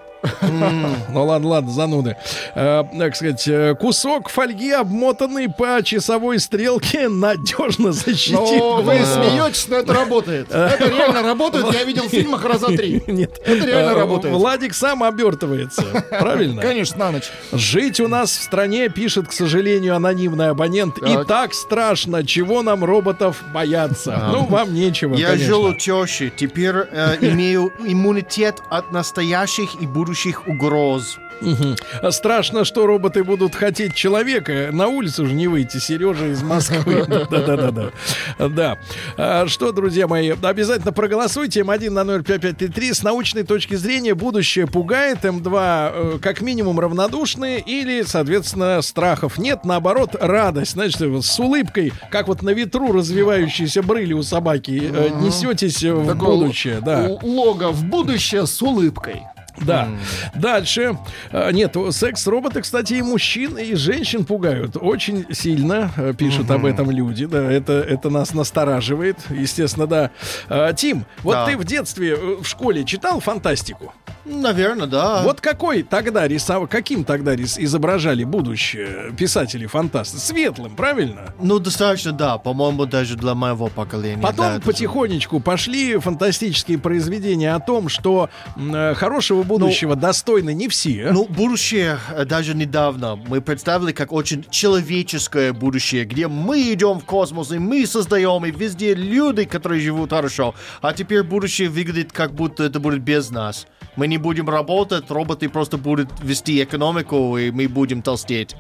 [1.12, 2.16] Ну ладно, ладно, зануды.
[2.56, 8.36] Э, Так сказать, э, кусок фольги, обмотанный по часовой стрелке, надежно защитит.
[8.36, 9.14] Но вы глаз.
[9.14, 10.48] смеетесь, но это работает.
[10.52, 11.74] Это реально работает.
[11.74, 13.02] Я видел в фильмах раза три.
[13.08, 14.36] Нет, Это реально Э, работает.
[14.36, 16.62] Владик сам обертывается, правильно?
[16.62, 17.30] Конечно, на ночь.
[17.54, 20.98] Жить у нас в стране, пишет, к сожалению, анонимный абонент.
[20.98, 21.54] И Так.
[21.54, 24.30] страшно, чего нам роботов бояться.
[24.32, 26.76] Ну, вам нечего, Я жил у тещи, теперь
[27.22, 30.09] имею иммунитет от настоящих и будущих
[30.48, 31.20] угроз.
[31.42, 31.76] Мгм.
[32.02, 34.70] А Страшно, что роботы будут хотеть человека.
[34.72, 35.78] На улицу же не выйти.
[35.78, 37.06] Сережа из Москвы.
[37.08, 37.92] Да-да-да.
[38.50, 38.78] Да.
[39.18, 41.62] А Что, друзья мои, обязательно проголосуйте.
[41.62, 42.94] М1 на 05533.
[42.94, 45.24] С научной точки зрения будущее пугает.
[45.24, 49.64] М2 э, как минимум равнодушные или, соответственно, страхов нет.
[49.64, 50.76] Наоборот, радость.
[51.00, 56.82] Вот с улыбкой, как вот на ветру развивающиеся брыли у собаки, э, несетесь в будущее.
[56.82, 57.08] Да.
[57.22, 59.24] Лого в будущее с улыбкой.
[59.66, 59.88] Да.
[60.36, 60.98] Дальше.
[61.32, 64.78] А, Нет, секс-роботы, кстати, и мужчин, и женщин пугают.
[64.80, 67.26] Очень сильно э, пишут об этом люди.
[67.26, 69.18] Да, это, это нас настораживает.
[69.30, 70.12] Естественно, да.
[70.48, 71.46] А, Тим, вот Да.
[71.46, 73.94] ты в детстве э, в школе читал фантастику?
[74.26, 75.22] Наверное, да.
[75.24, 80.20] Вот какой тогда рисовал, каким тогда рис- изображали будущее писатели-фантасты?
[80.20, 81.34] Светлым, правильно?
[81.42, 82.38] Ну, достаточно, да.
[82.38, 84.22] По-моему, даже для моего поколения.
[84.22, 90.68] Потом да, это потихонечку пошли фантастические произведения о том, что э, хорошего будущего достойны не
[90.70, 91.10] все.
[91.12, 97.06] Ну, будущее э, даже недавно мы представили как очень человеческое будущее, где мы идем в
[97.06, 100.56] космос, и мы создаем, и везде люди, которые живут хорошо.
[100.82, 103.68] А теперь будущее выглядит, как будто это будет без нас.
[103.96, 108.56] Мы не будем работать, роботы просто будут вести экономику, и мы будем толстеть.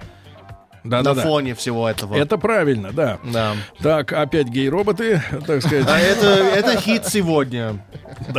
[0.83, 1.21] Да, На да, да.
[1.21, 2.15] фоне всего этого.
[2.15, 3.19] Это правильно, да.
[3.23, 3.55] Да.
[3.81, 5.85] Так, опять гей-роботы, так сказать.
[5.87, 7.83] А это, это хит сегодня.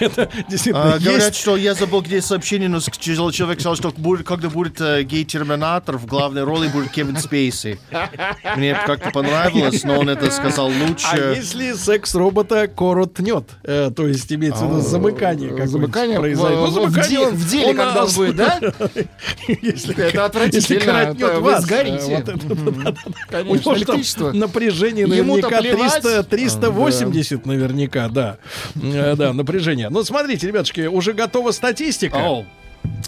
[0.00, 1.36] Это действительно А, говорят, есть.
[1.36, 5.96] что я забыл, где сообщение, но чел- человек сказал, что будет, когда будет э, гей-терминатор,
[5.96, 7.78] в главной роли будет Кевин Спейси.
[8.56, 11.06] Мне как-то понравилось, но он это сказал лучше.
[11.12, 16.58] А если секс-робота коротнет, э, то есть имеется в виду замыкание какое-нибудь Замыкание в- произойдет.
[16.58, 18.16] Ну, в замыкание де- в деле, у когда нас.
[18.16, 18.60] будет, да?
[19.48, 20.91] Если, Это отвратительно.
[20.92, 21.96] Коротнет это Вы вас, сгорите.
[21.96, 23.42] э, вот это.
[23.42, 23.74] У него
[24.30, 26.02] там напряжение наверняка плевать.
[26.02, 28.38] 300, 380 наверняка, да.
[28.74, 29.88] Э, Да, напряжение.
[29.88, 32.16] Ну, смотрите, ребятушки, уже готова статистика.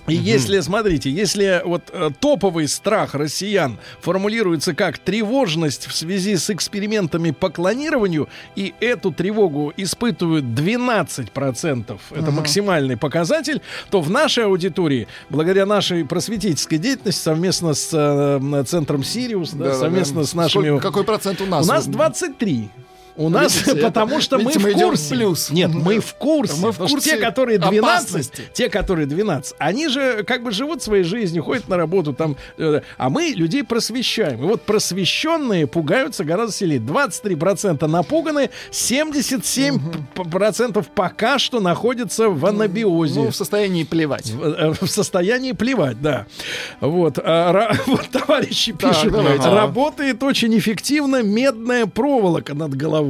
[0.06, 6.50] И если, смотрите, если вот э, топовый страх россиян формулируется как тревожность в связи с
[6.50, 13.60] экспериментами по клонированию, и эту тревогу испытывают 12%, это максимальный показатель,
[13.90, 19.78] то в нашей аудитории, благодаря нашей просветительской деятельности, совместно с э, центром Сириус, да, Да-да-да.
[19.78, 20.68] совместно с нашими...
[20.68, 21.66] Сколько- какой процент у нас?
[21.66, 22.68] У нас 23.
[23.16, 25.14] У нас, Видите, потому что мы в курсе.
[25.14, 25.50] плюс.
[25.50, 26.56] Нет, мы в курсе.
[26.60, 28.42] Мы в курсе те, которые 12, опасности.
[28.52, 32.80] те, которые 12, они же как бы живут своей жизнью, ходят на работу там, э,
[32.96, 34.42] а мы людей просвещаем.
[34.42, 36.80] И вот просвещенные пугаются гораздо сильнее.
[36.80, 43.20] 23% напуганы, 77% пока что находятся в анабиозе.
[43.20, 44.30] Ну, в состоянии плевать.
[44.30, 46.26] В, э, в состоянии плевать, да.
[46.80, 49.48] Вот, а, вот товарищи Так, пишут, давайте.
[49.48, 53.03] работает очень эффективно медная проволока над головой.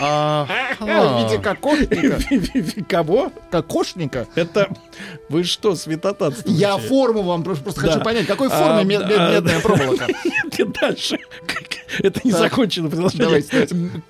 [0.00, 0.46] А,
[0.80, 2.18] В виде кокошника.
[2.88, 3.32] Кого?
[3.50, 4.26] Кокошника?
[4.34, 4.68] Это
[5.28, 6.48] вы что, святотатство?
[6.50, 8.50] Я форму вам просто, хочу понять, какой А,
[9.18, 9.30] да.
[9.30, 10.08] медная проволока.
[10.80, 11.18] Дальше.
[12.02, 13.42] Это не закончено предложение.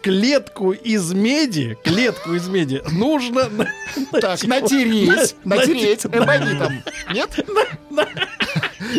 [0.03, 3.49] Клетку из меди, клетку из меди нужно
[4.21, 6.83] Так, натереть, на- натереть на- эбонитом.
[7.13, 7.31] Нет?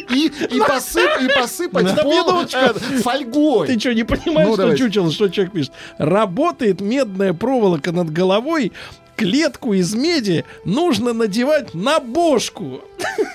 [0.09, 3.67] И, и, посып- и посыпать На пол э, фольгой.
[3.67, 4.83] Ты что, не понимаешь, Ну, что давайте.
[4.83, 5.71] чучело, что человек пишет?
[5.97, 8.71] Работает медная проволока над головой,
[9.15, 12.81] клетку из меди нужно надевать на бошку.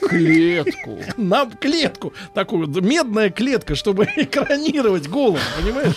[0.09, 0.98] Клетку.
[1.16, 2.12] На клетку.
[2.34, 5.97] Такую медная клетка, чтобы экранировать голову, понимаешь?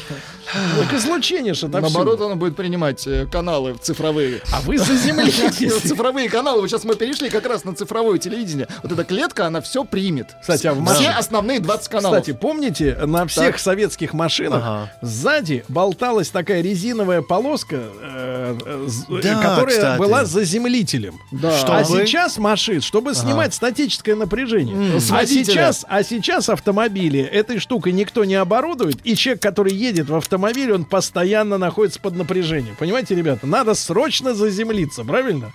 [0.54, 4.42] Так излучение же Наоборот, она будет принимать э, каналы цифровые.
[4.52, 5.74] А вы заземлитесь.
[5.82, 6.62] Цифровые каналы.
[6.62, 8.68] Вот сейчас мы перешли как раз на цифровое телевидение.
[8.84, 10.28] Вот эта клетка, она все примет.
[10.42, 12.20] Кстати, а в Все машине- основные 20 каналов.
[12.20, 20.26] Кстати, помните, на всех советских машинах сзади болталась такая резиновая полоска, э, э, которая была
[20.26, 21.20] заземлителем.
[21.42, 25.00] А сейчас машин, чтобы снимать статическое напряжение.
[25.00, 25.46] С А водителя.
[25.46, 30.74] сейчас, а сейчас автомобили этой штукой никто не оборудует, и человек, который едет в автомобиле,
[30.74, 32.76] он постоянно находится под напряжением.
[32.78, 35.54] Понимаете, ребята, надо срочно заземлиться, правильно?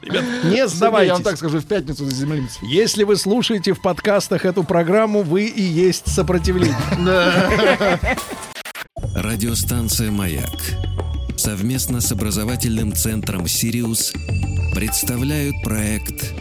[0.00, 1.08] Ребят, не сдавайтесь.
[1.08, 2.60] Я вам так скажу, в пятницу заземлимся.
[2.62, 6.76] Если вы слушаете в подкастах эту программу, вы и есть сопротивление.
[9.14, 10.60] Радиостанция «Маяк»
[11.36, 14.14] совместно с образовательным центром «Сириус»
[14.74, 16.32] представляют проект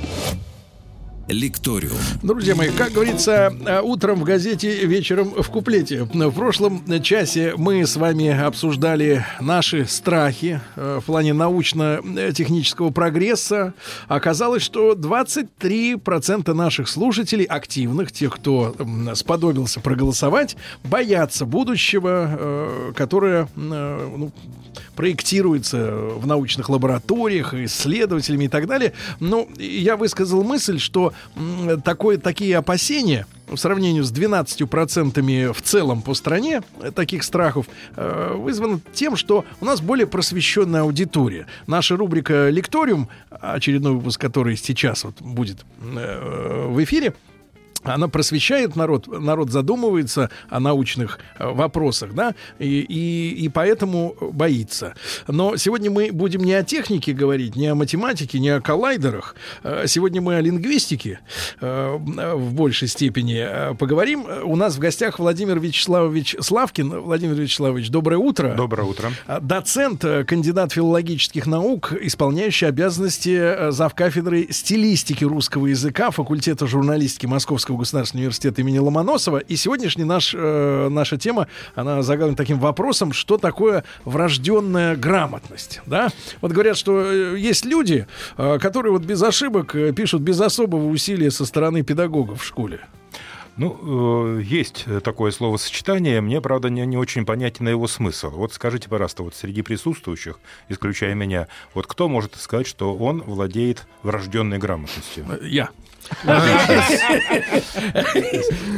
[1.27, 1.97] «Лекториум».
[2.21, 6.03] Друзья мои, как говорится, э, утром в газете, вечером в куплете.
[6.03, 13.73] В прошлом часе мы с вами обсуждали наши страхи э, в плане научно-технического прогресса.
[14.07, 18.75] Оказалось, что 23% наших слушателей, активных, тех, кто
[19.13, 24.31] сподобился проголосовать, боятся будущего, э, которое ну,
[24.95, 28.93] проектируется в научных лабораториях, исследователями и так далее.
[29.19, 31.13] Но я высказал мысль, что
[31.83, 36.61] такое, такие опасения в сравнении с 12% в целом по стране
[36.95, 41.47] таких страхов э, вызвано тем, что у нас более просвещенная аудитория.
[41.67, 47.13] Наша рубрика «Лекториум», очередной выпуск, который сейчас вот будет э, в эфире,
[47.83, 54.95] она просвещает народ, народ задумывается о научных э, вопросах, да, и, и, и поэтому боится.
[55.27, 59.35] Но сегодня мы будем не о технике говорить, не о математике, не о коллайдерах.
[59.63, 61.19] Э, Сегодня мы о лингвистике
[61.59, 64.25] э, в большей степени поговорим.
[64.43, 67.01] У нас в гостях Владимир Вячеславович Славкин.
[67.01, 68.55] Владимир Вячеславович, доброе утро.
[68.55, 69.11] Доброе утро.
[69.41, 78.61] Доцент, кандидат филологических наук, исполняющий обязанности завкафедры стилистики русского языка факультета журналистики Московского государственного университета
[78.61, 79.37] имени Ломоносова.
[79.37, 85.81] И сегодняшняя наш, э, наша тема, она заглавлена таким вопросом, что такое врожденная грамотность.
[85.85, 86.09] Да?
[86.41, 90.87] Вот говорят, что э, есть люди, э, которые вот без ошибок э, пишут без особого
[90.87, 92.81] усилия со стороны педагогов в школе.
[93.55, 98.31] Ну, э, есть такое словосочетание, мне, правда, не, не очень понятен его смысл.
[98.31, 100.39] Вот скажите, пожалуйста, вот среди присутствующих,
[100.69, 105.25] исключая меня, вот кто может сказать, что он владеет врожденной грамотностью?
[105.43, 105.69] Я.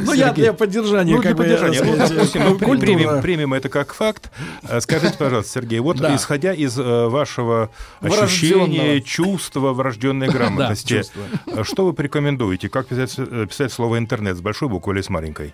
[0.06, 1.80] Ну, я для поддержания, Ну, для поддержания.
[1.80, 4.32] так Ну, примем, примем это как факт.
[4.64, 7.70] Э, Скажите, пожалуйста, Сергей, вот исходя из э, вашего
[8.02, 11.04] ощущения, чувства врожденной грамотности,
[11.48, 12.70] э, что вы порекомендуете?
[12.70, 15.54] Как писать, слово интернет с большой буквы или с маленькой?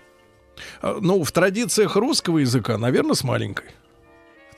[0.84, 3.66] Ну, в традициях русского языка, наверное, с маленькой.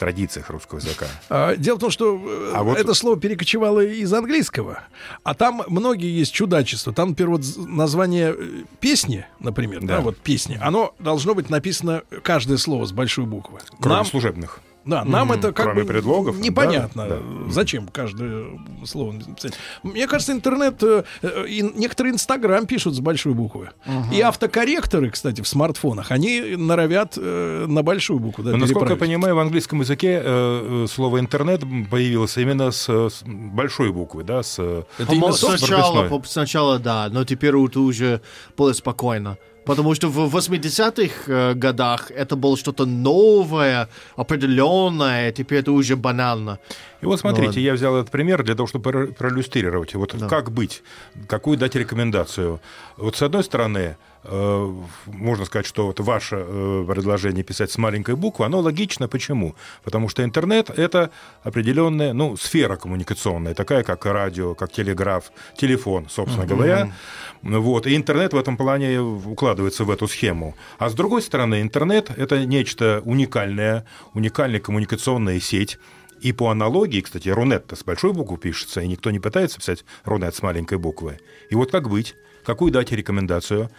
[0.04, 1.06] Традициях русского языка.
[1.30, 4.84] А, Дело в том, что э, А вот- это слово перекочевало из английского,
[5.24, 6.92] а там многие есть чудачества.
[6.92, 9.88] Там, например, вот название э, песни, например, да.
[9.98, 10.00] Да.
[10.02, 13.60] вот песни, оно должно быть написано каждое слово с большой буквы.
[13.80, 14.60] Кроме Нам- служебных.
[14.86, 15.40] Да, нам Мгм.
[15.40, 17.08] это как Кроме бы предлогов, непонятно.
[17.08, 17.18] да,
[17.50, 19.54] Зачем каждое слово написать?
[19.82, 23.70] Мне кажется, интернет, э, э, и некоторые Инстаграм пишут с большой буквы.
[24.12, 28.44] И автокорректоры, кстати, в смартфонах, они норовят э, на большую букву.
[28.44, 32.90] Да, Но, насколько я понимаю, в английском языке э, э, слово интернет появилось именно с,
[32.90, 38.22] с большой буквы, да, с э, Помо- с сначала, сначала, да, но теперь это уже
[38.58, 39.38] более спокойно.
[39.66, 43.88] Потому что в 80-х э, годах это было что-то новое,
[44.18, 46.60] определенное, теперь это уже банально.
[47.02, 49.96] И вот смотрите, Ну, я взял этот пример для того, чтобы про- проиллюстрировать.
[49.96, 50.84] Вот как быть,
[51.28, 52.60] какую дать рекомендацию.
[52.98, 58.46] Вот с одной стороны, можно сказать, что вот ваше э, предложение писать с маленькой буквы,
[58.46, 59.08] оно логично.
[59.08, 59.56] Почему?
[59.84, 61.12] Потому что интернет— это
[61.44, 66.56] определенная ну, сфера коммуникационная, такая как радио, как телеграф, телефон, собственно Мгм.
[66.56, 66.94] говоря.
[67.42, 67.88] Вот.
[67.88, 70.56] И интернет в этом плане укладывается в эту схему.
[70.78, 75.80] А с другой стороны, интернет— это нечто уникальное, уникальная коммуникационная сеть,
[76.22, 80.34] и по аналогии, кстати, Рунет-то с большой буквы пишется, и никто не пытается писать Рунет
[80.34, 81.20] с маленькой буквы.
[81.50, 82.16] И вот как быть?
[82.46, 83.70] Какую дать рекомендацию?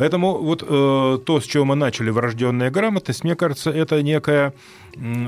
[0.00, 4.54] Поэтому вот э, то, с чего мы начали, врожденная грамотность, мне кажется, это некая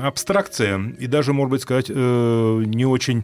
[0.01, 3.23] абстракция и даже, может быть, сказать, э, не очень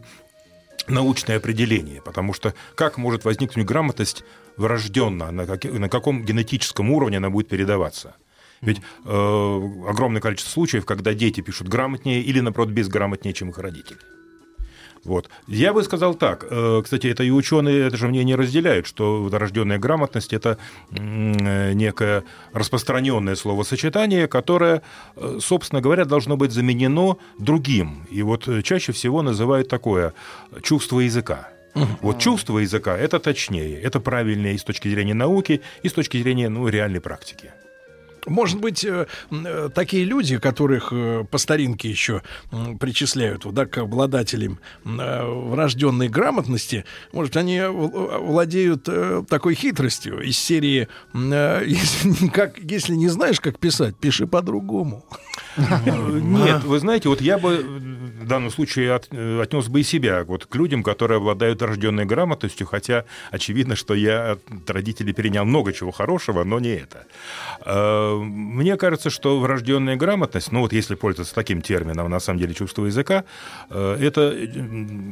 [0.86, 4.22] научное определение, потому что как может возникнуть грамотность
[4.56, 8.14] врожденно, на, как- на каком генетическом уровне она будет передаваться?
[8.60, 13.98] Ведь э, огромное количество случаев, когда дети пишут грамотнее или, наоборот, безграмотнее, чем их родители.
[15.04, 15.30] Вот.
[15.46, 16.46] Я бы сказал так.
[16.50, 20.58] э, Кстати, это и ученые это же мнение разделяют, что рожденная грамотность это
[20.90, 24.82] э, некое распространенное словосочетание, которое,
[25.16, 28.06] э, собственно говоря, должно быть заменено другим.
[28.10, 30.12] И вот чаще всего называют такое
[30.62, 31.48] чувство языка.
[32.02, 36.20] Вот чувство языка это точнее, это правильнее и с точки зрения науки, и с точки
[36.20, 37.52] зрения ну, реальной практики.
[38.26, 42.22] Может быть, э, э, такие люди, которых э, по старинке еще
[42.78, 48.88] причисляют да, к обладателям врожденной грамотности, может, они владеют
[49.28, 50.88] такой хитростью из серии
[52.32, 55.04] как, если не знаешь, как писать, пиши по-другому.
[55.56, 57.58] Нет, вы знаете, вот я бы
[58.20, 62.04] в данном случае от- э, отнес бы и себя вот к людям, которые обладают рожденной
[62.04, 67.06] грамотностью, хотя очевидно, что я от родителей перенял много чего хорошего, но не это.
[67.64, 72.54] Э, Мне кажется, что врожденная грамотность, ну вот если пользоваться таким термином, на самом деле
[72.54, 73.24] чувство языка,
[73.70, 74.36] э, это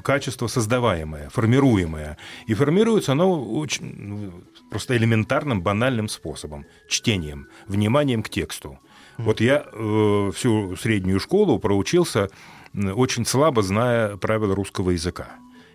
[0.04, 2.16] качество создаваемое, формируемое.
[2.46, 4.32] И формируется оно очень ну,
[4.70, 8.78] просто элементарным, банальным способом, чтением, вниманием к тексту.
[9.18, 12.30] Вот я э, всю среднюю школу проучился,
[12.74, 15.28] очень слабо зная правила русского языка.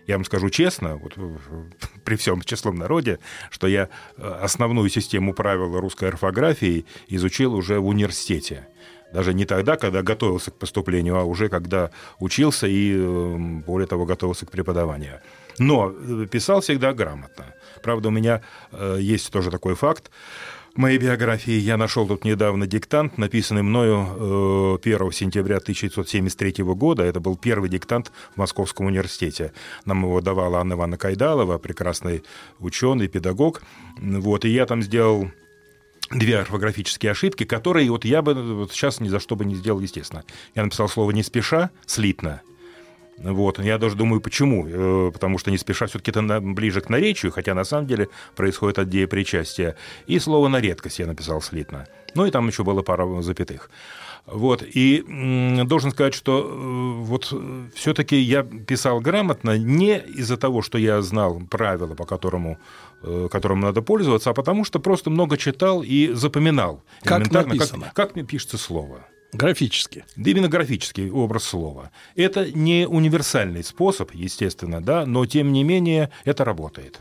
[0.06, 1.36] Я вам скажу честно, вот, э,
[2.04, 3.18] при всем числом народе,
[3.50, 8.68] что я э, основную систему правил русской орфографии изучил уже в университете.
[9.12, 14.04] Даже не тогда, когда готовился к поступлению, а уже когда учился и, э, более того,
[14.04, 15.20] готовился к преподаванию.
[15.58, 15.90] Но
[16.26, 17.54] писал всегда грамотно.
[17.80, 18.42] Правда, у меня
[18.98, 20.10] есть тоже такой факт.
[20.76, 27.04] Моей биографии я нашел тут недавно диктант, написанный мною э, 1 сентября 1973 года.
[27.04, 29.52] Это был первый диктант в Московском университете.
[29.84, 32.24] Нам его давала Анна Ивановна Кайдалова, прекрасный
[32.58, 33.62] ученый, педагог.
[34.00, 35.30] Вот, и я там сделал
[36.10, 39.78] две орфографические ошибки, которые вот я бы вот сейчас ни за что бы не сделал,
[39.78, 40.24] естественно.
[40.56, 42.42] Я написал слово «не спеша», «слитно»,
[43.18, 43.58] вот.
[43.58, 44.66] Я даже думаю, почему.
[44.68, 48.78] Э, Потому что не спеша все-таки это ближе к наречию, хотя на самом деле происходит
[48.78, 49.76] от деепричастия.
[50.06, 51.86] И слово на редкость я написал слитно.
[52.14, 53.70] Ну и там еще было пара запятых.
[54.26, 54.62] Вот.
[54.62, 57.32] И м, должен сказать, что э, вот
[57.74, 62.58] все-таки я писал грамотно не из-за того, что я знал правила, по которому
[63.02, 66.82] э, которым надо пользоваться, а потому что просто много читал и запоминал.
[67.02, 67.86] Как написано.
[67.86, 69.06] Как, как мне пишется слово.
[69.34, 70.04] Графически.
[70.16, 71.90] Да именно графический образ слова.
[72.14, 77.00] Это не универсальный способ, естественно, да, но тем не менее это работает.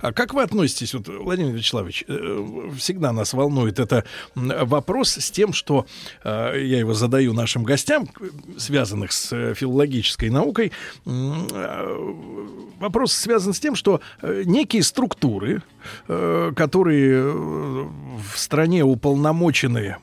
[0.00, 4.04] А как вы относитесь, вот, Владимир Вячеславович, э, всегда нас волнует это
[4.34, 5.86] вопрос с тем, что
[6.22, 8.08] э, я его задаю нашим гостям,
[8.56, 10.72] связанных с э, филологической наукой.
[12.78, 15.62] Вопрос связан с тем, что некие структуры,
[16.06, 19.96] которые в стране уполномочены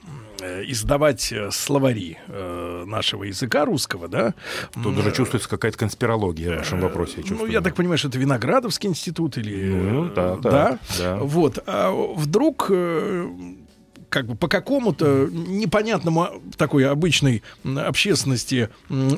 [0.66, 4.34] издавать э, словари э, нашего языка русского, да.
[4.74, 7.14] Тут уже чувствуется какая-то конспирология в вашем вопросе.
[7.18, 7.52] я Ну, чувствую.
[7.52, 9.72] я так понимаю, что это Виноградовский институт или...
[9.72, 11.18] Ну, э, да, да, да.
[11.18, 11.60] Вот.
[11.66, 13.30] А вдруг э,
[14.12, 18.70] как бы по какому-то непонятному такой обычной общественности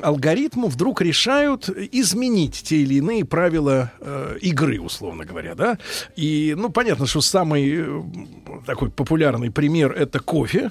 [0.02, 5.78] алгоритму вдруг решают изменить те или иные правила э, игры, условно говоря, да?
[6.14, 8.02] И, ну, понятно, что самый э,
[8.66, 10.70] такой популярный пример— это кофе,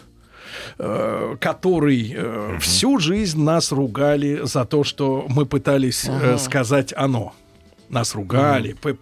[0.77, 7.33] э, который э, всю жизнь нас ругали за то, что мы пытались э, сказать оно.
[7.89, 8.73] Нас ругали.
[8.73, 8.95] П-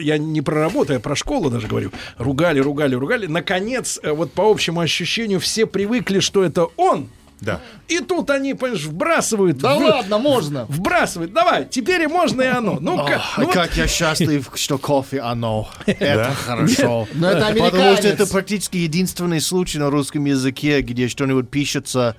[0.00, 1.90] Я не про работу, я про школу даже говорю.
[2.16, 3.26] Ругали, ругали, ругали.
[3.26, 7.08] Наконец, э, вот по общему ощущению, все привыкли, что это он.
[7.40, 7.60] Да.
[7.88, 9.58] И тут они, понимаешь, вбрасывают.
[9.58, 10.64] Да в- ладно, можно.
[10.68, 11.32] Вбрасывают.
[11.32, 12.78] Давай, теперь и можно и оно.
[12.80, 15.68] Ну, Ох, как, ну вот- как я счастлив, что кофе оно.
[15.86, 17.06] Это хорошо.
[17.14, 22.16] Но это Потому что это практически единственный случай на русском языке, где что-нибудь пишется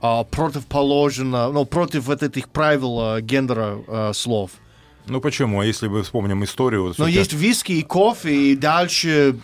[0.00, 4.52] а, противоположно, ну, против вот этих правил а, гендера а, слов.
[5.06, 5.60] Ну почему?
[5.60, 6.94] А если мы вспомним историю...
[6.96, 9.36] Но есть виски и кофе, и дальше...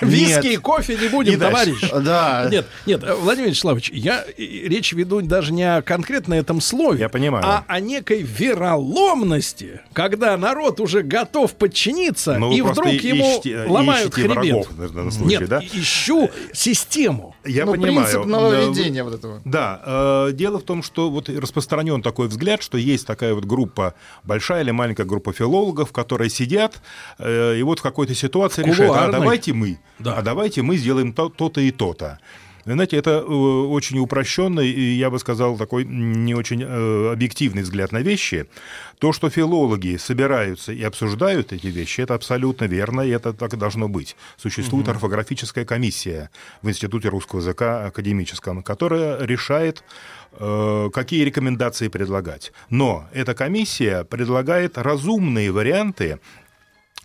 [0.00, 1.80] Виски и кофе не будем, товарищ.
[2.04, 2.48] Да.
[2.50, 7.08] Нет, нет, Владимир Вячеславович, я э, речь веду даже не о конкретно этом слове, Я
[7.08, 7.44] понимаю.
[7.44, 14.68] а о некой вероломности, когда народ уже готов подчиниться, Ну, и вдруг ему ломают хребет.
[15.20, 17.34] Нет, ищу систему.
[17.44, 18.06] Я ну, понимаю.
[18.06, 19.42] принцип нововведения вот этого.
[19.44, 23.94] Да, э, дело в том, что вот распространен такой взгляд, что есть такая вот группа,
[24.22, 26.80] большая или маленькая группа филологов, которые сидят
[27.18, 29.26] э, и вот в какой-то ситуации решают, а Кулуарной.
[29.34, 30.14] Давайте мы, Да.
[30.18, 32.18] а давайте мы сделаем то- то-то и то-то.
[32.66, 37.92] Знаете, это э, очень упрощенный и, я бы сказал, такой не очень э, объективный взгляд
[37.92, 38.46] на вещи.
[38.98, 43.56] То, что филологи собираются и обсуждают эти вещи, это абсолютно верно, и это так и
[43.58, 44.16] должно быть.
[44.38, 46.30] Существует орфографическая комиссия
[46.62, 49.84] в Институте русского языка академическом, которая решает,
[50.32, 52.50] э, какие рекомендации предлагать.
[52.70, 56.18] Но эта комиссия предлагает разумные варианты,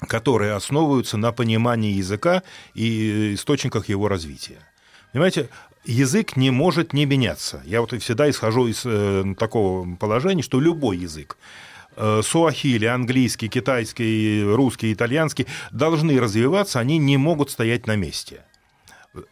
[0.07, 2.43] которые основываются на понимании языка
[2.73, 4.59] и источниках его развития.
[5.11, 5.49] Понимаете,
[5.85, 7.61] язык не может не меняться.
[7.65, 11.37] Я вот всегда исхожу из э, такого положения, что любой язык,
[11.95, 18.43] э, суахили, английский, китайский, русский, итальянский, должны развиваться, они не могут стоять на месте.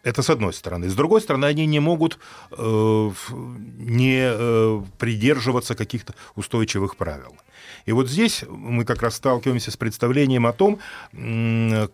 [0.03, 0.89] Это с одной стороны.
[0.89, 2.17] С другой стороны, они не могут
[2.51, 7.37] э, не э, придерживаться каких-то устойчивых правил.
[7.87, 10.79] И вот здесь мы как раз сталкиваемся с представлением о том,
[11.13, 11.87] м,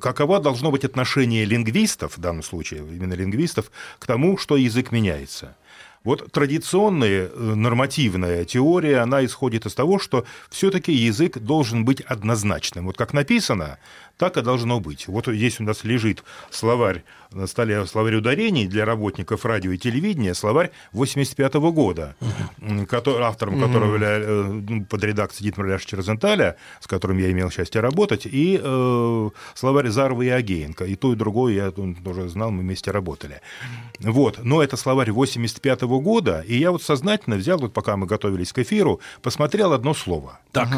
[0.00, 5.56] каково должно быть отношение лингвистов, в данном случае именно лингвистов, к тому, что язык меняется.
[6.04, 12.86] Вот традиционная э, нормативная теория, она исходит из того, что все-таки язык должен быть однозначным.
[12.86, 13.78] Вот как написано,
[14.20, 15.08] так и должно быть.
[15.08, 17.02] Вот здесь у нас лежит словарь
[17.32, 22.16] на столе словарь ударений для работников радио и телевидения, словарь 85 года,
[22.60, 27.30] м, который, автором которого явля- э, ну, под редакцией Дитмара Ляшича Розенталя, с которым я
[27.30, 30.84] имел счастье работать, и э, словарь Зарова и Агеенко.
[30.84, 33.40] И то, и другое я тоже знал, мы вместе работали.
[34.00, 34.40] Вот.
[34.44, 38.58] Но это словарь 85 года, и я вот сознательно взял, вот пока мы готовились к
[38.58, 40.40] эфиру, посмотрел одно слово.
[40.52, 40.68] Так.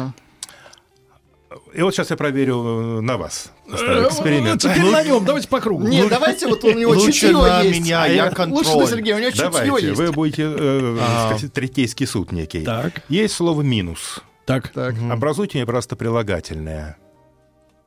[1.73, 3.51] И вот сейчас я проверю э, на вас.
[3.67, 4.61] Э, эксперимент.
[4.61, 5.87] Теперь на нем, давайте по кругу.
[5.87, 7.79] Нет, давайте вот у него лучше чутье на есть.
[7.79, 8.65] меня, А я Лучше контроль.
[8.83, 9.99] на Сергея, у него чутье Давайте, есть.
[9.99, 10.97] вы будете, э,
[11.29, 12.63] сказать, третейский суд некий.
[12.63, 13.03] Так.
[13.09, 14.21] Есть слово «минус».
[14.45, 14.71] Так.
[15.11, 16.97] Образуйте мне просто прилагательное.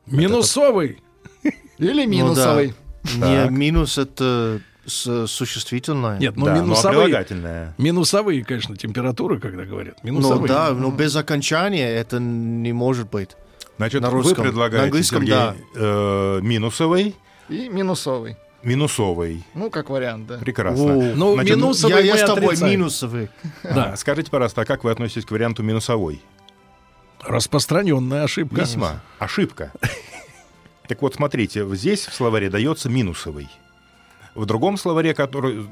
[0.06, 1.02] Минусовый.
[1.78, 2.74] Или Ну минусовый.
[3.14, 3.50] Не, Так.
[3.50, 6.18] минус это существительное.
[6.18, 7.04] Нет, ну Да, ну, а минусовые.
[7.06, 7.74] прилагательное?
[7.78, 9.98] Минусовые, конечно, температуры, когда говорят.
[10.02, 10.48] Ну Минусовые.
[10.48, 13.30] да, но без окончания это не может быть.
[13.76, 14.44] Значит, На вы русском.
[14.44, 15.54] предлагаете, На английском, Сергей, да.
[15.74, 17.14] э, минусовый,
[17.48, 18.36] И минусовый.
[18.62, 19.44] минусовый.
[19.54, 20.38] Ну, как вариант, да.
[20.38, 20.84] Прекрасно.
[20.96, 22.72] О, Ну, Значит, минусовый я, я с тобой отрицаем.
[22.72, 23.28] минусовый.
[23.62, 23.92] Да.
[23.92, 26.22] А, Скажите, пожалуйста, а как вы относитесь к варианту минусовой?
[27.22, 28.60] Распространенная ошибка.
[28.62, 29.00] Весьма.
[29.18, 29.72] Ошибка.
[30.88, 33.48] Так вот, смотрите, здесь в словаре дается минусовый.
[34.34, 35.66] В другом словаре, который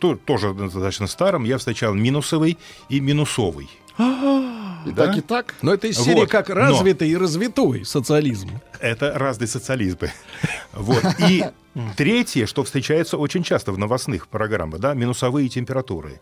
[0.00, 2.58] то- тоже достаточно старом, я встречал минусовый
[2.88, 3.68] и минусовый.
[4.86, 5.06] И Да?
[5.06, 5.54] так, и так.
[5.62, 8.50] Но это из серии Вот, как но- развитый и развитой социализм.
[8.80, 10.10] Это разные социализмы.
[10.72, 11.02] Вот.
[11.28, 11.44] И
[11.96, 16.20] третье, что встречается очень часто в новостных программах, да, минусовые температуры.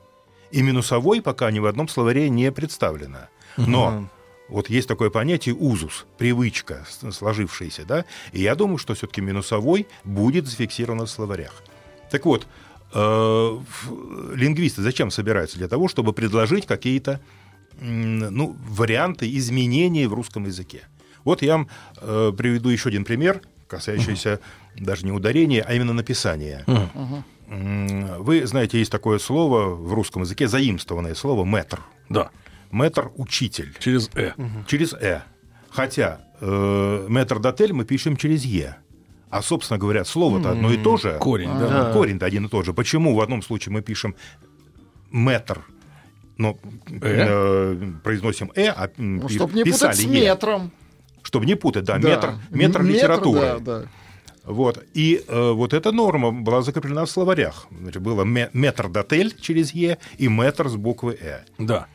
[0.51, 3.29] И минусовой пока ни в одном словаре не представлено.
[3.57, 4.09] Но
[4.49, 10.47] вот есть такое понятие узус, привычка сложившаяся, да, и я думаю, что все-таки минусовой будет
[10.47, 11.63] зафиксирован в словарях.
[12.11, 12.47] Так вот,
[12.93, 13.59] э,
[14.35, 15.59] лингвисты зачем собираются?
[15.59, 17.21] Для того, чтобы предложить какие-то
[17.81, 20.83] ну, варианты изменений в русском языке.
[21.25, 21.69] Вот я вам
[22.01, 24.41] э, приведу еще один пример, касающийся
[24.77, 26.65] даже не ударения, а именно написания.
[27.49, 31.81] М, Вы знаете, есть такое слово в русском языке, заимствованное слово «мэтр».
[32.09, 32.31] Да.
[32.71, 33.75] Мэтр– учитель.
[33.79, 34.33] Через «э».
[34.67, 35.21] Через «э».
[35.71, 38.77] Хотя э, мэтр дотель мы пишем через «е».
[39.31, 41.19] А, собственно говоря, слово-то одно и то же.
[41.21, 41.51] Корень.
[41.59, 42.73] Да, Корень-то один и тот же.
[42.73, 44.15] Почему в одном случае мы пишем
[45.11, 45.65] метр,
[46.39, 46.59] но
[46.89, 50.21] э, произносим «э», а Ну, пи- чтобы не писали путать с «е».
[50.21, 50.71] метром.
[51.23, 52.09] Чтобы не путать, да, Да.
[52.09, 53.41] метр, метр Метр, литературы.
[53.41, 53.83] да, да.
[54.45, 54.85] Вот.
[54.93, 57.67] И э, вот эта норма была закреплена в словарях.
[57.71, 61.41] Значит, было ме- метр дотель через «е» и метр с буквы «э».
[61.59, 61.87] Да.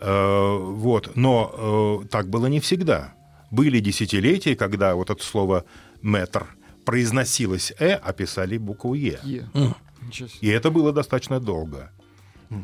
[0.00, 1.12] Э, вот.
[1.16, 3.14] Но э, так было не всегда.
[3.50, 5.64] Были десятилетия, когда вот это слово
[6.02, 6.44] «метр»
[6.84, 9.18] произносилось «э», а писали букву «е».
[9.22, 9.48] Е.
[10.42, 11.90] И это было достаточно долго.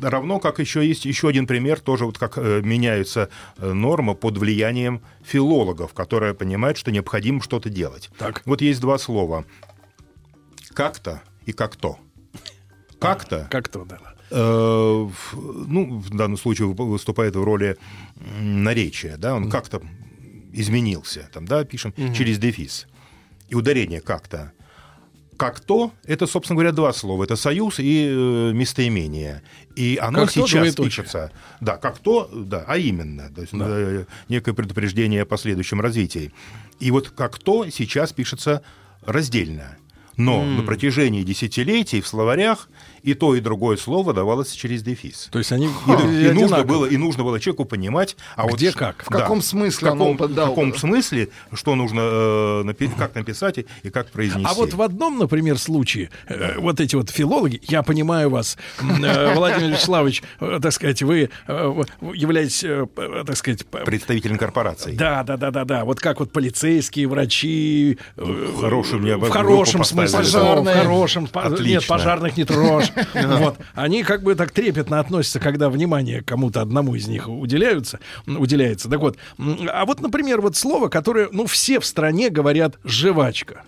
[0.01, 4.37] Равно как еще есть еще один пример, тоже вот как э, меняются э, нормы под
[4.37, 8.09] влиянием филологов, которые понимают, что необходимо что-то делать.
[8.17, 8.41] Так.
[8.45, 9.45] Вот есть два слова.
[10.73, 11.97] Как-то и как-то.
[12.99, 13.97] Как-то Как-то, да.
[14.29, 17.77] э, в- ну, в данном случае выступает в роли
[18.39, 19.81] наречия, да, он как-то
[20.53, 22.87] изменился, там, да, пишем через дефис.
[23.49, 24.53] И ударение как-то.
[25.37, 27.23] Как-то— это, собственно говоря, два слова.
[27.23, 29.41] Это союз и э, местоимение.
[29.75, 30.85] И оно Как-то сейчас двоеточие.
[30.85, 31.31] пишется.
[31.61, 33.29] Да, как-то, да, а именно.
[33.33, 36.31] То есть э, некое предупреждение о последующем развитии.
[36.79, 38.61] И вот как-то сейчас пишется
[39.03, 39.77] раздельно.
[40.17, 42.69] Но на протяжении десятилетий в словарях
[43.03, 45.29] и то, и другое слово давалось через дефис.
[45.31, 48.55] То есть они И, выглядели и нужно было, и нужно было человеку понимать, а вот
[48.55, 49.03] Где ш- как?
[49.03, 50.77] В каком смысле в каком, в каком да?
[50.77, 54.45] смысле, что нужно, э, напи- как написать и, и как произнести.
[54.49, 59.33] А вот в одном, например, случае, э, вот эти вот филологи, я понимаю вас, э,
[59.35, 61.67] Владимир Вячеславович, э, так сказать, вы э,
[61.99, 62.85] в- являетесь, э,
[63.25, 64.93] так сказать, представителем корпорации.
[64.95, 65.85] да, да, да, да, да.
[65.85, 67.97] Вот как вот полицейские, врачи.
[68.17, 70.75] э, Хороший мне в хорошем смысле слова, в Пожарные.
[70.83, 71.29] хорошем.
[71.61, 72.90] Нет, пожарных не трожь.
[73.13, 73.57] Вот.
[73.73, 78.89] Они как бы так трепетно относятся, когда внимание кому-то одному из них уделяются, уделяется.
[78.89, 83.63] Так вот, а вот, например, вот слово, которое, ну, все в стране говорят «жвачка».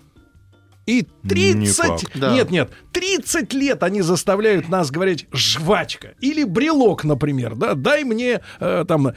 [0.86, 1.74] И 30...
[1.76, 2.10] факт.
[2.14, 2.32] Да.
[2.34, 8.40] Нет, нет, 30 лет они заставляют нас говорить «жвачка» или «брелок», например, да, дай мне
[8.60, 9.12] э, там э,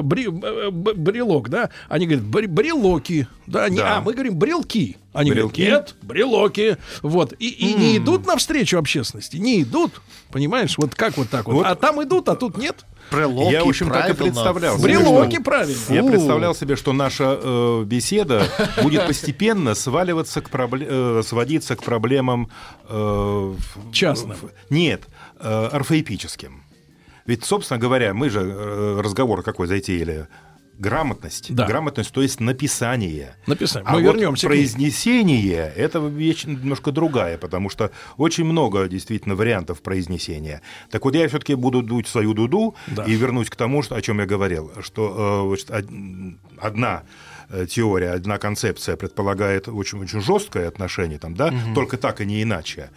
[0.00, 3.98] бри- э, брелок, да, они говорят «бр- «брелоки», да, они- Да.
[3.98, 5.60] а мы говорим «брелки», они Брелки?
[5.62, 10.00] говорят «нет, брелоки», вот, и, и не идут навстречу общественности, не идут,
[10.32, 11.66] понимаешь, вот как вот так вот, Вот.
[11.66, 14.24] а там идут, а тут нет, Брелоки, Я, в общем, так и правильно.
[14.24, 14.78] представлял.
[14.78, 15.78] брелоки, правильно.
[15.88, 18.46] Я представлял себе, что наша э, беседа
[18.82, 22.50] будет постепенно сваливаться к пробле- э, сводиться к проблемам
[22.88, 23.54] э,
[23.92, 24.36] Частным.
[24.36, 25.02] в- нет,
[25.40, 26.62] э, орфоэпическим.
[27.26, 30.26] Ведь, собственно говоря, мы же э, разговор какой затеяли.
[30.80, 31.54] Грамотность.
[31.54, 31.66] Да.
[31.66, 33.36] Грамотность, то есть написание.
[33.46, 33.86] Написание.
[33.86, 39.82] А Мы вот вернемся произнесение– это вещь немножко другая, потому что очень много действительно вариантов
[39.82, 40.62] произнесения.
[40.90, 43.04] Так вот, я все-таки буду дуть свою дуду Да.
[43.04, 45.76] и вернусь к тому, что, о чем я говорил, что э,
[46.58, 47.02] одна
[47.50, 52.90] э, теория, одна концепция предполагает очень-очень жесткое отношение, там, да, только так и не иначе.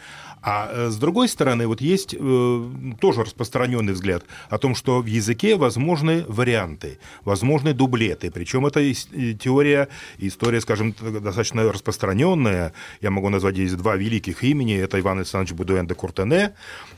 [0.43, 5.05] А э, с другой стороны, вот есть э, тоже распространенный взгляд о том, что в
[5.05, 8.29] языке возможны варианты, возможны дублеты.
[8.29, 8.93] Причем это и
[9.35, 9.87] теория,
[10.17, 12.73] история, скажем, достаточно распространенная.
[12.99, 14.75] Я могу назвать здесь два великих имени.
[14.75, 16.55] Это Иван Александрович Будуэн де Куртене,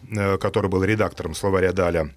[0.09, 2.09] э, который был редактором словаря Даля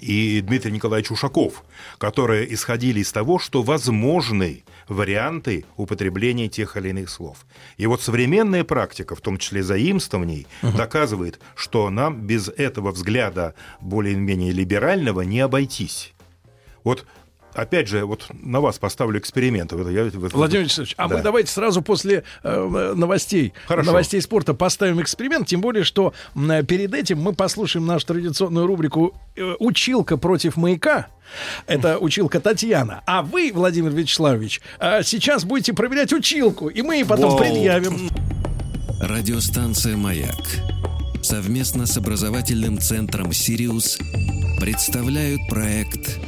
[0.00, 1.64] и Дмитрий Николаевич Ушаков,
[1.98, 7.46] которые исходили из того, что возможны варианты употребления тех или иных слов.
[7.76, 10.76] И вот современная практика, в том числе заимствований, угу.
[10.76, 16.12] доказывает, что нам без этого взгляда более-менее либерального не обойтись.
[16.84, 17.06] Вот
[17.54, 19.72] опять же, вот на вас поставлю эксперимент.
[19.72, 21.16] Я, Владимир Вячеславович, а да.
[21.16, 23.86] мы давайте сразу после э, новостей, Хорошо.
[23.86, 29.14] новостей спорта поставим эксперимент, тем более, что э, перед этим мы послушаем нашу традиционную рубрику
[29.36, 31.08] э, «Училка против маяка».
[31.66, 33.02] Это училка Татьяна.
[33.06, 37.38] А вы, Владимир Вячеславович, э, сейчас будете проверять училку, и мы потом Воу.
[37.38, 38.10] предъявим.
[39.00, 40.36] Радиостанция «Маяк»
[41.22, 43.98] совместно с образовательным центром «Сириус»
[44.60, 46.18] представляют проект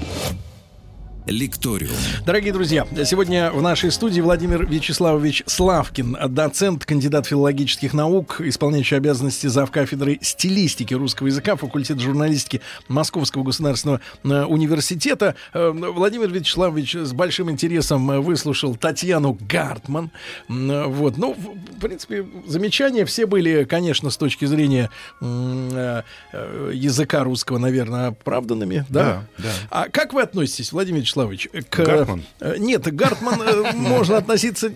[1.26, 1.94] Лекториум.
[2.26, 9.46] Дорогие друзья, сегодня в нашей студии Владимир Вячеславович Славкин, доцент, кандидат филологических наук, исполняющий обязанности
[9.46, 9.70] зав.
[9.70, 15.34] кафедры стилистики русского языка, факультет журналистики Московского государственного э, университета.
[15.54, 20.10] Э, Владимир Вячеславович с большим интересом э, выслушал Татьяну Гартман.
[20.48, 21.16] Вот.
[21.16, 24.90] Ну, в принципе, замечания все были, конечно, с точки зрения
[25.22, 28.84] языка русского, наверное, оправданными.
[28.90, 29.26] Да?
[29.38, 29.48] Да, да.
[29.70, 31.84] А как вы относитесь, Владимир Вячеславович, Вячеславович, к...
[31.84, 32.22] Гартман?
[32.40, 34.72] Э, нет, Гартман э, можно относиться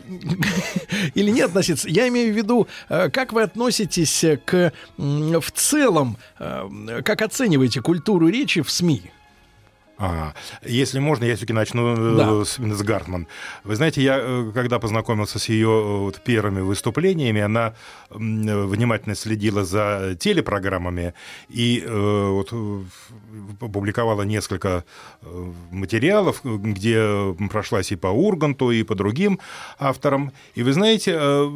[1.14, 1.88] или не относиться.
[1.88, 8.62] Я имею в виду, э, как вы относитесь к в целом, как оцениваете культуру речи
[8.62, 9.10] в СМИ?
[9.98, 10.32] А,
[10.64, 12.44] если можно, я все-таки начну да.
[12.44, 13.26] с, с Гартман.
[13.64, 17.74] Вы знаете, я когда познакомился с ее вот, первыми выступлениями, она
[18.10, 21.14] внимательно следила за телепрограммами
[21.48, 22.54] и э, вот,
[23.60, 24.84] опубликовала несколько
[25.22, 29.40] э, материалов, где прошлась и по Урганту, и по другим
[29.80, 30.32] авторам.
[30.54, 31.50] И вы знаете, э,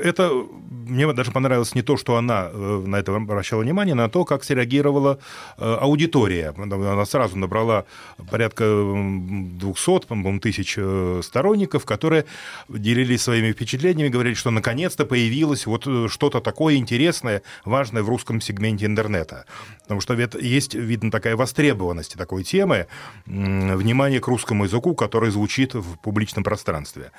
[0.00, 0.32] это
[0.70, 5.20] мне даже понравилось не то, что она на это обращала внимание, на то, как среагировала
[5.56, 6.52] аудитория.
[6.56, 7.83] Она сразу набрала
[8.30, 10.78] порядка 200, по-моему, тысяч
[11.24, 12.24] сторонников, которые
[12.68, 18.86] делились своими впечатлениями, говорили, что наконец-то появилась вот что-то такое интересное, важное в русском сегменте
[18.86, 19.46] интернета.
[19.82, 22.86] Потому что есть, видно, такая востребованность такой темы,
[23.26, 27.10] внимание к русскому языку, который звучит в публичном пространстве.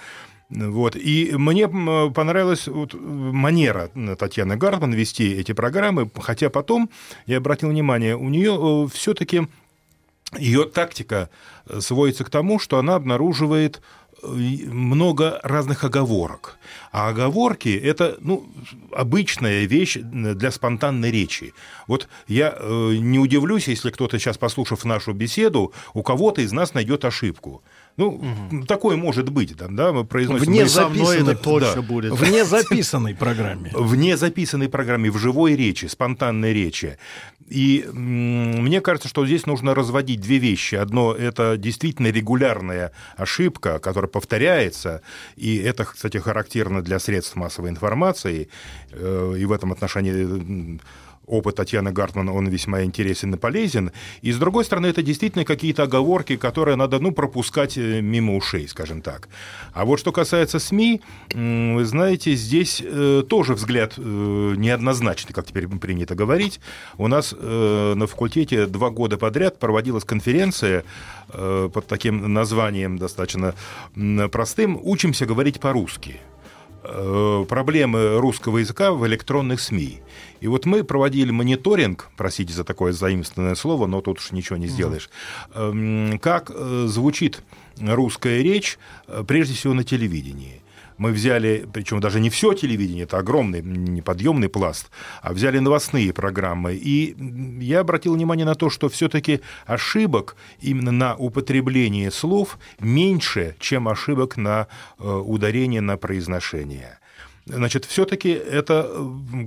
[0.50, 0.96] Вот.
[0.96, 6.90] И мне понравилась вот манера Татьяны Гартман вести эти программы, хотя потом,
[7.26, 9.48] я обратил внимание, у нее э, все-таки
[10.38, 11.30] ее тактика
[11.68, 13.82] э, сводится к тому, что она обнаруживает
[14.24, 16.58] много разных оговорок.
[16.92, 18.48] А оговорки– это ну,
[18.92, 21.54] обычная вещь для спонтанной речи.
[21.88, 26.74] Вот я э, не удивлюсь, если кто-то сейчас, послушав нашу беседу, у кого-то из нас
[26.74, 27.62] найдет ошибку.
[27.98, 28.10] Ну,
[28.52, 28.66] угу.
[28.66, 30.46] такое может быть, там, да, мы произносим...
[30.46, 31.82] Вне записанной, это точно да.
[31.82, 32.12] будет.
[32.14, 33.72] Вне записанной программе.
[33.74, 36.98] Вне записанной программе, в живой речи, спонтанной речи.
[37.48, 40.76] И мне кажется, что здесь нужно разводить две вещи.
[40.76, 45.02] Одно– это действительно регулярная ошибка, которая повторяется,
[45.36, 48.50] и это, кстати, характерно для средств массовой информации,
[48.92, 50.80] э, и в этом отношении
[51.28, 53.92] опыт Татьяны Гартман, он весьма интересен и полезен.
[54.22, 58.68] И, с другой стороны, это действительно какие-то оговорки, которые надо, ну, пропускать э, мимо ушей,
[58.68, 59.28] скажем так.
[59.74, 61.02] А вот что касается СМИ,
[61.34, 66.60] вы знаете, здесь э, тоже взгляд э, неоднозначный, как теперь принято говорить.
[66.98, 70.84] У нас на факультете два года подряд проводилась конференция
[71.28, 73.54] под таким названием достаточно
[74.32, 76.20] простым «Учимся говорить по-русски».
[76.84, 80.02] Проблемы русского языка в электронных СМИ.
[80.46, 84.68] И вот мы проводили мониторинг, простите за такое заимственное слово, но тут уж ничего не
[84.68, 85.10] сделаешь,
[85.56, 87.42] эм, как э, звучит
[87.82, 88.78] русская речь,
[89.08, 90.62] э, прежде всего на телевидении.
[91.00, 94.92] Мы взяли, причем даже не все телевидение, это огромный неподъемный пласт,
[95.24, 96.76] а взяли новостные программы.
[96.76, 97.16] И
[97.60, 104.38] я обратил внимание на то, что все-таки ошибок именно на употребление слов меньше, чем ошибок
[104.38, 104.68] на
[105.00, 107.00] э, ударение на произношение
[107.46, 108.90] значит, все-таки это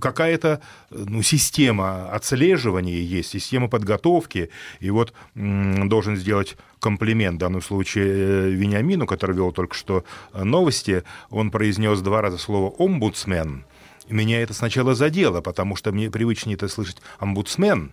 [0.00, 0.60] какая-то
[0.90, 4.50] ну, система отслеживания есть, система подготовки.
[4.80, 11.02] И вот должен сделать комплимент в данном случае э, Вениамину, который вел только что новости.
[11.30, 13.64] Он произнес два раза слово «омбудсмен».
[14.08, 17.92] Меня это сначала задело, потому что мне привычнее это слышать «омбудсмен»,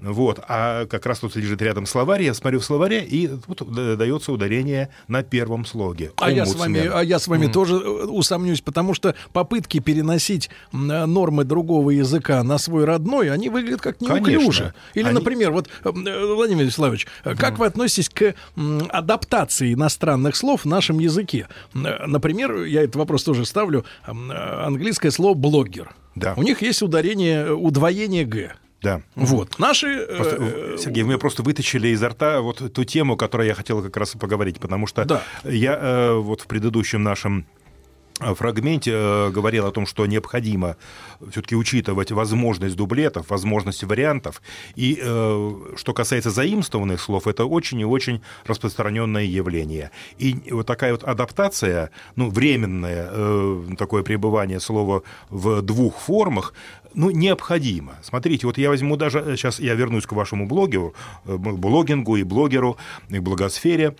[0.00, 0.40] вот.
[0.48, 4.90] А как раз тут лежит рядом словарь, я смотрю в словаре, и тут дается ударение
[5.08, 6.12] на первом слоге.
[6.16, 7.52] А я с вами, а я с вами mm.
[7.52, 13.80] тоже э, усомнюсь, потому что попытки переносить нормы другого языка на свой родной, они выглядят
[13.80, 14.28] как неуклюже.
[14.30, 14.74] Конечно.
[14.94, 15.14] Или, они...
[15.14, 17.36] например, вот, э, Владимир Вячеславович, mm.
[17.36, 18.34] как вы относитесь к
[18.90, 21.48] адаптации иностранных слов в нашем языке?
[21.74, 25.94] Например, я этот вопрос тоже ставлю, английское слово «блогер».
[26.14, 26.34] Да.
[26.36, 28.54] У них есть ударение, удвоение «г».
[28.82, 29.02] Да.
[29.14, 29.58] Вот.
[29.58, 29.86] Наши...
[29.88, 33.82] э, Просто, э, Сергей, вы просто вытащили изо рта вот ту тему, которую я хотел
[33.82, 35.22] как раз и поговорить, потому что Да.
[35.44, 37.59] я э, вот в предыдущем нашем э,
[38.34, 40.76] фрагменте э, говорил о том, что необходимо
[41.30, 44.42] все-таки учитывать возможность дублетов, возможность вариантов.
[44.76, 49.90] И э, что касается заимствованных слов, это очень и очень распространенное явление.
[50.18, 56.54] И вот такая вот адаптация, ну, временное э, такое пребывание слова в двух формах,
[56.94, 57.94] ну, необходимо.
[58.02, 60.94] Смотрите, вот я возьму даже, сейчас я вернусь к вашему блогеру,
[61.24, 62.76] э, блогингу и блогеру,
[63.08, 63.96] и блогосфере.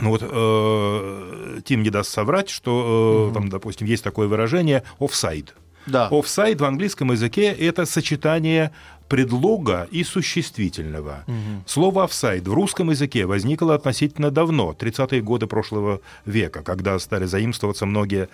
[0.00, 5.50] Ну вот э, Тим не даст соврать, что э, там, допустим, есть такое выражение offside.
[5.86, 6.08] Да.
[6.10, 8.72] Offside в английском языке это сочетание
[9.08, 11.24] предлога и существительного.
[11.66, 17.84] Слово offside в русском языке возникло относительно давно, 30-е годы прошлого века, когда стали заимствоваться
[17.84, 18.30] многие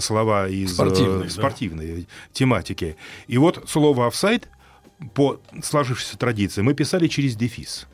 [0.00, 1.30] слова из э, Спортивные, да.
[1.30, 2.96] спортивной тематики.
[3.28, 4.44] И вот слово offside
[5.14, 7.86] по сложившейся традиции мы писали через дефис.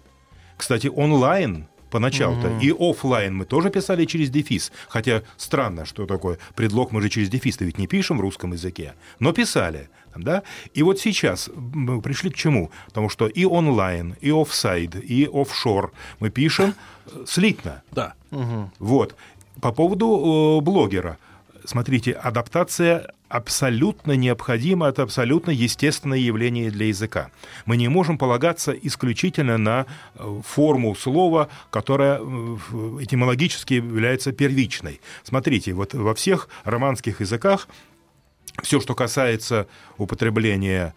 [0.57, 2.61] Кстати, онлайн поначалу-то Мгм.
[2.61, 4.73] и оффлайн мы тоже писали через дефис.
[4.89, 8.95] Хотя странно, что такое предлог мы же через дефис-то ведь не пишем в русском языке,
[9.21, 9.89] но писали.
[10.17, 10.43] Да?
[10.75, 12.71] И вот сейчас мы пришли к чему?
[12.87, 16.75] Потому что и онлайн, и офсайд, и офшор мы пишем
[17.07, 17.83] э, слитно.
[17.93, 18.15] Да.
[18.79, 19.15] Вот.
[19.61, 21.17] По поводу э, блогера.
[21.65, 27.31] Смотрите, адаптация абсолютно необходима, это абсолютно естественное явление для языка.
[27.65, 32.23] Мы не можем полагаться исключительно на э, форму слова, которая э,
[33.01, 35.01] этимологически является первичной.
[35.23, 37.69] Смотрите, вот во всех романских языках
[38.63, 39.67] все, что касается
[39.97, 40.95] употребления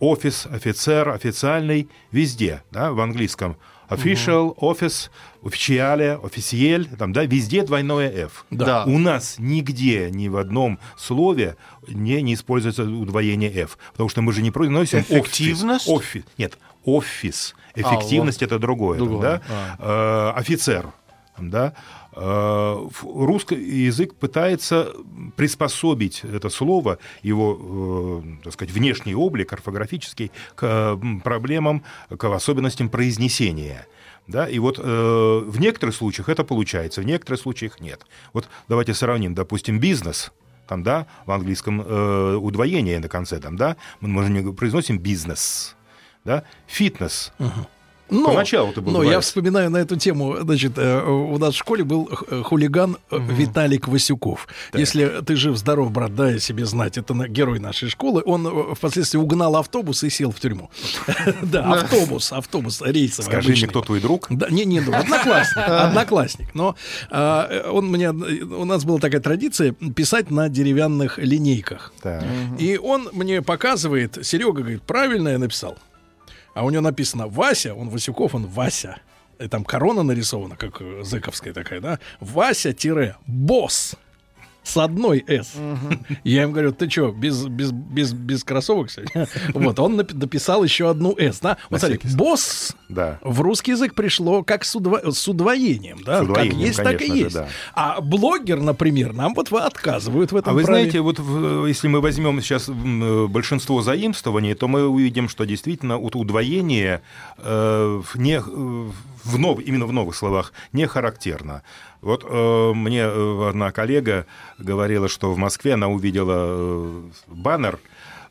[0.00, 3.56] офис, офицер, официальный, везде, да, в английском.
[3.88, 5.10] Official, office,
[5.42, 8.44] officiale, officiel, там, да, везде двойное F.
[8.50, 8.84] Да.
[8.84, 11.56] У нас нигде, ни в одном слове
[11.88, 15.88] не, не используется удвоение F, потому что мы же не произносим Эффективность?
[15.88, 16.24] Офис.
[16.36, 17.54] Нет, офис.
[17.74, 18.98] Эффективность это другое.
[18.98, 19.76] там, Другое, да?
[19.78, 20.92] Э, офицер.
[21.36, 21.72] там, Да?
[22.12, 24.92] Э, Русский язык пытается
[25.36, 33.86] приспособить это слово, его, э, так сказать, внешний облик, орфографический, к проблемам, к особенностям произнесения.
[34.26, 34.48] Да?
[34.48, 38.06] И вот э, в некоторых случаях это получается, в некоторых случаях нет.
[38.32, 40.32] Вот давайте сравним, допустим, бизнес.
[40.66, 45.76] Там, да, в английском э, удвоение на конце, там, да, мы, же не произносим бизнес,
[46.26, 47.32] да, фитнес.
[48.10, 51.58] Но, Поначалу это был но я вспоминаю на эту тему, значит, э, у нас в
[51.58, 54.48] школе был э, хулиган э, Виталик Васюков.
[54.72, 58.22] Если ты жив-здоров, брат, дай себе знать, это герой нашей школы.
[58.24, 60.70] Он впоследствии угнал автобус и сел в тюрьму.
[61.42, 64.26] Да, автобус, автобус рейсовый Скажи мне, кто твой друг?
[64.30, 66.54] Да, не, не, друг, одноклассник, одноклассник.
[66.54, 66.74] Но
[67.10, 71.92] а, он мне, у нас была такая традиция писать на деревянных линейках.
[72.02, 72.24] Так.
[72.58, 75.78] И он мне показывает, Серега говорит, правильно я написал.
[76.58, 78.96] А у него написано Вася, он Васюков, он Вася.
[79.38, 82.00] И там корона нарисована, как э, зыковская такая, да?
[82.18, 83.94] Вася-босс.
[84.68, 85.54] С одной «С».
[86.24, 89.26] Я им говорю, ты что, без, без, без, без кроссовок сегодня?
[89.54, 91.56] Вот, он дописал еще одну «С», да?
[91.70, 93.18] Вот смотри, «босс» Да.
[93.22, 96.18] в русский язык пришло как с, удво- с удвоением, да?
[96.18, 97.34] С удвоением, как есть, так и есть.
[97.34, 97.48] да.
[97.74, 100.80] А блогер, например, нам вот отказывают в этом А вы праве.
[100.82, 106.14] знаете, вот в- если мы возьмем сейчас большинство заимствований, то мы увидим, что действительно вот
[106.16, 107.00] удвоение
[107.38, 108.88] э, не, э,
[109.24, 111.62] в нов- именно в новых словах не характерно.
[112.00, 114.26] Вот э, мне э, одна коллега
[114.58, 117.78] говорила, что в Москве она увидела э, баннер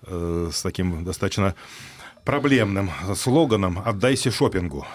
[0.04, 1.56] э, с таким достаточно
[2.24, 4.86] проблемным слоганом «Отдайся шопингу».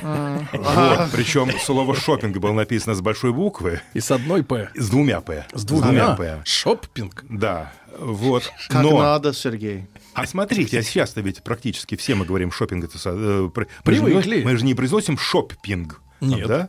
[0.00, 3.80] Вот, причем слово шопинг было написано с большой буквы.
[3.94, 4.70] И с одной П.
[4.74, 5.46] С двумя П.
[5.52, 6.14] С двумя.
[6.16, 6.40] П.
[6.44, 7.24] Шоппинг.
[7.28, 8.50] Да, вот.
[8.68, 9.86] Как Но, надо, Сергей.
[10.14, 12.84] А смотрите, а сейчас-то ведь практически все мы говорим шопинг.
[12.84, 14.42] Это, э, при- Привыкли.
[14.44, 16.00] Мы же, не- произносим шоппинг.
[16.20, 16.46] Нет.
[16.46, 16.68] Да?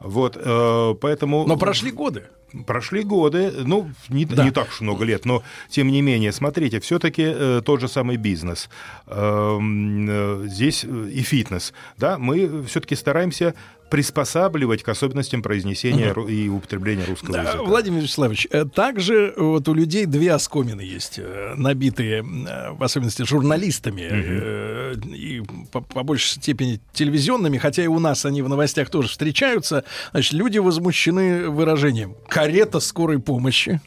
[0.00, 1.46] Вот, э, поэтому...
[1.46, 2.24] Но прошли годы.
[2.66, 4.44] Прошли годы, ну, не, Да.
[4.44, 8.68] не так уж много лет, но тем не менее, смотрите, все-таки тот же самый бизнес,
[9.06, 13.54] эм, э, здесь э, и фитнес, да, мы все-таки стараемся
[13.92, 17.62] приспосабливать к особенностям произнесения ру- и употребления русского Да, языка.
[17.62, 23.22] Владимир Вячеславович, э, также вот у людей две оскомины есть, э, набитые, э, в особенности
[23.24, 28.88] журналистами, э, и по, по большей степени телевизионными, хотя и у нас они в новостях
[28.88, 29.84] тоже встречаются.
[30.12, 33.82] Значит, люди возмущены выражением «карета скорой помощи».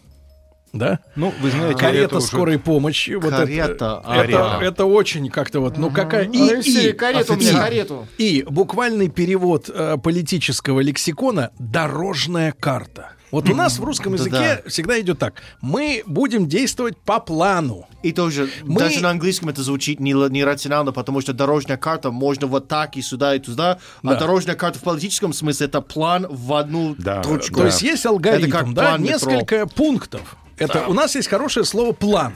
[0.76, 0.99] Да?
[1.15, 3.11] Ну, вы знаете, карета это уже- скорой помощи.
[3.11, 4.60] Вот это- Карета, это, карета.
[4.61, 6.26] это очень как-то вот, ну какая...
[6.26, 8.07] И, Алексей, и- карету мне, и- карету.
[8.18, 13.11] и буквальный перевод э, политического лексикона «дорожная карта».
[13.31, 15.41] Вот у нас в русском Да, языке всегда идет так.
[15.60, 17.85] Мы будем действовать по плану.
[18.02, 22.47] И тоже, Мы- даже на английском это звучит не- нерационально, потому что дорожная карта можно
[22.47, 24.11] вот так и сюда и туда, Да.
[24.11, 27.56] а дорожная карта в политическом смысле это план в одну точку.
[27.61, 29.31] То есть есть Это алгоритм, как да, план метро.
[29.31, 30.38] несколько пунктов.
[30.57, 32.34] Это у нас есть хорошее слово план.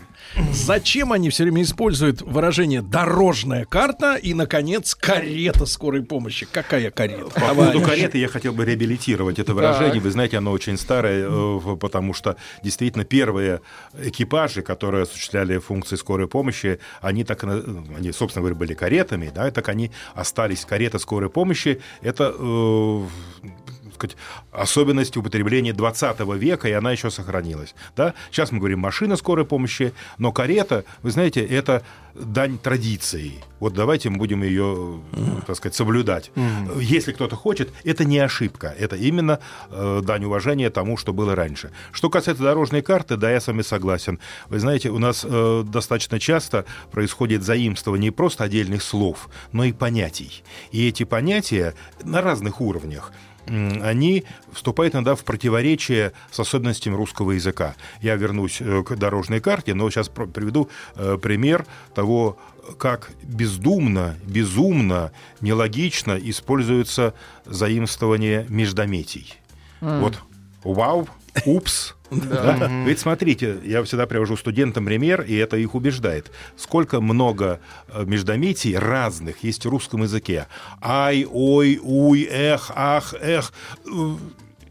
[0.53, 6.45] Зачем они все время используют выражение дорожная карта и, наконец, карета скорой помощи?
[6.51, 7.29] Какая карета?
[7.31, 9.99] По поводу кареты я хотел бы реабилитировать это выражение.
[10.01, 13.61] Вы знаете, оно очень старое, э, потому что действительно первые
[14.03, 17.63] экипажи, которые осуществляли функции скорой помощи, они так, на-
[17.97, 20.65] они, собственно говоря, были каретами, да, так они остались.
[20.65, 23.07] Карета скорой помощи– это э,
[23.43, 23.58] так
[23.99, 24.17] сказать,
[24.51, 27.75] особенность употребления 20 века, и она еще сохранилась.
[27.95, 28.13] Да?
[28.31, 31.83] Сейчас мы говорим машина скорой помощи, но карета, вы знаете, это
[32.15, 33.33] дань традиции.
[33.59, 34.99] Вот давайте мы будем ее,
[35.45, 36.31] так сказать, соблюдать.
[36.77, 39.39] Если кто-то хочет, это не ошибка, это именно
[39.69, 41.71] э, дань уважения тому, что было раньше.
[41.91, 44.19] Что касается дорожной карты, да, я с вами согласен.
[44.49, 49.71] Вы знаете, у нас э, достаточно часто происходит заимствование не просто отдельных слов, но и
[49.71, 50.43] понятий.
[50.71, 53.11] И эти понятия на разных уровнях
[53.49, 54.23] они
[54.53, 57.75] вступают иногда в противоречие с особенностями русского языка.
[58.01, 62.37] Я вернусь э, к дорожной карте, но сейчас приведу э, пример того,
[62.77, 65.11] как бездумно, безумно,
[65.41, 67.13] нелогично используется
[67.45, 69.35] заимствование междометий.
[69.81, 70.01] М.
[70.01, 70.19] Вот
[70.63, 71.07] вау,
[71.45, 71.95] упс.
[72.11, 72.69] Да.
[72.85, 76.31] Ведь смотрите, я всегда привожу студентам пример, и это их убеждает.
[76.55, 80.47] Сколько много э, междометий разных есть в русском языке.
[80.81, 83.53] Ай, ой, уй, эх, ах, эх
[83.85, 84.15] э,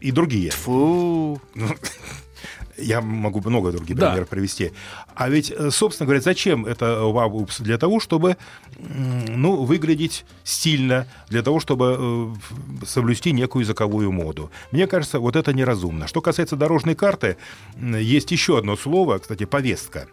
[0.01, 0.51] и другие.
[0.51, 1.41] Фу.
[2.81, 4.09] Я могу много других Да.
[4.11, 4.71] примеров привести.
[5.15, 7.59] А ведь, э, собственно говоря, зачем это вау, упс?
[7.59, 8.37] Для того, чтобы
[8.77, 12.33] ну, выглядеть стильно, для того, чтобы
[12.81, 14.51] э, соблюсти некую языковую моду.
[14.71, 16.07] Мне кажется, вот это неразумно.
[16.07, 17.37] Что касается дорожной карты,
[17.77, 20.07] есть еще одно слово, кстати, повестка.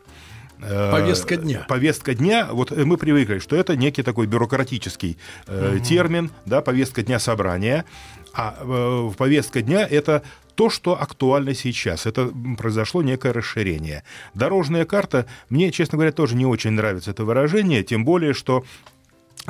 [0.58, 1.66] Э, Повестка дня.
[1.68, 5.82] Повестка дня, вот мы привыкли, что это некий такой бюрократический э, Мгм.
[5.84, 7.84] термин, да, повестка дня собрания,
[8.32, 10.22] а э, повестка дня это
[10.56, 12.06] то, что актуально сейчас.
[12.06, 14.02] Это произошло некое расширение.
[14.34, 18.64] Дорожная карта, мне, честно говоря, тоже не очень нравится это выражение, тем более, что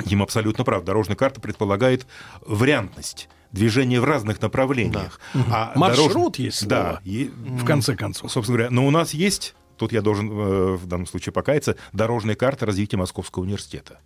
[0.05, 0.83] Дим абсолютно прав.
[0.83, 2.05] Дорожная карта предполагает
[2.45, 5.19] вариантность движение в разных направлениях.
[5.49, 6.83] А Маршрут дорож- есть Да.
[6.83, 8.31] слово, и- в конце концов.
[8.31, 12.35] Собственно говоря, но у нас есть, тут я должен э, в данном случае покаяться, дорожная
[12.35, 13.99] карта развития Московского университета.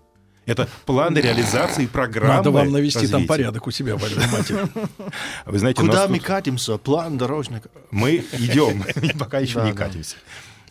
[0.45, 3.27] Это план реализации программы Надо вам навести там развития.
[3.27, 4.67] порядок у себя в Альма-Матере.
[5.45, 6.77] Вы знаете, Куда мы тут- катимся?
[6.77, 7.61] План дорожный.
[7.91, 8.83] мы идем,
[9.19, 10.15] пока еще Да, не катимся.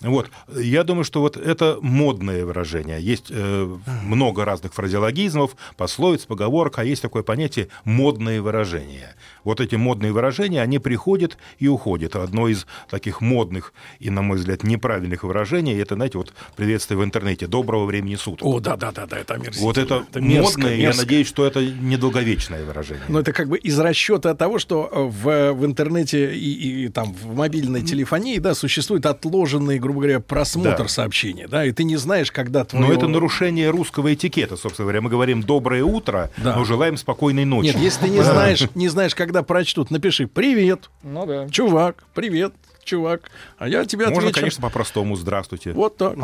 [0.00, 0.30] Вот.
[0.56, 3.02] Я думаю, что вот это модное выражение.
[3.02, 9.14] Есть э, много разных фразеологизмов, пословиц, поговорок, а есть такое понятие модные выражения.
[9.44, 12.16] Вот эти модные выражения, они приходят и уходят.
[12.16, 17.04] Одно из таких модных и, на мой взгляд, неправильных выражений, это, знаете, вот приветствие в
[17.04, 18.46] интернете «доброго времени суток».
[18.46, 19.64] О, да-да-да, это омерзительно.
[19.66, 21.02] Вот это, Это мерзко, модное, я мерзко.
[21.04, 23.04] надеюсь, что это недолговечное выражение.
[23.08, 27.12] Но это как бы из расчета того, что э, в, в интернете и, и там
[27.14, 30.88] в мобильной телефонии, да, существует отложенный, грубо говоря, просмотр Да.
[30.88, 32.86] сообщения, да, и ты не знаешь, когда твое...
[32.86, 35.00] Но это нарушение русского этикета, собственно говоря.
[35.02, 36.56] Мы говорим «доброе утро», Да.
[36.56, 37.66] но желаем спокойной ночи.
[37.68, 41.48] Нет, если ты не знаешь, не знаешь, когда прочтут, напиши «Привет, Ну да.
[41.48, 42.52] чувак, привет,
[42.84, 44.40] чувак», а я тебе Можно, отвечу.
[44.40, 45.72] конечно, по-простому «здравствуйте».
[45.72, 46.16] Вот так.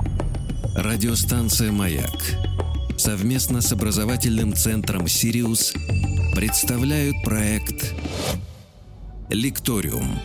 [0.76, 2.10] Радиостанция «Маяк»
[2.98, 5.74] совместно с образовательным центром «Сириус»
[6.34, 7.94] представляют проект
[9.30, 10.18] «Лекториум».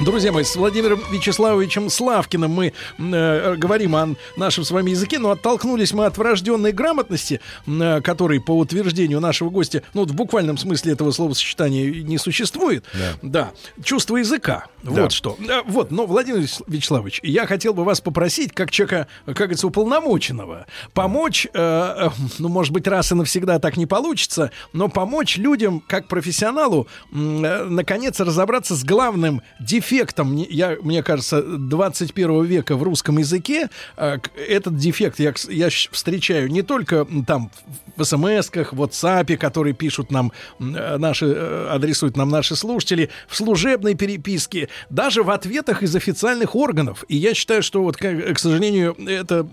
[0.00, 5.32] Друзья мои, с Владимиром Вячеславовичем Славкиным мы э, говорим о нашем с вами языке, но
[5.32, 10.56] оттолкнулись мы от врожденной грамотности, э, которой, по утверждению нашего гостя, ну, вот в буквальном
[10.56, 12.84] смысле этого словосочетания не существует.
[13.22, 13.50] Да.
[13.82, 14.66] Чувство языка.
[14.84, 15.02] Да.
[15.02, 15.36] Вот что.
[15.40, 20.66] Э, Вот, но, Владимир Вячеславович, я хотел бы вас попросить, как человека, как говорится, уполномоченного,
[20.94, 25.82] помочь, э, э, ну, может быть, раз и навсегда так не получится, но помочь людям,
[25.84, 29.42] как профессионалу, э, наконец разобраться с главным
[29.78, 33.68] дефектом, я, мне кажется, 21 века в русском языке.
[33.96, 37.50] Э, Этот дефект я, я встречаю не только там
[37.96, 43.36] в смс-ках, в WhatsApp, которые пишут нам э, наши, э, адресуют нам наши слушатели, в
[43.36, 47.04] служебной переписке, даже в ответах из официальных органов.
[47.08, 49.46] И я считаю, что вот, к, сожалению, это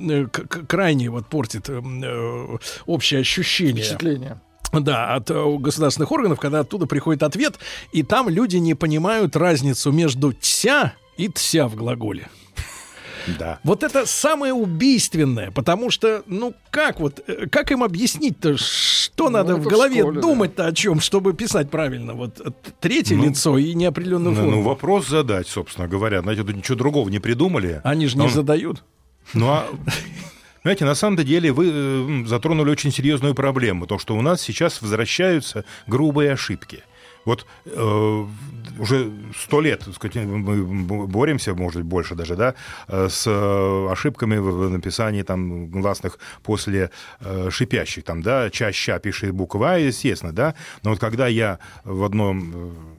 [0.67, 3.83] крайне вот портит э, э, общее ощущение.
[3.83, 4.39] Впечатление.
[4.73, 7.55] Да, от э, государственных органов, когда оттуда приходит ответ,
[7.91, 12.27] и там люди не понимают разницу между «тся» и «тся» в глаголе.
[13.39, 13.59] Да.
[13.63, 19.53] Вот это самое убийственное, потому что, ну как вот, э, как им объяснить-то, что надо
[19.53, 20.21] это в в голове школе, да.
[20.21, 22.13] думать-то о чем, чтобы писать правильно?
[22.13, 24.51] Вот э, третье Ну, лицо и неопределенную Ну, форму.
[24.57, 26.21] ну, вопрос задать, собственно говоря.
[26.21, 27.81] Знаете, тут ничего другого не придумали.
[27.83, 28.83] Они же не Он- задают.
[29.33, 29.65] Ну, а,
[30.65, 33.85] знаете, на самом деле вы э, затронули очень серьезную проблему.
[33.85, 36.83] То, что у нас сейчас возвращаются грубые ошибки.
[37.23, 38.25] Вот э,
[38.79, 42.55] уже сто лет, так сказать, мы боремся, может быть, больше даже, да,
[42.87, 46.89] э, с э, ошибками в написании там гласных после
[47.19, 52.03] э, шипящих, там, да, чаща пишет буква А, естественно, да, но вот когда я в
[52.03, 52.94] одном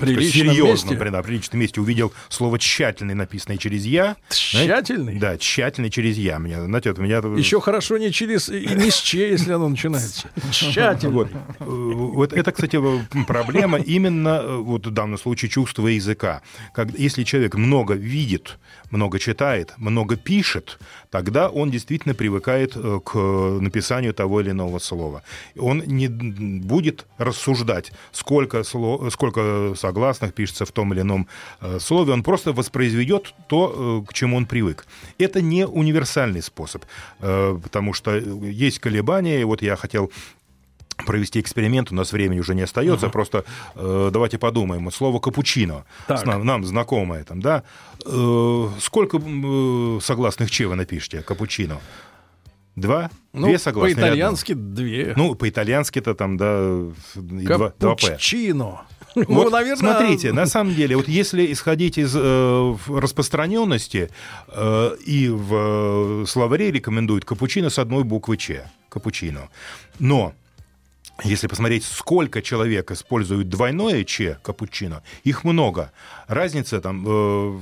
[0.00, 1.10] Приличном серьезном, месте.
[1.10, 4.16] да, приличном месте увидел слово «тщательный», написанное через «я».
[4.30, 5.18] Тщательный?
[5.18, 6.38] Да, «тщательный» через «я».
[6.38, 7.18] Меня, знаете, вот меня...
[7.36, 10.28] Еще хорошо не через и не с че, если оно начинается.
[10.50, 11.12] Тщательно.
[11.14, 11.28] Вот.
[11.60, 16.42] Э, Вот это, кстати, в- проблема именно э, вот в данном случае чувства языка.
[16.74, 18.58] Как, если человек много видит,
[18.90, 20.78] много читает, много пишет,
[21.10, 23.14] тогда он действительно привыкает э, к
[23.60, 25.22] написанию того или иного слова.
[25.58, 31.26] Он не будет рассуждать, сколько, сло- сколько согласных пишется в том или ином
[31.60, 34.86] э, слове, он просто воспроизведет то, э, к чему он привык.
[35.18, 36.84] Это не универсальный способ,
[37.20, 40.10] э, потому что есть колебания, и вот я хотел
[41.06, 43.44] провести эксперимент, у нас времени уже не остается, просто
[43.74, 44.90] э, давайте подумаем.
[44.92, 46.24] Слово капучино, Так.
[46.26, 47.62] нам, нам знакомое там, да?
[48.04, 51.80] Э, сколько э, согласных че вы напишите капучино?
[52.76, 53.10] Два?
[53.32, 53.96] Ну, Две согласные?
[53.96, 55.12] по-итальянски две.
[55.16, 56.84] Ну, по-итальянски-то там, да,
[57.14, 58.16] два, два П.
[59.14, 59.76] Ну, Вот наверное...
[59.76, 64.10] смотрите, на самом деле, вот если исходить из э, распространенности,
[64.48, 68.70] э, и в э, словаре рекомендуют капучино с одной буквы Ч.
[68.88, 69.48] Капучино.
[69.98, 70.34] Но
[71.24, 75.92] если посмотреть, сколько человек используют двойное Ч, капучино, их много.
[76.32, 77.58] Разница там э,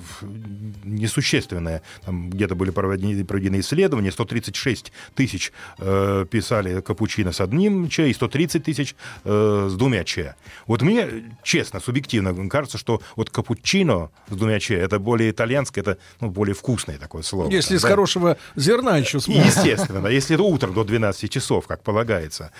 [0.84, 1.82] несущественная.
[2.04, 8.14] Там где-то были проведены, проведены исследования, 136 тысяч э, писали капучино с одним Ч и
[8.14, 8.94] 130 тысяч
[9.24, 10.36] э, с двумя Ч.
[10.66, 15.98] Вот мне, честно, субъективно кажется, что вот капучино с двумя Ч, это более итальянское, это
[16.20, 17.50] ну, более вкусное такое слово.
[17.50, 17.88] Если там, из да.
[17.88, 19.46] хорошего зерна еще смотрят.
[19.46, 22.52] Естественно, да, если это утром до 12 часов, как полагается.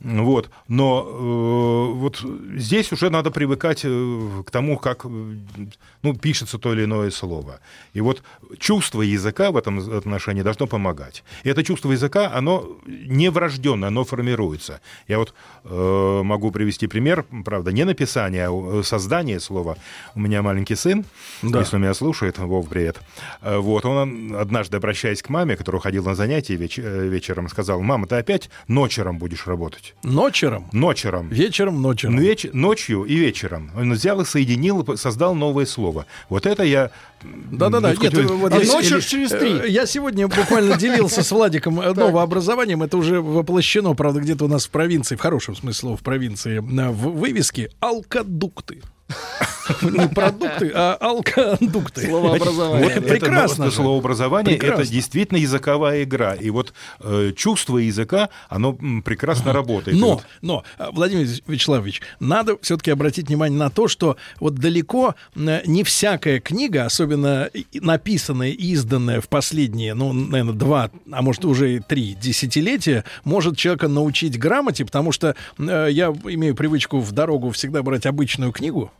[0.00, 0.50] Вот.
[0.68, 2.24] Но э, вот
[2.56, 5.04] здесь уже надо привыкать э, к тому, как
[6.02, 7.60] ну, пишется то или иное слово.
[7.94, 8.22] И вот
[8.58, 11.24] чувство языка в этом отношении должно помогать.
[11.44, 14.80] И это чувство языка, оно не врожденное, оно формируется.
[15.08, 19.76] Я вот э, могу привести пример, правда, не написание, а э, создание слова.
[20.14, 21.04] У меня маленький сын,
[21.42, 21.60] Да.
[21.60, 22.98] если он меня слушает, Вов, привет.
[23.42, 27.80] Э, Вот, он однажды, обращаясь к маме, которая ходила на занятия веч- э, вечером, сказал,
[27.82, 29.94] мама, ты опять ночером будешь работать?
[30.02, 30.68] Ночером?
[30.72, 31.28] Ночером.
[31.28, 32.18] Вечером, ночером.
[32.18, 33.70] Веч- ночью и вечером.
[33.76, 36.06] Он взял и соединил, создал новое слово.
[36.28, 36.90] Вот это я...
[37.22, 39.72] Да-да-да, нет, вот А я- ночью ж через э, три.
[39.72, 42.82] Я сегодня буквально делился с Владиком э, новообразованием.
[42.82, 46.58] Это уже воплощено, правда, где-то у нас в провинции, в хорошем смысле слова, в провинции,
[46.58, 48.82] в вывеске «Алкодукты».
[49.82, 52.06] Не продукты, а алкодукты.
[52.06, 52.84] Словообразование.
[52.84, 54.82] Вот Это это, прекрасно это словообразование, Прекрасно.
[54.82, 56.34] это действительно языковая игра.
[56.34, 58.72] И вот э, чувство языка, оно
[59.04, 59.96] прекрасно работает.
[59.96, 64.54] И Но, вот но, а, Владимир Вячеславович, надо все-таки обратить внимание на то, что вот
[64.54, 70.90] далеко э, не всякая книга, особенно и- написанная и изданная в последние, ну, наверное, два,
[71.10, 76.54] а может уже и три десятилетия, может человека научить грамоте, потому что э, я имею
[76.54, 78.90] привычку в дорогу всегда брать обычную книгу,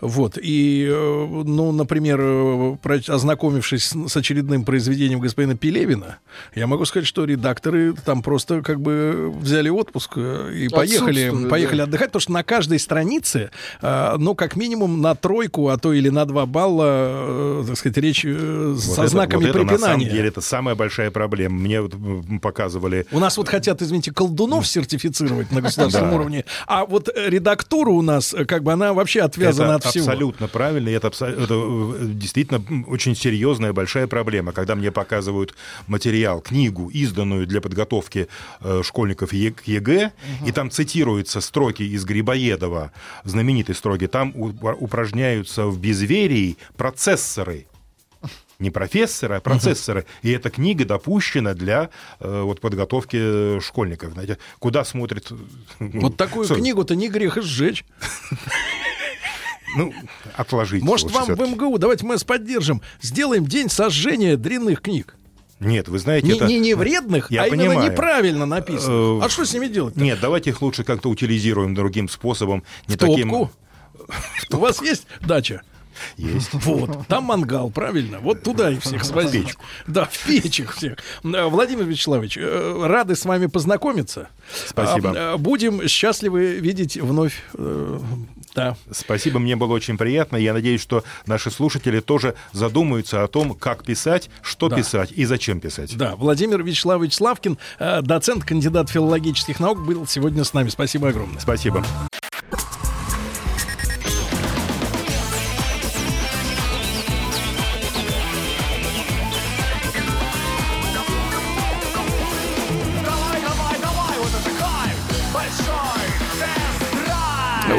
[0.00, 2.76] вот, и, э, ну, например, э,
[3.08, 6.18] ознакомившись с, очередным произведением господина Пелевина,
[6.54, 11.78] я могу сказать, что редакторы там просто как бы взяли отпуск э, и поехали, поехали
[11.78, 11.84] да.
[11.84, 13.50] отдыхать, потому что на каждой странице,
[13.82, 18.80] ну, как минимум на тройку, а то или на два балла, так сказать, речь вот
[18.80, 20.10] со это- знаками вот это, на самом препинания.
[20.10, 21.58] деле, это самая большая проблема.
[21.58, 21.94] Мне вот
[22.42, 23.06] показывали...
[23.12, 26.16] У нас вот хотят, извините, колдунов сертифицировать на государственном Да.
[26.16, 30.04] уровне, а вот редактура у нас, как бы она вообще отвязана это от всего.
[30.04, 35.54] абсолютно правильно, и это, это, э, действительно очень серьезная большая проблема, когда мне показывают
[35.86, 38.28] материал, книгу, изданную для подготовки
[38.60, 40.12] э, школьников Е- к ЕГЭ,
[40.46, 42.92] и там цитируются строки из Грибоедова,
[43.24, 47.66] знаменитые строки, там упражняются в безверии процессоры.
[48.60, 50.06] Не профессоры, а процессоры.
[50.22, 51.90] И эта книга допущена для
[52.20, 54.12] э, вот, подготовки школьников.
[54.12, 55.32] Знаете, куда смотрит...
[55.80, 57.84] Вот такую книгу-то не грех сжечь.
[59.76, 59.92] Ну,
[60.36, 60.84] отложите.
[60.84, 65.16] Может, вам в МГУ, давайте мы вас поддержим, сделаем день сожжения дрянных книг.
[65.60, 66.46] Нет, вы знаете, Не, это...
[66.46, 67.90] не, не вредных, Я а именно понимаю.
[67.92, 69.20] неправильно написано.
[69.20, 69.96] Э, А что с ними делать?
[69.96, 72.64] Нет, давайте их лучше как-то утилизируем другим способом.
[72.88, 73.30] Не В таким...
[73.30, 73.52] топку?
[74.52, 75.62] У вас есть дача?
[76.16, 76.50] Есть.
[76.52, 78.18] Вот, там мангал, правильно?
[78.18, 79.54] Вот туда их всех свозить.
[79.86, 80.98] Да, в печь их всех.
[81.22, 84.28] Э, Владимир Вячеславович, э, рады с вами познакомиться.
[84.66, 85.36] Спасибо.
[85.38, 87.42] Будем счастливы видеть вновь.
[88.54, 88.76] Да.
[88.90, 90.36] Спасибо, мне было очень приятно.
[90.36, 94.76] Я надеюсь, что наши слушатели тоже задумаются о том, как писать, что Да.
[94.76, 95.96] писать и зачем писать.
[95.96, 100.68] Да, Владимир Вячеславович Славкин, э, доцент, кандидат филологических наук, был сегодня с нами.
[100.68, 101.40] Спасибо огромное.
[101.40, 101.84] Спасибо.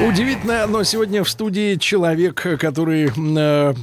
[0.08, 3.74] Удивительно, но сегодня в студии человек, который э,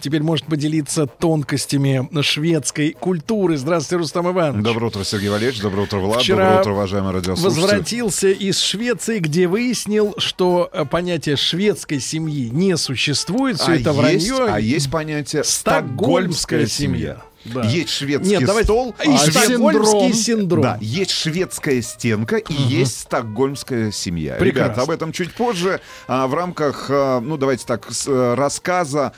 [0.00, 3.56] теперь может поделиться тонкостями шведской культуры.
[3.56, 4.62] Здравствуйте, Рустам Иванович.
[4.62, 5.62] Доброе утро, Сергей Валерьевич.
[5.62, 6.20] Доброе утро, Влад.
[6.20, 7.60] Вчера Доброе утро, уважаемые радиослушатели.
[7.62, 13.58] Возвратился из Швеции, где выяснил, что э, понятие шведской семьи не существует.
[13.58, 14.52] Все а это есть, вранье.
[14.52, 17.22] а есть понятие Стокгольмская стокгольмская семья.
[17.44, 17.62] Да.
[17.64, 20.62] Есть шведский Нет, давайте- стол, И стокгольмский синдром.
[20.62, 24.34] Да, есть шведская стенка и есть стокгольмская семья.
[24.34, 24.66] Прекрасно.
[24.72, 29.12] Ребята, об этом чуть позже а, в рамках, а, ну давайте так, с, э, рассказа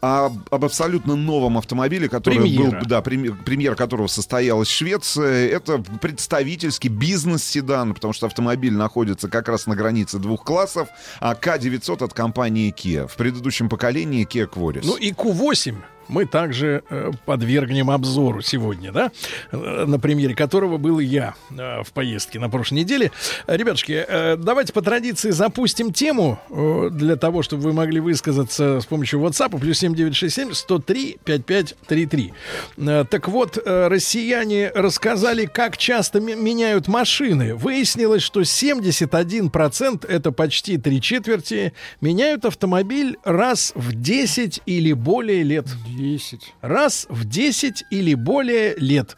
[0.00, 2.80] об, об абсолютно новом автомобиле, который Премьера.
[2.80, 5.48] был, да, прем- премьера которого состоялась в Швеции.
[5.48, 10.88] Это представительский бизнес-седан, потому что автомобиль находится как раз на границе двух классов.
[11.20, 13.08] А К-900 от компании Kia.
[13.08, 14.82] В предыдущем поколении Kia Quaris.
[14.84, 15.76] Ну и Q8
[16.08, 19.10] мы также э, подвергнем обзору сегодня, да,
[19.52, 23.12] э, на примере которого был я э, в поездке на прошлой неделе.
[23.46, 28.86] Ребятушки, э, давайте по традиции запустим тему э, для того, чтобы вы могли высказаться с
[28.86, 32.32] помощью WhatsApp плюс 7967 103 5533.
[32.78, 37.54] Э, Так вот, э, россияне рассказали, как часто ме- меняют машины.
[37.54, 45.66] Выяснилось, что 71% это почти три четверти меняют автомобиль раз в 10 или более лет.
[45.98, 46.54] 10.
[46.62, 49.16] Раз в 10 или более лет.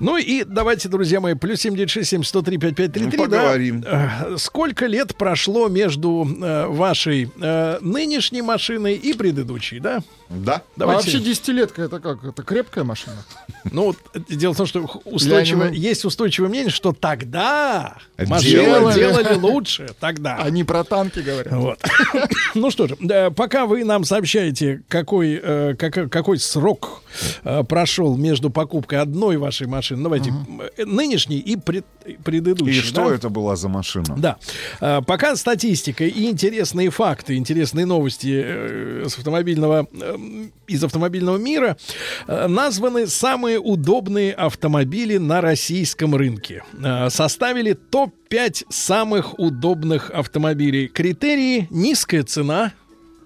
[0.00, 3.16] Ну и давайте, друзья мои, плюс 7967 103 5533.
[3.16, 3.80] Ну, поговорим.
[3.80, 10.02] Да, Э, сколько лет прошло между э, вашей э, нынешней машиной и предыдущей, да?
[10.32, 10.62] Да.
[10.76, 11.00] Давайте.
[11.00, 12.24] А вообще десятилетка это как?
[12.24, 13.16] Это крепкая машина?
[13.70, 13.94] Ну,
[14.28, 18.94] дело в том, что устойчивое, есть устойчивое мнение, что тогда машины Делали.
[18.94, 19.90] делали лучше.
[20.00, 20.36] Тогда.
[20.36, 21.52] Они про танки говорят.
[21.52, 21.78] Вот.
[22.54, 22.96] Ну что же,
[23.34, 27.02] пока вы нам сообщаете, какой, э, как- какой срок
[27.44, 30.32] э, прошел между покупкой одной вашей машины, давайте,
[30.76, 31.86] э, нынешней и пред-
[32.24, 32.78] предыдущей.
[32.78, 33.14] И что да?
[33.14, 34.14] это была за машина?
[34.18, 34.36] Да.
[34.80, 39.86] А, Пока статистика и интересные факты, интересные новости с автомобильного,
[40.66, 41.76] из автомобильного мира
[42.26, 46.62] э, названы самые удобные автомобили на российском рынке.
[46.82, 50.88] Э, Составили топ-5 самых удобных автомобилей.
[50.88, 52.72] Критерии низкая цена.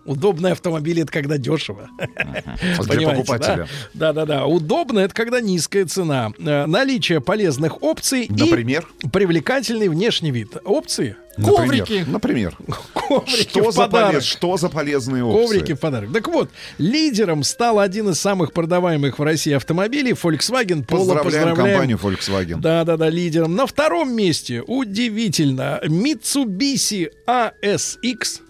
[0.07, 1.89] Удобный автомобиль это когда дешево.
[1.99, 3.69] Для Понимаете, покупателя.
[3.95, 4.47] Да, да, да.
[4.47, 6.33] Удобно это когда низкая цена.
[6.39, 8.87] Э, Наличие полезных опций Например?
[9.03, 10.57] и привлекательный внешний вид.
[10.65, 11.17] Опции.
[11.39, 12.57] Например, Например.
[12.95, 14.15] Коврики Что за, подарок.
[14.17, 15.45] полез- что за полезные опции?
[15.59, 16.11] Коврики в подарок.
[16.13, 20.87] Так вот, лидером стал один из самых продаваемых в России автомобилей Volkswagen Polo.
[20.87, 22.61] Поздравляем компанию Volkswagen.
[22.61, 23.55] Да, да, да, лидером.
[23.55, 28.41] На втором месте, удивительно, Mitsubishi ASX.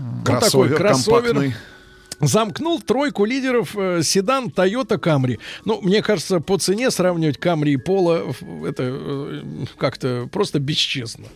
[0.00, 1.22] Вот Кроссовер такой кроссовер.
[1.22, 1.54] компактный.
[2.20, 5.38] Замкнул тройку лидеров э, седан Toyota Camry.
[5.64, 8.34] Ну, мне кажется, по цене сравнивать Camry и Polo
[8.68, 9.42] это э,
[9.78, 11.26] как-то просто бесчестно.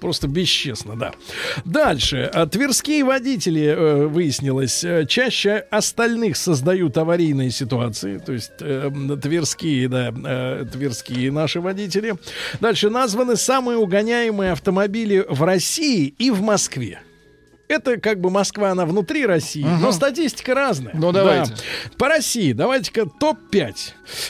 [0.00, 1.12] Просто бесчестно, да.
[1.64, 2.30] Дальше.
[2.34, 8.18] А, Тверские водители, э, выяснилось, э, чаще остальных создают аварийные ситуации.
[8.18, 8.90] То есть э,
[9.22, 12.16] тверские, да, э, тверские наши водители.
[12.60, 17.00] Дальше названы самые угоняемые автомобили в России и в Москве.
[17.68, 20.94] Это как бы Москва, она внутри России, но статистика разная.
[20.94, 21.52] Ну, давайте.
[21.52, 21.58] Да.
[21.96, 23.74] По России давайте-ка топ-5.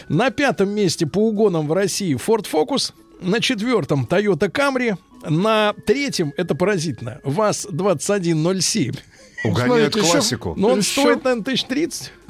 [0.09, 2.93] На пятом месте по угонам в России Ford Focus.
[3.21, 4.97] На четвертом Toyota Camry.
[5.29, 8.97] На третьем, это поразительно, ВАЗ-2107.
[9.45, 10.55] Угоняют Смотрите, еще- классику.
[10.57, 12.13] Но он Еще- стоит, наверное, тысяч тридцать.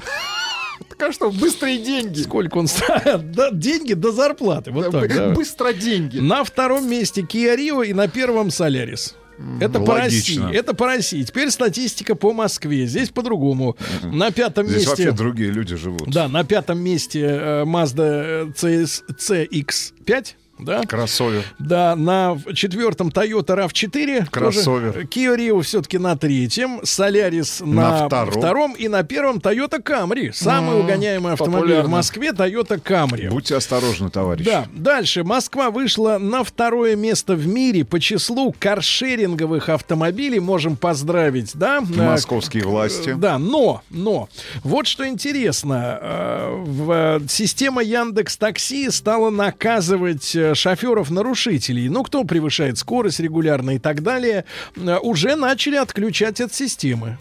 [0.89, 2.20] Так а что, быстрые деньги.
[2.22, 3.32] Сколько он стоит?
[3.32, 4.70] Да, деньги до зарплаты.
[4.70, 5.31] Вот так, да.
[5.31, 6.18] Быстро деньги.
[6.18, 9.16] На втором месте Kia Rio и на первом Солярис.
[9.61, 9.97] Это по.
[9.97, 10.55] России.
[10.55, 11.23] Это по России.
[11.23, 12.86] Теперь статистика по Москве.
[12.86, 13.77] Здесь по-другому.
[14.02, 14.90] На пятом Здесь месте.
[14.90, 16.09] вообще другие люди живут.
[16.11, 20.27] Да, на пятом месте э, Mazda CS, CX5.
[20.59, 20.82] Да?
[20.82, 21.43] Кроссовер.
[21.59, 24.26] Да, на четвертом Toyota RAV4.
[24.31, 24.93] Кроссовер.
[24.93, 25.06] тоже.
[25.06, 26.81] Kia Rio все-таки на третьем.
[26.81, 28.32] Solaris на, На втором.
[28.32, 28.72] втором.
[28.74, 30.32] И на первом Toyota Camry.
[30.32, 31.90] Самый М, угоняемый автомобиль в популярно.
[31.90, 33.28] Москве Toyota Camry.
[33.31, 34.44] Будьте осторожны, товарищи.
[34.44, 35.24] Да, дальше.
[35.24, 40.40] Москва вышла на второе место в мире по числу каршеринговых автомобилей.
[40.40, 41.81] Можем поздравить, да?
[41.81, 43.10] Московские власти.
[43.10, 44.28] Э, Да, но, но,
[44.62, 51.88] вот что интересно, э, в, э, система Яндекс Такси стала наказывать э, шоферов-нарушителей.
[51.88, 54.44] Ну, кто превышает скорость регулярно и так далее,
[54.76, 57.18] э, уже начали отключать от системы.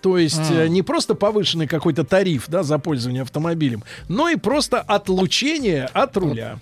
[0.00, 0.64] То есть А.
[0.64, 6.16] э, не просто повышенный какой-то тариф да, за пользование автомобилем, но и просто отлучение от
[6.16, 6.58] руля.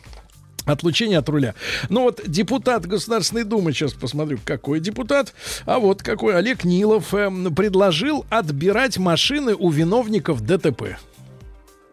[0.67, 1.55] Отлучение от руля.
[1.89, 5.33] Ну вот депутат Государственной Думы, сейчас посмотрю, какой депутат,
[5.65, 10.99] а вот какой Олег Нилов эм, предложил отбирать машины у виновников ДТП.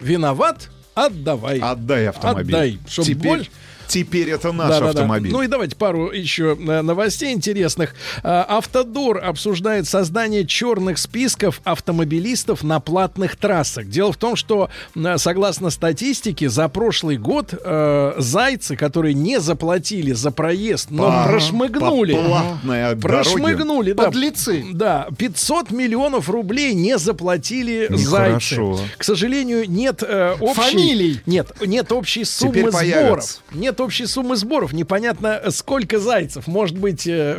[0.01, 0.69] Виноват?
[0.93, 1.59] Отдавай.
[1.59, 2.55] Отдай автомобиль.
[2.55, 2.79] Отдай.
[2.89, 3.47] Чтоб теперь, боль-
[3.87, 4.89] теперь это наш Да-да-да.
[4.89, 5.31] автомобиль.
[5.31, 7.95] Ну и давайте пару еще э, новостей интересных.
[8.23, 13.87] А, Автодор обсуждает создание черных списков автомобилистов на платных трассах.
[13.87, 20.11] Дело в том, что э, согласно статистике за прошлый год э, зайцы, которые не заплатили
[20.13, 24.65] за проезд, но По- прошмыгнули, по прошмыгнули, да, Подлецы.
[24.71, 28.75] да, 500 миллионов рублей не заплатили Нехорошо.
[28.75, 28.91] зайцы.
[28.97, 30.61] К сожалению, нет э, общей...
[30.71, 31.21] Фамилий.
[31.25, 32.73] Нет, нет общей суммы сборов.
[32.73, 33.39] появятся.
[33.77, 34.73] Нет общей суммы сборов.
[34.73, 36.47] Непонятно, э, сколько зайцев.
[36.47, 37.05] Может быть...
[37.05, 37.35] э,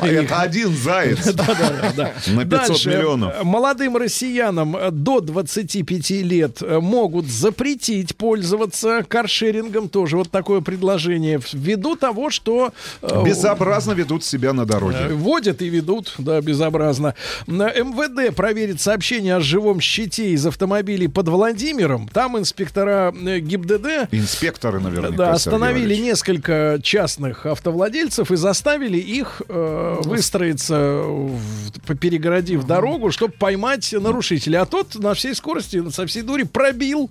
[0.00, 1.26] А это один заяц
[2.26, 2.88] на 500 Дальше.
[2.90, 3.34] миллионов.
[3.40, 9.88] Э, Молодым россиянам э, до 25 лет э, могут запретить пользоваться каршерингом.
[9.88, 11.40] Тоже вот такое предложение.
[11.52, 12.72] Ввиду того, что...
[13.02, 15.08] э, Безобразно ведут себя на Э, дороге.
[15.14, 17.14] Водят и ведут, да, безобразно.
[17.46, 22.08] МВД проверит сообщение о живом щите из автомобилей под Владимиром.
[22.12, 25.16] Там инспектора э, ГИБДД Инспекторы наверняка.
[25.16, 26.04] да, Сергей Валерьевич.
[26.04, 34.62] несколько частных автовладельцев и заставили их э, выстроиться, в- перегородив дорогу, чтобы поймать нарушителя.
[34.62, 37.10] А тот на всей скорости, со всей дури пробил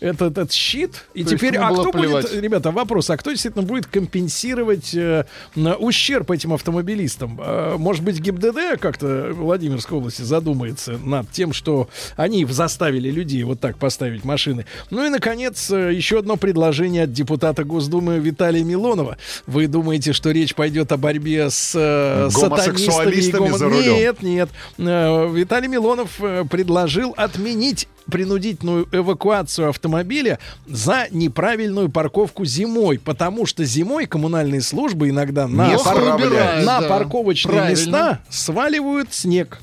[0.00, 1.04] этот, этот щит.
[1.14, 2.30] И То теперь, а кто плевать.
[2.30, 5.24] будет, ребята, вопрос, а кто действительно будет компенсировать э,
[5.78, 7.40] ущерб этим автомобилистам?
[7.42, 13.60] Э, может быть, ГИБДД как-то Владимирской области задумается над тем, что они заставили людей вот
[13.60, 14.66] так поставить машины.
[14.90, 19.16] Ну и, наконец, э, еще одно предложение от депутата Госдумы Виталия Милонова.
[19.46, 23.94] Вы думаете, что речь пойдет о борьбе с э, сатанистами и гомо- за рулем.
[23.94, 24.48] Нет, нет.
[24.78, 33.64] Э, Виталий Милонов э, предложил отменить принудительную эвакуацию автомобиля за неправильную парковку зимой, потому что
[33.64, 36.18] зимой коммунальные службы иногда на, пар-
[36.64, 37.70] на Да, парковочные правильно.
[37.78, 39.60] места сваливают снег.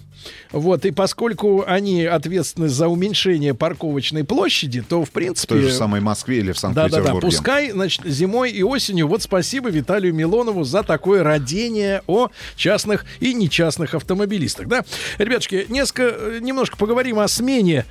[0.51, 5.55] Вот, и поскольку они ответственны за уменьшение парковочной площади, то, в В принципе...
[5.55, 7.27] той же самой Москве или в Да-да-да, Санкт-Петербурге.
[7.27, 9.07] пускай, значит, зимой и осенью.
[9.07, 14.83] Вот спасибо Виталию Милонову за такое родение о частных и нечастных автомобилистах, да.
[15.17, 17.85] Ребятушки, несколько, э, немножко поговорим о смене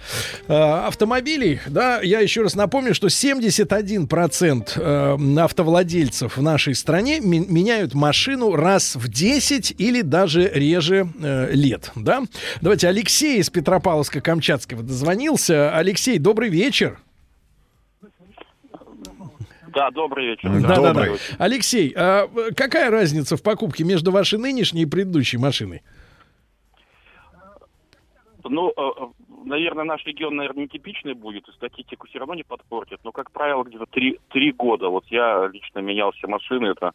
[0.46, 2.00] э, автомобилей, да.
[2.02, 9.08] Я еще раз напомню, что 71% э, автовладельцев в нашей стране меняют машину раз в
[9.08, 12.17] 10 или даже реже э, лет, да.
[12.60, 15.76] Давайте Алексей из Петропавловска-Камчатского дозвонился.
[15.76, 16.98] Алексей, добрый вечер.
[19.74, 20.50] Да, добрый вечер.
[20.60, 20.92] Да, да, да.
[20.94, 21.18] Добрый.
[21.38, 25.82] Алексей, а э, какая разница в покупке между вашей нынешней и предыдущей машиной?
[28.44, 29.06] Ну, э, э,
[29.44, 33.00] наверное, наш регион, наверное, нетипичный будет, и статистику все равно не подпортит.
[33.04, 34.88] Но, как правило, где-то три, три года.
[34.88, 36.92] Вот я лично менял все машины, это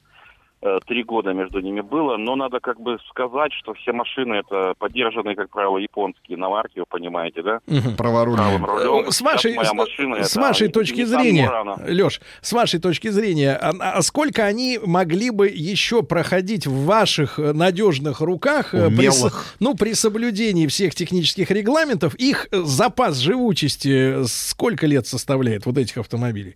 [0.85, 2.17] три года между ними было.
[2.17, 6.85] Но надо как бы сказать, что все машины это поддержанные, как правило, японские иномарки, вы
[6.85, 7.59] понимаете, да?
[7.97, 8.59] Праворульные.
[8.59, 9.07] Правым рулем.
[9.07, 11.51] Э, С вашей, моя машина, с это вашей Nissan точки зрения.
[11.87, 17.39] Леш, с вашей точки зрения, а, а сколько они могли бы еще проходить в ваших
[17.39, 19.09] э, надежных руках, э, при,
[19.59, 25.77] ну, при соблюдении всех технических регламентов, их э, запас живучести э, сколько лет составляет вот
[25.77, 26.55] этих автомобилей?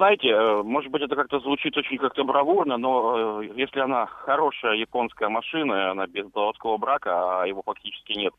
[0.00, 4.76] Знаете, э, может быть, это как-то звучит очень как-то бравурно, но э, если она хорошая
[4.76, 8.32] японская машина, она без заводского брака, а его фактически нет,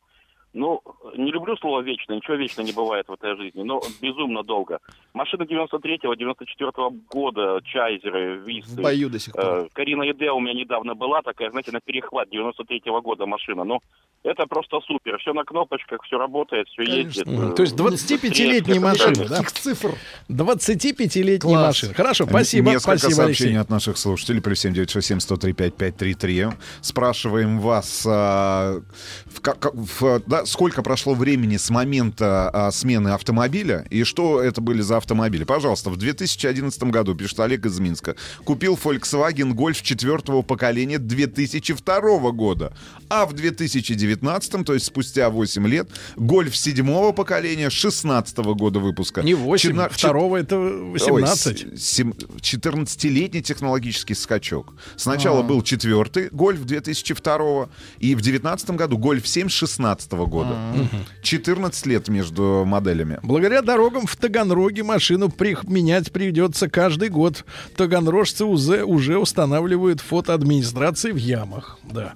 [0.53, 0.82] ну,
[1.15, 4.80] не люблю слово «вечно», ничего вечно не бывает в этой жизни, но безумно долго.
[5.14, 8.72] Машины 93-го, 94-го года, Чайзеры, Висты.
[8.82, 9.44] В бою до сих пор.
[9.45, 13.64] э, Карина Еде у меня недавно была такая, знаете, на перехват 93-го года машина.
[13.64, 13.80] Ну,
[14.23, 15.18] это просто супер.
[15.19, 17.26] Все на кнопочках, все работает, все ездит.
[17.26, 17.52] Мгм.
[17.52, 19.44] э, То есть 25-летние быстрее, машины, всех да?
[19.44, 19.95] Цифр.
[20.30, 21.65] 25-летние Класс.
[21.68, 21.94] машины.
[21.94, 23.61] Хорошо, спасибо, Несколько спасибо, сообщений Алексей.
[23.61, 24.41] от наших слушателей.
[24.41, 26.53] Плюс 7967-103-5533.
[26.82, 28.80] Спрашиваем вас, а,
[29.26, 34.61] в ка- в- да, сколько прошло времени с момента а, смены автомобиля и что это
[34.61, 35.45] были за автомобиля.
[35.45, 42.73] Пожалуйста, в 2011 году, пишет Олег из Минска, купил Volkswagen Golf четвертого поколения 2002 года.
[43.09, 49.22] А в 2019, то есть спустя 8 лет, Golf седьмого поколения 16 года выпуска.
[49.22, 51.65] Не 8, Четна- второго это 18.
[51.65, 54.73] Ой, с- сем- 14-летний технологический скачок.
[54.95, 55.43] Сначала А.
[55.43, 57.69] был четвертый Гольф 2002
[57.99, 60.49] и в 2019 году Гольф 7 16 года.
[60.53, 60.74] А.
[61.22, 63.20] 14 лет между моделями.
[63.22, 67.45] Благодаря дорогам в Таганроге машину при- менять придется каждый год.
[67.78, 71.78] Таганрожцы уже, уже устанавливают фотоадминистрации в ямах.
[71.84, 72.14] Да.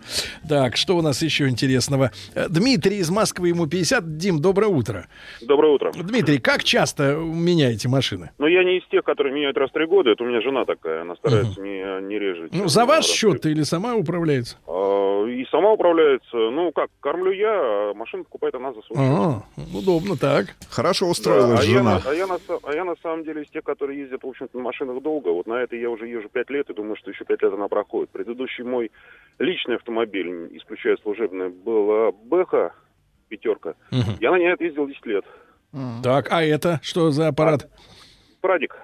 [0.48, 2.12] Так, что у нас еще интересного?
[2.34, 4.18] Э, Дмитрий из Москвы, ему 50.
[4.18, 5.08] Дим, доброе утро.
[5.42, 5.92] Доброе утро.
[5.94, 8.32] Дмитрий, как часто меняете машины?
[8.38, 10.12] Но я не из тех, которые меняют раз в три года.
[10.12, 11.02] Это у меня жена такая.
[11.02, 12.50] Она старается не, не реже.
[12.52, 14.58] Ну, за ваш счет или сама управляется?
[14.68, 16.38] А, И сама управляется.
[16.38, 18.98] Ну, как, кормлю я, а машину покупает она за свой.
[19.00, 19.42] А,
[19.74, 20.56] удобно так.
[20.70, 21.08] Хорошо
[21.48, 24.00] Да, а, я, на- а, я на, а я на самом деле из тех, которые
[24.00, 25.30] ездят, в общем-то, на машинах долго.
[25.30, 27.68] Вот на этой я уже езжу пять лет и думаю, что еще пять лет она
[27.68, 28.10] проходит.
[28.12, 28.92] Предыдущий мой
[29.40, 32.74] личный автомобиль, исключая служебный, была Бэха,
[33.28, 33.74] пятерка.
[34.20, 35.26] Я на ней отъездил 10 лет.
[36.04, 37.70] Так, а это что за аппарат?
[38.42, 38.78] Прадик.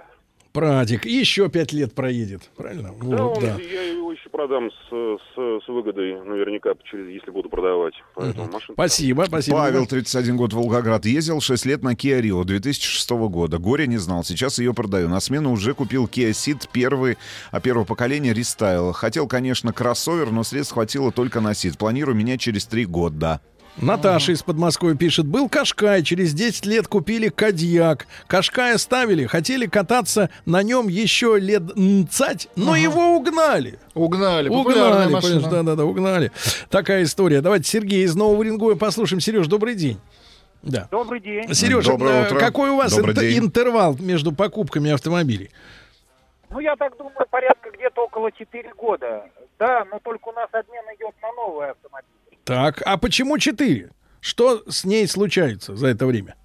[0.53, 1.05] Прадик.
[1.05, 2.41] И еще пять лет проедет.
[2.57, 2.93] Правильно?
[3.01, 3.57] Да, Вот, он- да.
[3.61, 7.93] я его еще продам с, с, с выгодой, наверняка, через, если буду продавать.
[8.15, 8.73] Поэтому машина...
[8.73, 9.57] Спасибо, спасибо.
[9.57, 11.05] Павел, 31 год, Волгоград.
[11.05, 13.59] Ездил 6 лет на Kia Rio 2006 года.
[13.59, 14.23] Горе не знал.
[14.25, 15.07] Сейчас ее продаю.
[15.07, 17.17] На смену уже купил Kia Ceed первый,
[17.51, 18.91] а первого поколения рестайл.
[18.91, 21.77] Хотел, конечно, кроссовер, но средств хватило только на Ceed.
[21.77, 23.39] Планирую менять через 3 года.
[23.77, 25.25] Наташа из Подмосковья пишет.
[25.25, 28.05] Был Кашкай, через 10 лет купили Кадьяк.
[28.27, 31.63] Кашкая ставили, хотели кататься на нем еще лет
[32.11, 33.79] цать, но его угнали.
[33.95, 35.21] Угнали, Угнали, машина.
[35.39, 36.31] понимаешь, да-да-да, угнали.
[36.69, 37.41] Такая история.
[37.41, 39.19] Давайте Сергей из Нового Уренгоя послушаем.
[39.21, 39.99] Сереж, добрый день.
[40.61, 40.87] Да.
[40.91, 41.51] Добрый день.
[41.53, 42.37] Сережа, Доброе утро.
[42.39, 43.39] какой у вас Добрый день.
[43.39, 45.49] интервал между покупками автомобилей?
[46.51, 49.23] Ну, я так думаю, порядка где-то около 4 года.
[49.57, 52.09] Да, но только у нас обмен идет на новый автомобиль.
[52.43, 53.89] Так, а почему 4?
[54.19, 56.35] Что с ней случается за это время?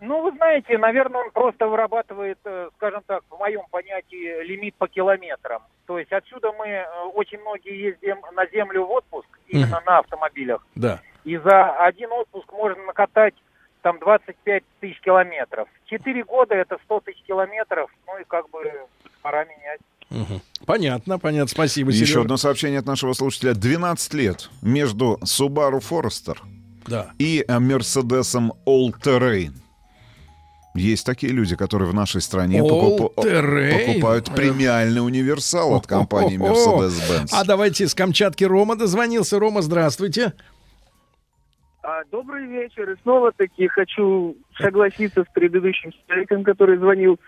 [0.00, 4.86] Ну, вы знаете, наверное, он просто вырабатывает, э, скажем так, в моем понятии, лимит по
[4.86, 5.62] километрам.
[5.86, 6.84] То есть отсюда мы э,
[7.14, 9.84] очень многие ездим на землю в отпуск, именно Мгм.
[9.86, 10.64] на автомобилях.
[10.76, 11.00] Да.
[11.24, 13.34] И за один отпуск можно накатать
[13.82, 15.68] там 25 тысяч километров.
[15.86, 18.70] Четыре года это 100 тысяч километров, ну и как бы
[19.22, 19.80] пора менять.
[20.66, 21.48] Понятно, понятно.
[21.48, 22.20] Спасибо, Еще Сережа.
[22.22, 23.54] одно сообщение от нашего слушателя.
[23.54, 26.36] 12 лет между Subaru Forester
[26.86, 27.10] Да.
[27.18, 29.52] и э, Мерседесом All Terrain.
[30.74, 33.86] Есть такие люди, которые в нашей стране All-Terrain?
[33.88, 36.38] покупают премиальный универсал от компании.
[36.38, 37.30] Mercedes-Benz.
[37.32, 39.38] А давайте с Камчатки Рома дозвонился.
[39.40, 40.34] Рома, здравствуйте.
[41.82, 42.90] А, добрый вечер.
[42.90, 47.18] И снова таки хочу согласиться с предыдущим человеком, который звонил.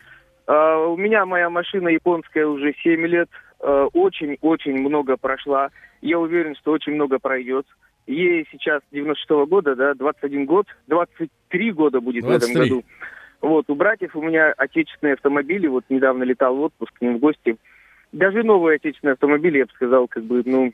[0.47, 3.29] А, у меня моя машина японская уже 7 лет.
[3.61, 5.71] а, Очень-очень много прошла.
[6.01, 7.67] Я уверен, что очень много пройдет.
[8.07, 12.51] Ей сейчас 96 года, да, 21 год, 23 года будет в 23.
[12.53, 12.85] этом году.
[13.41, 17.21] Вот, у братьев у меня отечественные автомобили, вот недавно летал в отпуск к ним в
[17.21, 17.57] гости.
[18.12, 20.73] Даже новые отечественные автомобили, я бы сказал, как бы, ну...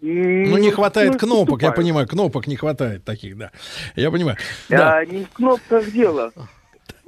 [0.00, 3.50] Ну, не хватает ну, кнопок, я понимаю, кнопок не хватает таких, да.
[3.96, 4.36] Я понимаю.
[4.70, 5.04] А, Да.
[5.04, 6.32] не в кнопках дело.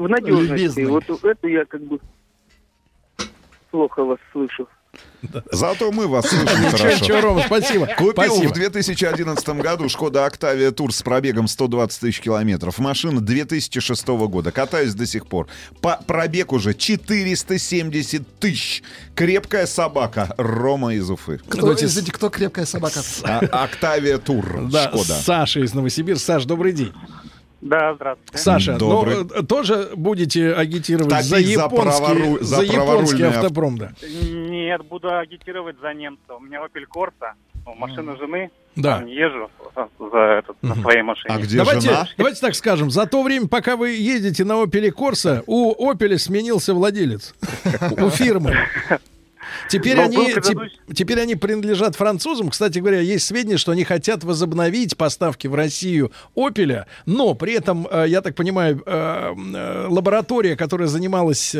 [0.01, 0.52] В надежности.
[0.52, 0.86] Любезный.
[0.86, 2.01] Вот это я как бы
[3.70, 4.66] плохо вас слышу.
[5.52, 6.89] Зато мы вас слышим хорошо.
[7.05, 7.86] ничего, Рома, спасибо.
[7.86, 8.48] Купил Спасибо.
[8.48, 12.78] в 2011 году Шкода Октавия Тур с пробегом 120 тысяч километров.
[12.78, 14.51] Машина 2006 года.
[14.52, 15.48] Катаюсь до сих пор.
[15.82, 18.82] По пробег уже 470 тысяч.
[19.14, 20.35] Крепкая собака.
[20.39, 21.39] Рома из Уфы.
[21.47, 23.02] Кто, извините, кто крепкая собака?
[23.22, 24.70] А- Октавия Тур.
[24.70, 25.14] Да, Шкода.
[25.20, 26.24] Саша из Новосибирска.
[26.24, 26.93] Саш, добрый день.
[27.61, 28.39] Да, здравствуйте.
[28.39, 29.16] Саша, Добрый.
[29.24, 33.93] ну, э, тоже будете агитировать Топить за за японский, правору- за за японский автопром, да.
[34.03, 36.35] Нет, буду агитировать за немца.
[36.37, 37.32] У меня Opel Corsa,
[37.77, 38.51] машина жены.
[38.77, 39.03] Да.
[39.03, 39.51] Езжу
[39.99, 41.35] за этот, на своей машине.
[41.35, 45.91] А давайте, давайте так скажем, за то время, пока вы едете на Opel Corsa, у
[45.91, 47.35] Opel сменился владелец.
[47.99, 48.57] У фирмы.
[49.70, 52.51] Теперь Но они, предыдущий- теперь они принадлежат французам.
[52.51, 57.86] Кстати говоря, есть сведения, что они хотят возобновить поставки в Россию Опеля, но при этом,
[57.90, 61.55] э, я так понимаю, э, э, лаборатория, которая занималась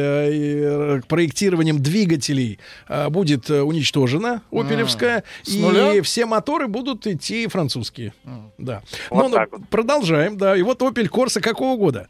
[1.09, 2.59] проектированием двигателей,
[3.11, 8.13] будет уничтожена, опелевская, и все моторы будут идти французские.
[8.59, 8.83] Да.
[9.11, 9.61] Вот Ну, ну, так вот.
[9.69, 10.57] продолжаем, да.
[10.57, 12.09] И вот Opel Corsa какого года?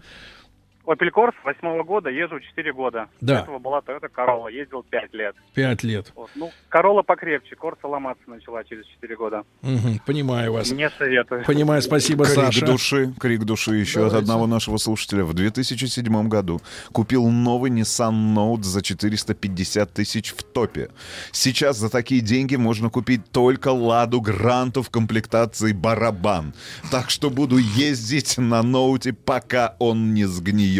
[0.91, 3.07] Opel Corsa восьмого года, езжу 4 года.
[3.21, 3.37] Да.
[3.37, 5.37] До этого была Toyota Corolla, ездил 5 лет.
[5.55, 6.11] Пять лет.
[6.17, 6.31] Вот.
[6.35, 9.45] Ну, Corolla покрепче, Corsa ломаться начала через 4 года.
[9.62, 10.73] Мгм, понимаю вас.
[10.73, 11.45] Не советую.
[11.45, 12.67] Понимаю, спасибо, крик Саша.
[12.67, 15.25] души, крик души еще от одного нашего слушателя.
[15.25, 16.61] В 2007 году
[16.91, 20.91] купил новый Nissan Note за 450 тысяч в топе.
[21.31, 26.53] Сейчас за такие деньги можно купить только Ладу Гранту в комплектации барабан.
[26.91, 30.80] Так что буду ездить на ноуте, пока он не сгниет.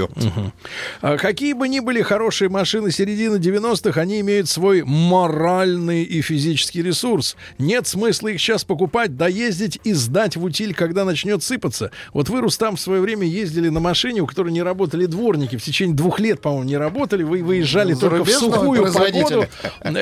[1.03, 6.83] А Какие бы ни были хорошие машины середины 90-х, они имеют свой моральный и физический
[6.83, 7.37] ресурс.
[7.59, 11.91] Нет смысла их сейчас покупать, доездить и сдать в утиль, когда начнет сыпаться.
[12.13, 15.57] Вот вы, Рустам, в свое время ездили на машине, у которой не работали дворники.
[15.57, 17.23] В течение двух лет, по-моему, не работали.
[17.23, 19.47] Вы выезжали только в сухую погоду.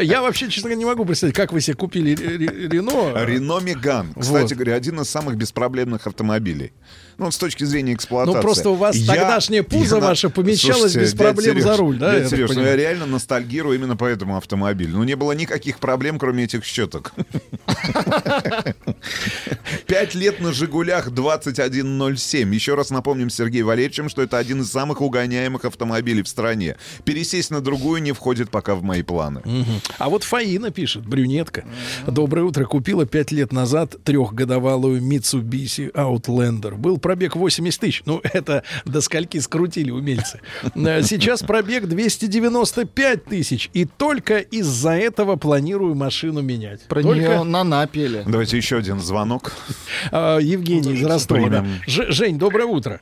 [0.02, 3.24] Я вообще, честно говоря, не могу представить, как вы себе купили Ре- Ре- Рено.
[3.24, 4.52] Рено Меган, кстати Вот.
[4.52, 6.72] говоря, один из самых беспроблемных автомобилей.
[7.18, 8.36] Ну, с точки зрения эксплуатации.
[8.36, 11.76] Ну, просто у вас Я- тогдашнее пузо я ваше помещалось Слушайте, без проблем Серёж, за
[11.76, 14.98] руль, да, я Дядя так Серёж, ну я реально ностальгирую именно по этому автомобилю.
[14.98, 17.12] Ну, не было никаких проблем, кроме этих щеток.
[19.86, 22.54] Пять лет на «Жигулях» 2107.
[22.54, 26.76] Еще раз напомним Сергею Валерьевичем, что это один из самых угоняемых автомобилей в стране.
[27.04, 29.42] Пересесть на другую не входит пока в мои планы.
[29.98, 31.64] А вот Фаина пишет, брюнетка.
[32.06, 32.64] Доброе утро.
[32.64, 36.76] Купила пять лет назад трехгодовалую Mitsubishi Outlander.
[36.76, 38.02] Был пробег 80 тысяч.
[38.04, 40.40] Ну, это до скольки скрутили умельцы.
[40.74, 43.70] Э, Сейчас пробег 295 тысяч.
[43.72, 46.86] И только из-за этого планирую машину менять.
[46.86, 48.24] Про Только- нее на напели.
[48.26, 49.52] Давайте еще один звонок.
[50.12, 51.48] А, Евгений из Ростова.
[51.48, 51.64] да.
[51.86, 53.00] Жень, доброе утро.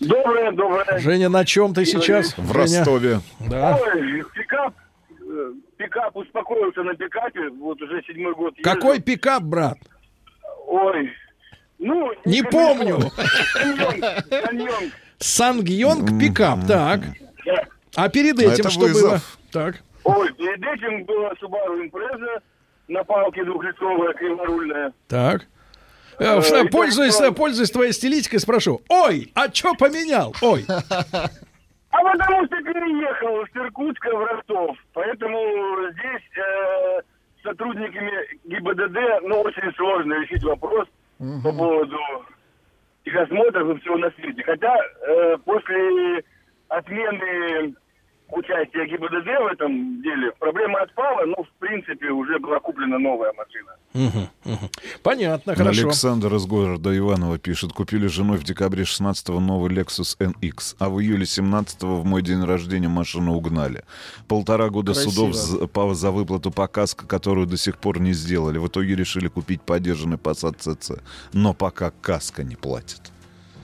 [0.00, 0.98] Доброе, доброе.
[0.98, 2.36] Женя, на чем ты сейчас?
[2.36, 2.78] В Женя?
[2.80, 3.20] Ростове.
[3.48, 3.78] Да.
[3.80, 4.74] Ой, пикап,
[5.20, 8.54] э, пикап успокоился на пикапе, вот уже седьмой год.
[8.58, 8.64] езжу.
[8.64, 9.78] Какой пикап, брат?
[10.66, 11.12] Ой,
[11.78, 12.12] ну...
[12.24, 12.98] Не помню.
[15.18, 17.00] Сангьонг пикап, так.
[17.94, 19.20] А перед А этим что было?
[19.52, 19.76] Так.
[20.04, 22.40] Ой, перед этим была Subaru Impreza
[22.88, 24.92] на палке двухлитровая, криворульная.
[25.08, 25.46] Так.
[26.18, 28.80] Э, Э, Пользуясь, так, пользуясь твоей стилистикой, спрошу.
[28.88, 30.34] Ой, а что поменял?
[30.40, 30.64] Ой.
[31.90, 34.76] А потому что переехал с Иркутска в Ростов.
[34.92, 35.38] Поэтому
[35.92, 37.00] здесь э,
[37.42, 38.12] сотрудниками
[38.44, 40.86] ГИБДД ну, очень сложно решить вопрос
[41.18, 41.98] по поводу
[43.04, 44.42] техосмотров и всего на свете.
[44.42, 46.24] Хотя э, после
[46.68, 47.74] отмены
[48.30, 54.28] участия ГИБДД в этом деле проблема отпала, но в принципе уже была куплена новая машина.
[55.02, 55.82] Понятно, хорошо.
[55.86, 57.72] Александр из города Иваново пишет.
[57.72, 62.44] Купили женой в декабре 16-го новый Lexus NX, а в июле 17-го в мой день
[62.44, 63.84] рождения машину угнали.
[64.28, 65.10] Полтора года Красиво.
[65.10, 68.58] судов за, по- за выплату по каско, которую до сих пор не сделали.
[68.58, 71.00] В итоге решили купить подержанный Passat CC.
[71.32, 73.00] Но пока каска не платит.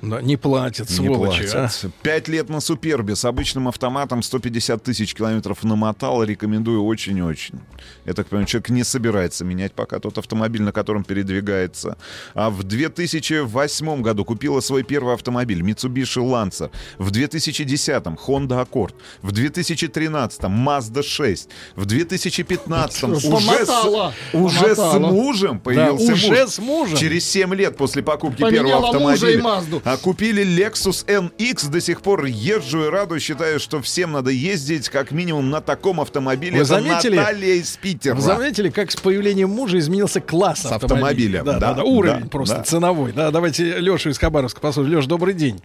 [0.02, 1.44] Да, не платят, Не сволочи.
[1.54, 1.68] а.
[1.68, 1.94] платят.
[2.02, 6.24] Пять лет на Супербе с обычным автоматом 150 тысяч километров намотал.
[6.24, 7.60] Рекомендую очень-очень.
[8.04, 11.96] Я так понимаю, человек не собирается менять пока тот автомобиль, на котором передвигается.
[12.34, 16.70] А в 2008 году купила свой первый автомобиль Mitsubishi Lancer.
[16.98, 18.94] В 2010 Honda Accord.
[19.22, 21.48] В 2013 Mazda 6.
[21.76, 26.38] В 2015 уже, с, уже с мужем появился Да, уже муж.
[26.50, 26.96] с мужем.
[26.96, 29.42] Через 7 лет после покупки Поменяла первого мужа и автомобиля.
[29.42, 29.82] Мазду.
[29.92, 34.88] А купили Lexus NX, до сих пор езжу и радуюсь, считаю, что всем надо ездить
[34.88, 36.52] как минимум на таком автомобиле.
[36.52, 37.16] Вы Это заметили?
[37.16, 38.14] Наталья из Питера.
[38.14, 42.22] Вы заметили, как с появлением мужа изменился класс С автомобиля, Да, да, да, да, уровень
[42.22, 42.62] да, просто да.
[42.62, 43.12] ценовой.
[43.12, 44.96] Да, давайте Лешу из Хабаровска послушаем.
[44.96, 45.60] Леш, добрый день.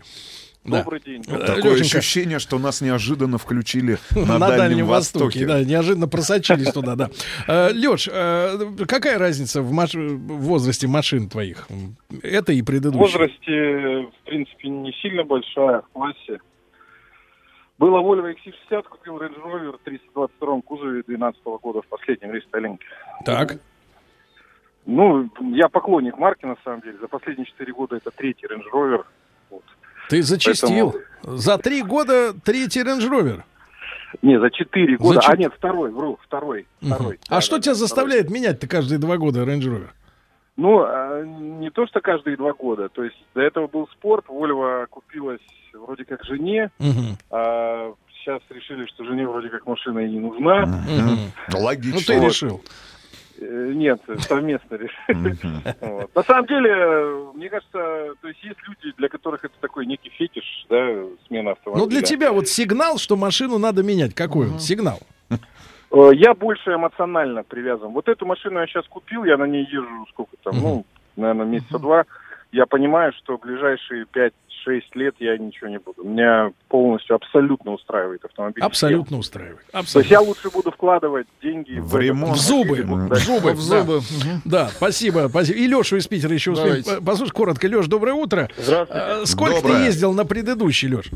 [0.67, 0.83] Да.
[0.83, 1.23] Добрый день.
[1.27, 5.45] Э, Такое Лёшенька, ощущение, что нас неожиданно включили на, на, Дальнем Востоке.
[5.47, 7.09] Да, неожиданно просочились туда, да.
[7.73, 8.05] Леш,
[8.87, 11.67] какая разница в, маш- в возрасте машин твоих?
[12.21, 13.01] Это и В предыдущие.
[13.01, 16.39] возрасте, в принципе, не сильно большая, в классе.
[17.79, 22.79] Было Volvo XC60, купил Range Rover в 322 кузове 2012 года в последнем рестайлинге.
[23.23, 23.57] Так.
[24.85, 26.97] Ну, я поклонник марки, на самом деле.
[26.99, 29.03] За последние 4 года это третий Range Rover.
[30.09, 30.95] Ты зачистил.
[31.23, 33.43] За три года третий Range Rover.
[34.21, 35.19] Не, за 4 года.
[35.21, 36.65] чет- А нет, второй, вру, второй.
[36.81, 37.19] второй.
[37.29, 39.89] А что тебя заставляет менять-то каждые два года Range Rover?
[40.55, 42.89] Ну, а, не то, что каждые два года.
[42.89, 45.41] То есть до этого был спорт, Volvo купилась
[45.73, 47.17] вроде как жене, Мгм.
[47.29, 50.65] а сейчас решили, что жене вроде как машина и не нужна.
[50.65, 51.19] Мгм.
[51.53, 51.95] Логично.
[51.99, 52.27] Ну ты Вот.
[52.29, 52.61] решил.
[53.39, 55.35] Э, Нет, совместно решили.
[55.81, 56.15] Вот.
[56.15, 60.65] На самом деле, мне кажется, то есть есть люди, для которых это такой некий фетиш,
[60.69, 60.77] да,
[61.27, 61.83] смена автомобиля.
[61.85, 64.13] Ну для тебя вот сигнал, что машину надо менять.
[64.15, 64.99] Какой он сигнал?
[65.29, 67.91] Э, Я больше эмоционально привязан.
[67.91, 70.85] Вот эту машину я сейчас купил, я на ней езжу сколько там, ну,
[71.15, 72.05] наверное, месяца два.
[72.51, 74.05] я понимаю, что ближайшие
[74.67, 76.03] 5-6 лет я ничего не буду.
[76.03, 78.63] Меня полностью, абсолютно устраивает автомобиль.
[78.63, 79.57] Абсолютно устраивает.
[79.57, 80.11] То есть Абсолютно.
[80.11, 82.35] я лучше буду вкладывать деньги В ремонт.
[82.35, 84.01] В зубы, в зубы, В зубы.
[84.45, 85.29] Да, спасибо.
[85.41, 87.03] И Лешу из Питера еще успеем.
[87.03, 88.49] Послушай, коротко, Леш, доброе утро.
[88.57, 89.03] Здравствуйте.
[89.03, 91.07] А, Сколько ты ездил на предыдущий, Леш?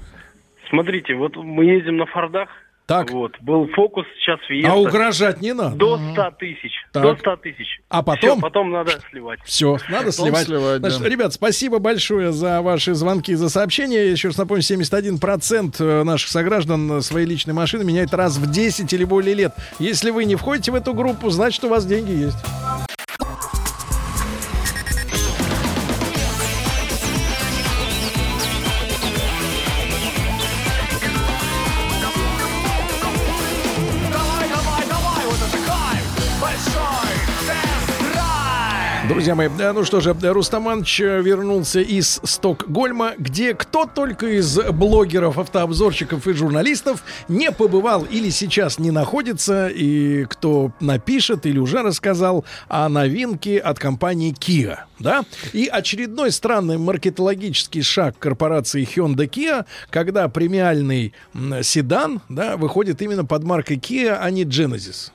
[0.70, 2.50] Смотрите, вот мы ездим на Фордах.
[2.92, 3.10] Так.
[3.12, 4.74] Вот, был фокус, сейчас Фиеста.
[4.74, 5.76] А угрожать не надо.
[5.78, 6.72] До 100 тысяч.
[6.92, 7.04] Так.
[7.04, 7.80] До 100 тысяч.
[7.88, 8.32] А потом?
[8.32, 9.40] Всё, потом надо сливать.
[9.46, 10.46] Все, надо Потом сливать.
[10.46, 10.90] сливать, да.
[10.90, 14.12] Значит, ребят, спасибо большое за ваши звонки, за сообщения.
[14.12, 18.92] Еще раз напомню, 71% э, наших сограждан э, свои личные машины меняют раз в 10
[18.92, 19.54] или более лет.
[19.80, 22.38] Если вы не входите в эту группу, значит, у вас деньги есть.
[39.22, 45.38] Друзья мои, ну что же, Рустаманович э, вернулся из Стокгольма, где кто только из блогеров,
[45.38, 52.46] автообзорщиков и журналистов не побывал или сейчас не находится, и кто напишет или уже рассказал
[52.68, 54.80] о новинке от компании Kia.
[54.98, 55.24] Да?
[55.54, 61.14] И очередной странный маркетологический шаг корпорации Hyundai Kia, когда премиальный
[61.62, 65.12] седан да, выходит именно под маркой Kia, а не Genesis.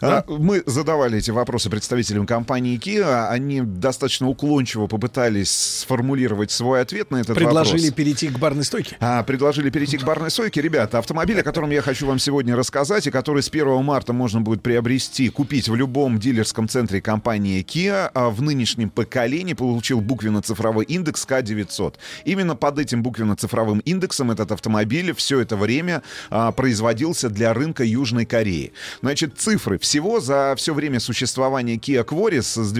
[0.00, 3.28] А, Мы задавали эти вопросы представителям компании Kia.
[3.28, 7.94] Они достаточно уклончиво попытались сформулировать свой ответ на этот Предложили вопрос.
[7.94, 8.96] перейти к барной стойке.
[9.00, 10.60] А, предложили перейти к барной стойке.
[10.60, 14.40] Ребята, автомобиль, о котором я хочу вам сегодня рассказать, и который с 1 марта можно
[14.40, 20.84] будет приобрести, купить в любом дилерском центре компании Kia, а в нынешнем поколении получил буквенно-цифровой
[20.84, 21.94] индекс К900.
[22.24, 28.26] Именно под этим буквенно-цифровым индексом этот автомобиль все это время а, производился для рынка Южной
[28.26, 28.72] Кореи.
[29.02, 29.78] Значит, цифры.
[29.78, 32.72] Всего за все время существования Kia Quaris с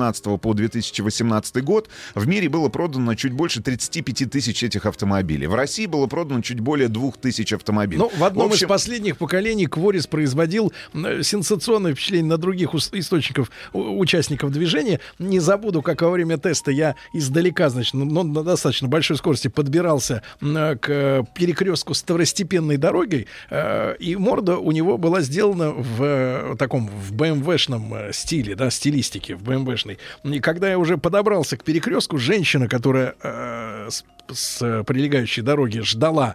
[0.00, 5.46] 2012 по 2018 год в мире было продано чуть больше 35 тысяч этих автомобилей.
[5.46, 7.98] В России было продано чуть более 2 тысяч автомобилей.
[7.98, 14.50] Ну, в одном общем, из последних поколений Кворис производил сенсационное впечатление на других источников, участников
[14.52, 15.00] движения.
[15.18, 20.22] Не забуду, как во время теста я издалека, значит, ну, на достаточно большой скорости подбирался
[20.40, 26.88] к перекрестку с второстепенной дорогой, э, и морда у него была сделана в э, таком,
[26.88, 29.89] в БМВшном э, стиле, да, стилистике, в БМВшной.
[30.24, 33.88] И когда я уже подобрался к перекрестку, женщина, которая э,
[34.34, 36.34] с э, прилегающей дороги ждала,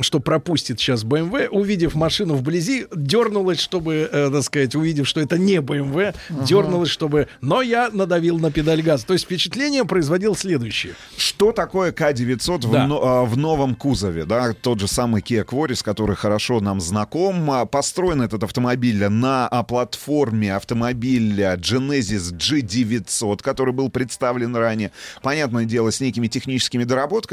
[0.00, 5.38] что пропустит сейчас БМВ, увидев машину вблизи, дернулась, чтобы, э, так сказать, увидев, что это
[5.38, 6.14] не БМВ,
[6.46, 7.28] дернулась, чтобы...
[7.40, 9.06] Но я надавил на педаль газа.
[9.06, 10.94] То есть впечатление производил следующее.
[11.16, 12.84] Что такое К-900 Да.
[12.84, 14.24] в, но- а, в новом кузове?
[14.24, 14.52] Да?
[14.52, 17.50] Тот же самый Kia Quaris, который хорошо нам знаком.
[17.50, 24.92] А, Построен этот автомобиль на а, платформе автомобиля Genesis G900, который был представлен ранее.
[25.22, 27.25] Понятное дело, с некими техническими доработками.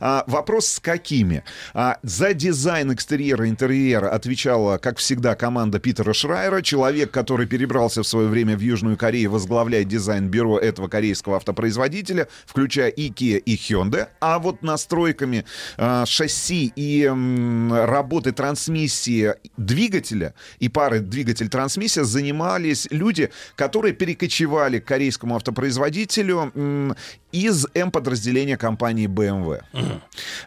[0.00, 1.44] А, вопрос с какими?
[1.74, 8.06] А, за дизайн экстерьера интерьера отвечала, как всегда, команда Питера Шрайера, человек, который перебрался в
[8.06, 14.08] свое время в Южную Корею, возглавляет дизайн-бюро этого корейского автопроизводителя, включая и Kia, и Hyundai.
[14.20, 15.44] А вот настройками
[15.76, 24.84] а, шасси и м, работы трансмиссии двигателя и пары двигатель-трансмиссия занимались люди, которые перекочевали к
[24.84, 26.96] корейскому автопроизводителю м,
[27.32, 29.62] из М-подразделения компании BMW.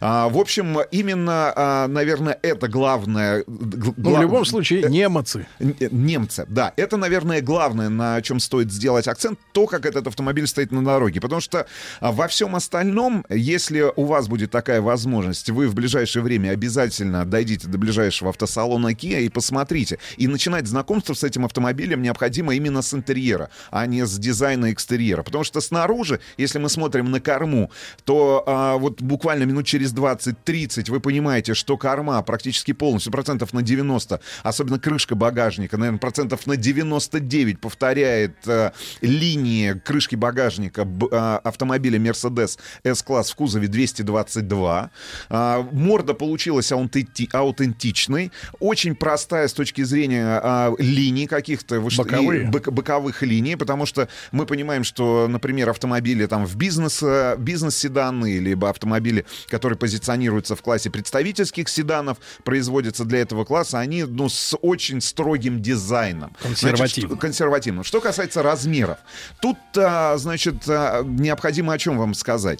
[0.02, 3.44] А, в общем, именно, а, наверное, это главное...
[3.48, 5.46] г- Ну, в гла- любом случае, немцы.
[5.60, 6.74] Н- э, Немцы, да.
[6.78, 11.22] Это, наверное, главное, на чем стоит сделать акцент, то, как этот автомобиль стоит на дороге.
[11.22, 11.68] Потому что
[12.00, 17.26] а, во всем остальном, если у вас будет такая возможность, вы в ближайшее время обязательно
[17.26, 20.00] дойдите до ближайшего автосалона Kia и посмотрите.
[20.18, 25.22] И начинать знакомство с этим автомобилем необходимо именно с интерьера, а не с дизайна экстерьера.
[25.24, 27.72] Потому что снаружи, если мы смотрим на корму,
[28.06, 33.62] то а, вот буквально минут через 20-30 вы понимаете, что корма практически полностью, процентов на
[33.62, 41.38] 90, особенно крышка багажника, наверное, процентов на 99 повторяет а, линии крышки багажника б- а,
[41.44, 44.92] автомобиля Mercedes S-класс в кузове 222.
[45.30, 52.44] А, морда получилась аутенти- аутентичной, очень простая с точки зрения а, линий каких-то, Боковые.
[52.44, 57.36] и бок- боковых линий, потому что мы понимаем, что, например, автомобили там в бизнес, э,
[57.38, 64.30] бизнес-седаны, либо автомобили, которые позиционируются в классе представительских седанов, производятся для этого класса, они ну,
[64.30, 66.36] с очень строгим дизайном.
[66.42, 67.10] Консервативным.
[67.10, 67.84] Значит, консервативным.
[67.84, 68.98] Что касается размеров,
[69.42, 72.60] тут, а, значит, а, необходимо о чем вам сказать.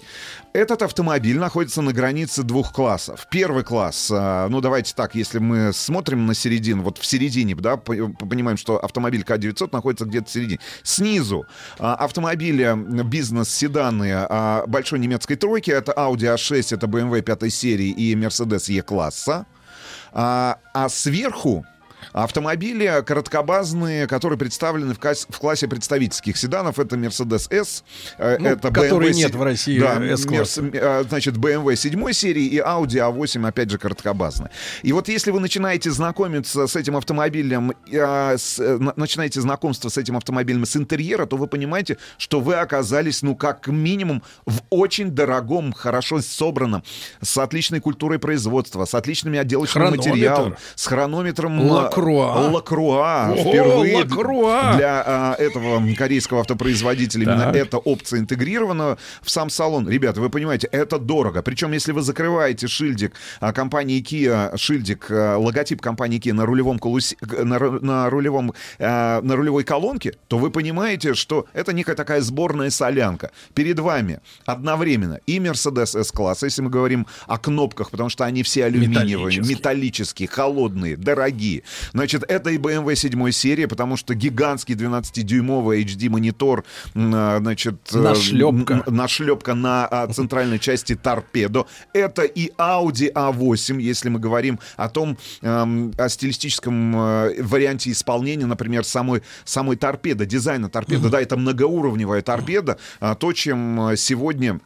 [0.52, 3.28] Этот автомобиль находится на границе двух классов.
[3.30, 7.76] Первый класс, а, ну давайте так, если мы смотрим на середину, вот в середине, да,
[7.76, 10.58] по- понимаем, что автомобиль К900 находится где-то в середине.
[10.82, 11.46] Снизу
[11.78, 13.50] а, автомобили бизнес-седаны
[14.06, 15.70] седаны а, большой немецкой тройки.
[15.70, 19.46] Это Audi A6, это BMW 5 серии и Mercedes E-класса.
[20.12, 21.64] А сверху
[22.12, 26.78] автомобили короткобазные, которые представлены в, кас- в классе представительских седанов.
[26.78, 27.84] Это Mercedes S,
[28.18, 29.96] э, Ну, это который BMW нет в России, да.
[29.96, 34.50] Мерс- э, значит, BMW 7 серии и Audi A8, опять же, короткобазная.
[34.82, 39.96] И вот если вы начинаете знакомиться с этим автомобилем, э, с- на- начинаете знакомство с
[39.98, 45.10] этим автомобилем с интерьера, то вы понимаете, что вы оказались, ну, как минимум, в очень
[45.10, 46.82] дорогом, хорошо собранном,
[47.22, 50.08] с отличной культурой производства, с отличными отделочными Хронометр.
[50.10, 51.68] материалами, с хронометром э,
[52.00, 52.50] Лакруа.
[52.50, 53.32] Лакруа.
[53.32, 54.74] О, Впервые Лакруа.
[54.76, 57.56] для а, этого корейского автопроизводителя именно Так.
[57.56, 59.88] эта опция интегрирована в сам салон.
[59.88, 61.42] Ребята, вы понимаете, это дорого.
[61.42, 66.78] Причем, если вы закрываете шильдик а, компании Kia, шильдик, а, логотип компании Kia на рулевом
[66.78, 72.20] колусе, на, на рулевом, а, на рулевой колонке, то вы понимаете, что это некая такая
[72.20, 73.30] сборная солянка.
[73.54, 78.64] Перед вами одновременно и Mercedes S-класс, если мы говорим о кнопках, потому что они все
[78.64, 79.56] алюминиевые, Металлические.
[79.56, 81.62] металлические, холодные, дорогие.
[81.92, 87.76] Значит, это и BMW 7 серии, потому что гигантский 12-дюймовый HD-монитор, а, значит...
[87.92, 88.84] э, Нашлепка.
[88.86, 91.66] Нашлепка на а, центральной части торпедо.
[91.92, 98.84] Это и Audi A8, если мы говорим о том, о стилистическом э, варианте исполнения, например,
[98.84, 101.08] самой, самой торпеды, дизайна торпеды.
[101.08, 104.60] Да, это многоуровневая торпеда, а, то, чем э, сегодня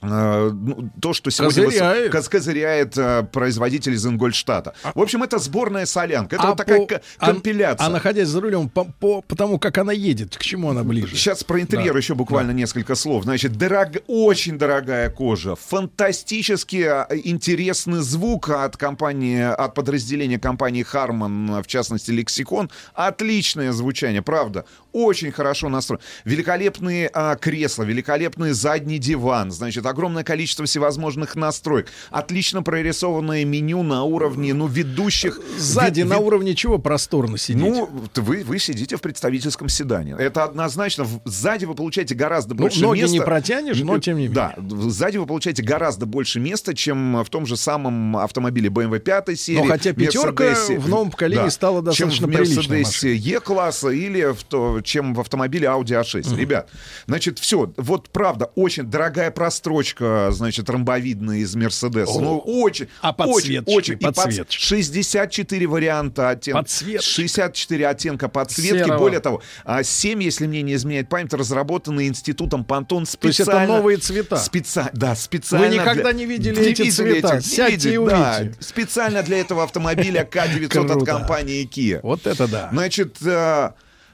[0.00, 2.12] то, что сегодня выс- Козыряет.
[2.12, 4.72] коз- козыряет э, производитель из Ингольштата.
[4.94, 6.36] В общем, это сборная солянка.
[6.36, 7.86] Это А вот такая по- а- компиляция.
[7.86, 11.14] А, находясь за рулем, по, по потому как она едет, к чему она ближе?
[11.16, 11.98] Сейчас про интерьер Да.
[11.98, 13.24] еще буквально несколько слов.
[13.24, 13.88] Значит, дорог...
[14.06, 22.10] очень дорогая кожа, фантастически а, интересный звук от компании, от подразделения компании Harman, в частности
[22.10, 22.70] Lexicon.
[22.94, 24.64] Отличное звучание, правда.
[24.92, 26.00] Очень хорошо настроен.
[26.24, 29.50] Великолепные а, кресла, великолепный задний диван.
[29.50, 31.88] Значит, огромное количество всевозможных настроек.
[32.10, 35.40] Отлично прорисованное меню на уровне, ну, ведущих...
[35.58, 37.62] Сзади вид- на уровне чего просторно сидеть?
[37.62, 40.16] ну, вы, вы сидите в представительском седане.
[40.18, 41.06] Это однозначно.
[41.24, 43.12] Сзади вы получаете гораздо Ну, больше ноги места.
[43.12, 44.34] не протянешь, но тем не менее.
[44.34, 44.54] Да,
[44.90, 49.58] сзади вы получаете гораздо больше места, чем в том же самом автомобиле BMW 5 серии.
[49.58, 50.78] Но хотя пятерка Мерседесе.
[50.78, 55.66] в новом поколении стала достаточно чем в Мерседесе Е-класса или в то, чем в автомобиле
[55.68, 56.36] Audi A6.
[56.36, 56.68] Ребят,
[57.06, 62.12] значит, все, вот правда, очень дорогая прострочка, значит, ромбовидная из Мерседеса.
[62.12, 62.20] О.
[62.20, 63.94] Ну, очень, А очень, очень.
[63.94, 64.62] И под- подсветочки.
[64.64, 66.62] 64 варианта оттенка.
[66.62, 67.10] Подсветочки.
[67.10, 68.84] 64 оттенка подсветки.
[68.84, 68.98] Серого.
[68.98, 73.64] Более того, а, 7, если мне не изменяет память, разработаны институтом Пантон То есть специально.
[73.64, 74.36] это новые цвета.
[74.36, 75.68] Специ- Да, специально.
[75.68, 77.36] Вы никогда для- не видели Не эти видели цвета.
[77.36, 78.42] этих, не Сядьте видели, и да.
[78.60, 82.00] Специально для этого автомобиля К900 от компании Kia.
[82.02, 82.68] Вот это да.
[82.72, 83.70] Значит, э,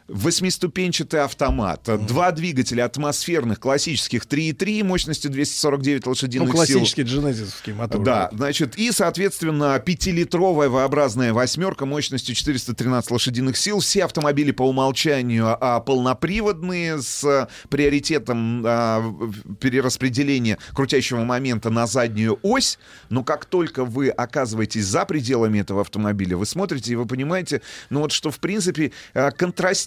[0.08, 6.54] восьмиступенчатый автомат, два двигателя атмосферных, классических 3.3 мощностью 249 Ну, лошадиных сил.
[6.54, 8.02] классический дженезисовский мотор.
[8.02, 13.80] Да, значит, и, соответственно, пятилитровая V-образная восьмерка мощностью 413 лошадиных сил.
[13.80, 19.02] Все автомобили по умолчанию а, полноприводные с приоритетом а,
[19.60, 22.78] перераспределения крутящего момента на заднюю ось.
[23.10, 28.00] Но как только вы оказываетесь за пределами этого автомобиля, вы смотрите и вы понимаете, ну
[28.00, 29.30] вот что, в принципе, а,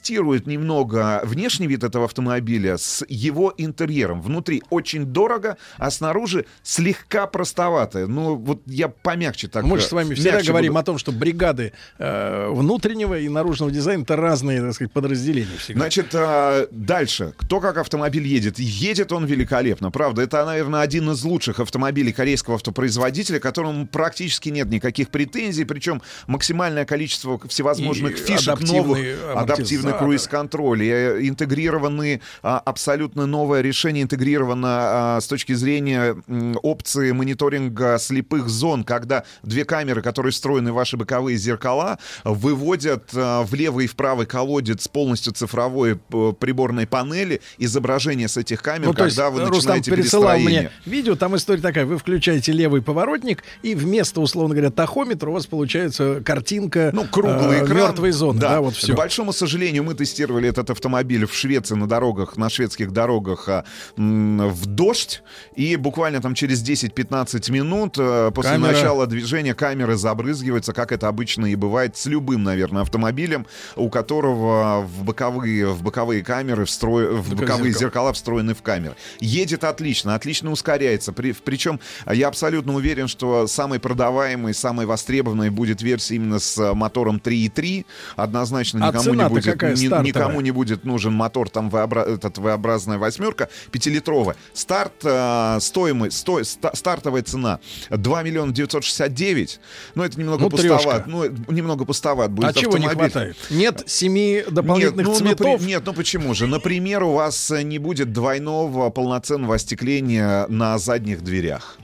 [0.10, 4.22] контрастирует немного внешний вид этого автомобиля с его интерьером.
[4.22, 8.08] Внутри очень дорого, а снаружи слегка простовато.
[8.08, 9.64] Ну, вот я помягче так...
[9.66, 10.80] Мы же э, с вами всегда говорим буду.
[10.80, 15.82] о том, что бригады э, внутреннего и наружного дизайна это разные, так сказать, подразделения всегда.
[15.82, 17.34] Значит, а, дальше.
[17.38, 18.60] Кто как автомобиль едет?
[18.60, 20.22] Едет он великолепно, правда.
[20.22, 26.86] Это, наверное, один из лучших автомобилей корейского автопроизводителя, которому практически нет никаких претензий, причем максимальное
[26.86, 29.00] количество всевозможных И фишек новых,
[29.36, 29.99] амортизатор.
[30.00, 36.16] Круиз-контроль, э, интегрированы а, абсолютно новое решение, интегрировано а, с точки зрения
[36.64, 43.44] опции мониторинга слепых зон, когда две камеры, которые встроены в ваши боковые зеркала, выводят а,
[43.44, 45.98] в левый и в правый колодец полностью цифровой
[46.40, 51.36] приборной панели изображение с этих камер, Ну, когда вы Рустам начинаете пересылал мне видео, там
[51.36, 56.92] история такая, вы включаете левый поворотник, и вместо, условно говоря, тахометра у вас получается картинка
[56.94, 57.78] Ну, круглый э, экран.
[57.78, 58.40] мертвой зоны.
[58.40, 58.94] Да, вот все.
[58.94, 63.66] К большому сожалению, мы тестировали этот автомобиль в Швеции на дорогах, на шведских дорогах а,
[63.98, 65.24] в дождь.
[65.56, 68.72] И буквально там через 10-15 минут э, после Камера.
[68.72, 74.82] начала движения камеры забрызгиваются, как это обычно и бывает с любым, наверное, автомобилем, у которого
[74.82, 77.16] в боковые, в боковые камеры, встро...
[77.16, 77.80] в боковые зеркало.
[77.80, 78.96] зеркала встроены в камеры.
[79.20, 81.14] Едет отлично, отлично ускоряется.
[81.14, 81.32] При...
[81.32, 87.88] Причем я абсолютно уверен, что самой продаваемой, самой востребованной будет версия именно с мотором 3.3.
[88.16, 92.38] Однозначно А никому не будет, какая ни- никому не будет нужен мотор, там V-обра- этот
[92.38, 94.36] V-образная восьмерка, пятилитровая.
[94.54, 97.60] Старт, э, стоимость, сто- ста- стартовая цена
[97.90, 99.60] 2 миллиона 969.
[99.96, 101.08] Ну, это немного Ну, пустоват.
[101.08, 103.12] Ну, немного пустоват будет А чего не автомобиль.
[103.12, 103.38] хватает?
[103.50, 105.48] Нет семи дополнительных нет, ну, цветов?
[105.62, 106.48] напри- нет, ну почему же?
[106.48, 111.78] Например, у вас э, не будет двойного полноценного остекления на задних дверях.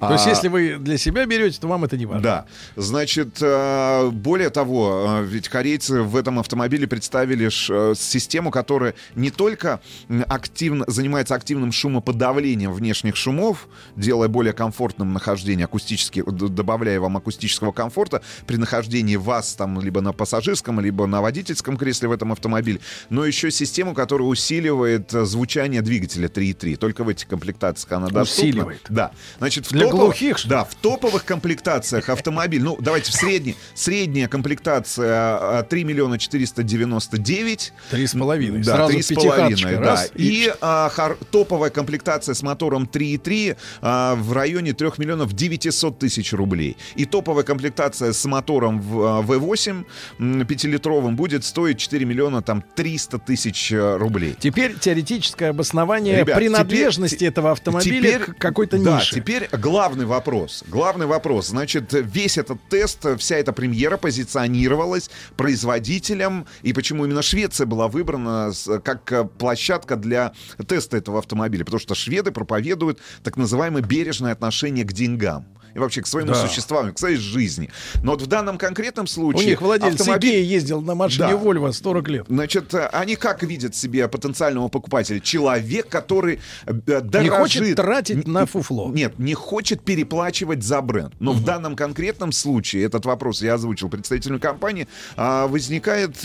[0.00, 2.22] То есть, А- если вы для себя берете, то вам это не важно.
[2.22, 2.46] Да.
[2.76, 9.30] Значит, э, более того, э, ведь корейцы в этом автомобиле представили э, систему, которая не
[9.30, 9.80] только
[10.28, 18.22] активно, занимается активным шумоподавлением внешних шумов, делая более комфортным нахождение акустически, добавляя вам акустического комфорта
[18.46, 23.24] при нахождении вас там либо на пассажирском, либо на водительском кресле в этом автомобиле, но
[23.24, 26.76] еще систему, которая усиливает звучание двигателя 3.3.
[26.76, 28.48] Только в этих комплектациях она доступна.
[28.48, 28.86] Усиливает.
[28.88, 29.12] Да.
[29.38, 30.48] Значит, в Для топовых- глухих, что?
[30.48, 35.10] Да, в топовых комплектациях автомобиль, ну, давайте в средней, средняя комплектация
[35.58, 37.72] а, 3 миллиона 499.
[37.90, 38.62] Три с половиной.
[38.62, 39.38] Да, Сразу три с пятихаточка.
[39.68, 39.90] половиной, да.
[39.90, 45.32] Раз, И, и- а, хар- топовая комплектация с мотором 3.3 а, в районе 3 миллионов
[45.32, 46.76] 900 тысяч рублей.
[46.94, 49.84] И топовая комплектация с мотором в, а, V8
[50.18, 54.36] м, пятилитровым будет стоить 4 миллиона там 300 тысяч э, рублей.
[54.38, 59.14] Теперь теоретическое обоснование Ребят, принадлежности теперь- этого автомобиля теперь- к какой-то да, нише.
[59.16, 60.64] теперь главный вопрос.
[60.68, 61.48] Главный вопрос.
[61.48, 66.46] Значит, весь этот тест, вся эта премьера позиционировалась производителем.
[66.62, 68.52] И почему именно Швеция была выбрана
[68.84, 70.32] как э, площадка для
[70.66, 71.64] теста этого автомобиля?
[71.64, 75.46] Потому что шведы проповедуют так называемое бережное отношение к деньгам.
[75.74, 76.46] И вообще к своему Да.
[76.46, 77.70] существованию, к своей жизни.
[78.02, 79.46] Но вот в данном конкретном У случае...
[79.50, 81.36] них владелец автомобиль- Икеи ездил на машине Да.
[81.36, 82.26] Вольво 40 лет.
[82.28, 85.20] Значит, э, они как видят себе потенциального покупателя?
[85.20, 87.22] Человек, который э, дорожит...
[87.22, 88.90] Не хочет тратить на фуфло.
[88.92, 91.14] Нет, не хочет переплачивать за бренд.
[91.20, 94.86] Но в данном конкретном случае, этот вопрос я озвучил представителю компании,
[95.16, 96.16] а, возникает...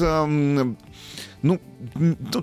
[1.43, 1.59] ну,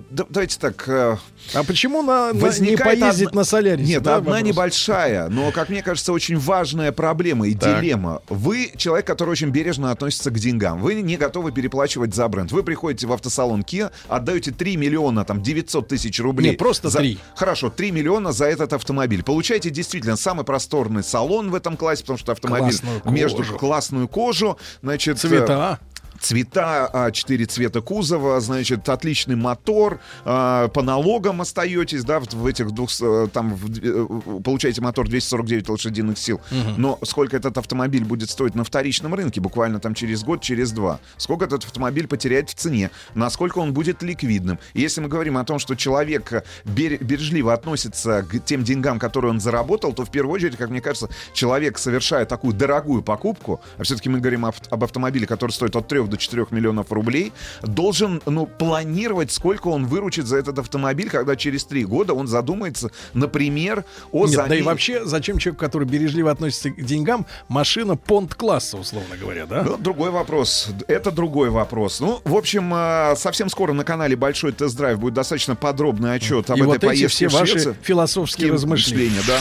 [0.09, 0.87] давайте так...
[0.87, 1.17] э,
[1.53, 3.87] А почему на, не поездить одна- на Солярисе?
[3.89, 4.47] Нет, да, одна вопрос?
[4.47, 7.81] небольшая, но, как мне кажется, очень важная проблема и Так.
[7.81, 8.21] дилемма.
[8.29, 10.81] Вы человек, который очень бережно относится к деньгам.
[10.81, 12.51] Вы не готовы переплачивать за бренд.
[12.51, 16.51] Вы приходите в автосалон Kia, отдаете 3 миллиона, там, 900 тысяч рублей.
[16.51, 17.17] Нет, просто за- 3.
[17.35, 19.23] Хорошо, 3 миллиона за этот автомобиль.
[19.23, 23.57] Получаете действительно самый просторный салон в этом классе, потому что автомобиль Классную между кожу.
[23.57, 25.17] классную кожу, значит...
[25.17, 25.79] э, Цвета.
[26.25, 32.47] Цвета, а, четыре цвета кузова, значит, отличный мотор, а, по налогам остаетесь, да, в, в
[32.47, 36.73] этих двух, э, там, в э, получаете мотор 249 лошадиных сил, Мгм.
[36.81, 40.99] но сколько этот автомобиль будет стоить на вторичном рынке, буквально там через год, через два,
[41.17, 44.57] сколько этот автомобиль потеряет в цене, насколько он будет ликвидным.
[44.73, 48.97] И если мы говорим о том, что человек э, бер- бережливо относится к тем деньгам,
[48.97, 53.61] которые он заработал, то в первую очередь, как мне кажется, человек, совершая такую дорогую покупку,
[53.77, 57.33] а все-таки мы говорим об, об автомобиле, который стоит от 3 до 4 миллионов рублей,
[57.61, 62.91] должен ну, планировать, сколько он выручит за этот автомобиль, когда через 3 года он задумается,
[63.13, 67.95] например, о Нет, да и замене- вообще, зачем человеку, который бережливо относится к деньгам, машина
[67.95, 69.63] понт-класса, условно говоря, да?
[69.63, 70.69] Ну, другой вопрос.
[70.87, 71.99] Это другой вопрос.
[71.99, 76.57] Ну, в общем, э, совсем скоро на канале Большой тест-драйв будет достаточно подробный отчет об
[76.57, 79.21] И этой вот эти поездке все в ваши философские размышления.
[79.27, 79.39] да.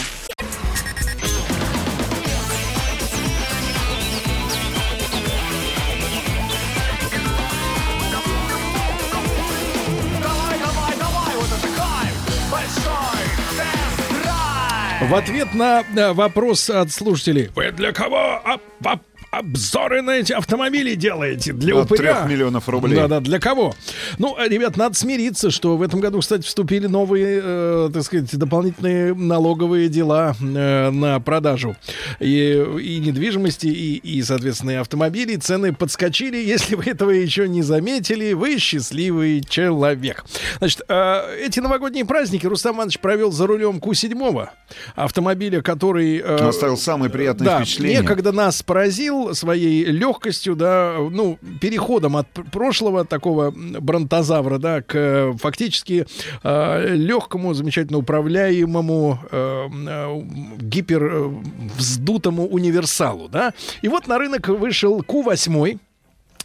[15.15, 17.49] В ответ на э, вопрос от слушателей.
[17.55, 19.01] Вы для кого об- об-
[19.39, 21.53] обзоры на эти автомобили делаете?
[21.53, 22.23] Для От упыря?
[22.25, 22.97] 3 миллионов рублей.
[22.97, 23.75] Да-да, для кого?
[24.19, 28.37] Ну, э, ребят, надо смириться, что в этом году, кстати, вступили новые, э, так сказать,
[28.37, 31.77] дополнительные налоговые дела э, на продажу
[32.21, 35.37] и, и недвижимости, и, и, соответственно, и автомобилей.
[35.37, 36.37] Цены подскочили.
[36.37, 40.25] Если вы этого еще не заметили, вы счастливый человек.
[40.59, 44.49] Значит, э, эти новогодние праздники Рустам Иванович провел за рулем Ку-7,
[44.95, 46.19] автомобиля, который...
[46.19, 48.01] э, Оставил самые приятные да, впечатления.
[48.01, 54.95] некогда нас поразил своей легкостью, да, ну, переходом от пр- прошлого такого бронтозавра, да, к
[54.95, 56.07] э, фактически
[56.43, 60.23] э, легкому, замечательно управляемому, э, э,
[60.59, 61.31] гипер э,
[61.77, 63.53] вздутому универсалу, да.
[63.83, 65.79] И вот на рынок вышел Q8,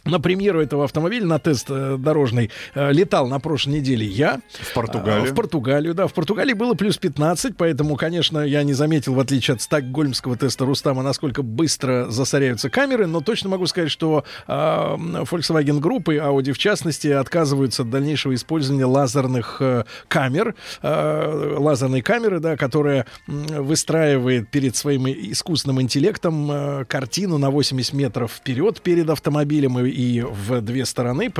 [0.04, 4.40] на премьеру этого автомобиля, на тест э, дорожный, э, летал на прошлой неделе я.
[4.52, 5.24] В Португалию.
[5.24, 6.06] А, в Португалию, да.
[6.06, 10.64] В Португалии было плюс 15, поэтому, конечно, я не заметил, в отличие от стокгольмского теста
[10.64, 16.52] Рустама, насколько быстро засоряются камеры, но точно могу сказать, что э, Volkswagen Group и Audi,
[16.52, 24.50] в частности, отказываются от дальнейшего использования лазерных э, камер, э, лазерной камеры, да, которая выстраивает
[24.50, 30.60] перед своим искусственным интеллектом э, картину на 80 метров вперед перед автомобилем и и в
[30.60, 31.30] две стороны,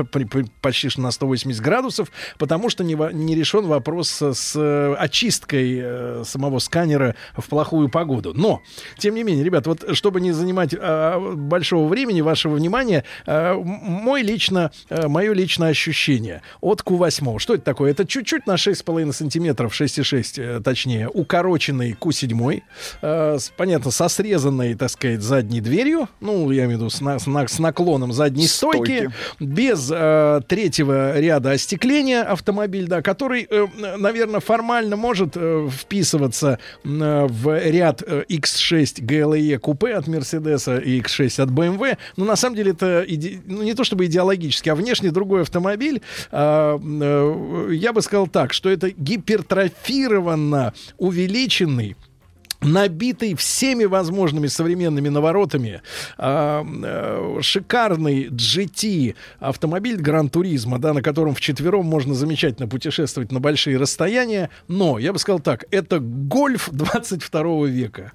[0.61, 2.95] почти на 180 градусов, потому что не,
[3.35, 8.33] решен вопрос с, с, э, очисткой э, самого сканера в плохую погоду.
[8.35, 8.61] Но,
[8.97, 14.21] тем не менее, ребят, вот чтобы не занимать э, большого времени, вашего внимания, э, мой
[14.23, 17.39] лично, э, мое личное ощущение от Q8.
[17.39, 17.91] Что это такое?
[17.91, 22.61] Это чуть-чуть на 6,5 сантиметров, 6,6 э, точнее, укороченный Q7,
[23.01, 27.01] э, с, понятно, со срезанной, так сказать, задней дверью, ну, я имею в виду с
[27.01, 29.11] на- с наклоном задней стойки, Стойки.
[29.39, 33.47] без э, третьего ряда остекления автомобиль, да, который,
[33.97, 40.99] наверное, формально может э, вписываться э, в ряд э, X6 GLE купе от Мерседеса и
[41.01, 44.75] X6 от BMW, но на самом деле это иде- ну, не то чтобы идеологически, а
[44.75, 46.01] внешне другой автомобиль.
[46.31, 51.95] А, э, я бы сказал так, что это гипертрофированно увеличенный
[52.61, 55.81] набитый всеми возможными современными наворотами,
[56.17, 63.39] а, э, шикарный GT автомобиль Гран Туризма, да, на котором вчетвером можно замечательно путешествовать на
[63.39, 68.11] большие расстояния, но, я бы сказал так, это гольф 22 века.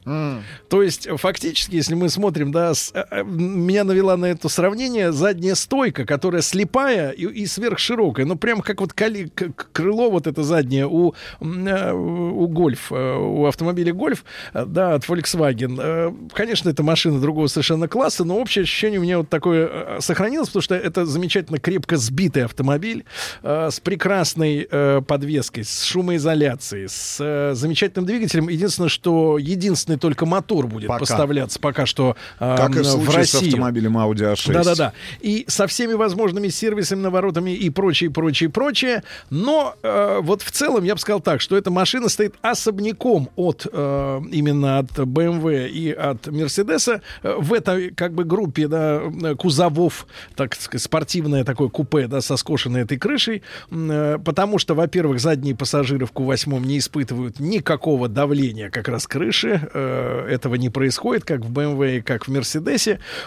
[0.68, 5.10] То есть, фактически, если мы смотрим, да, с- э, э, меня навела на это сравнение
[5.12, 9.30] задняя стойка, которая слепая и, и сверхширокая, ну, прям как вот коли-
[9.72, 15.78] крыло вот это заднее у, у гольф, у автомобиля гольф, да, от Volkswagen.
[15.80, 19.96] Э, Конечно, это машина другого совершенно класса, но общее ощущение у меня вот такое э,
[20.00, 23.04] сохранилось, потому что это замечательно крепко сбитый автомобиль
[23.42, 28.48] э, с прекрасной э, подвеской, с шумоизоляцией, с э, замечательным двигателем.
[28.48, 31.00] Единственное, что единственный только мотор будет Пока.
[31.00, 33.48] поставляться пока что э, Как и в в случае с Россию.
[33.52, 34.52] автомобилем Audi A6.
[34.52, 34.92] Да-да-да.
[35.20, 39.02] И со всеми возможными сервисами, наворотами и прочее, прочее, прочее.
[39.30, 43.66] Но э, вот в целом я бы сказал так, что эта машина стоит особняком от
[43.70, 49.02] э, именно от BMW и от Мерседеса э, в этой как бы группе да,
[49.38, 55.20] кузовов, так сказать, спортивное такое купе, да, со скошенной этой крышей, э, потому что, во-первых,
[55.20, 61.24] задние пассажиры в Q8 не испытывают никакого давления как раз крыши, э, этого не происходит,
[61.24, 62.36] как в BMW и как в.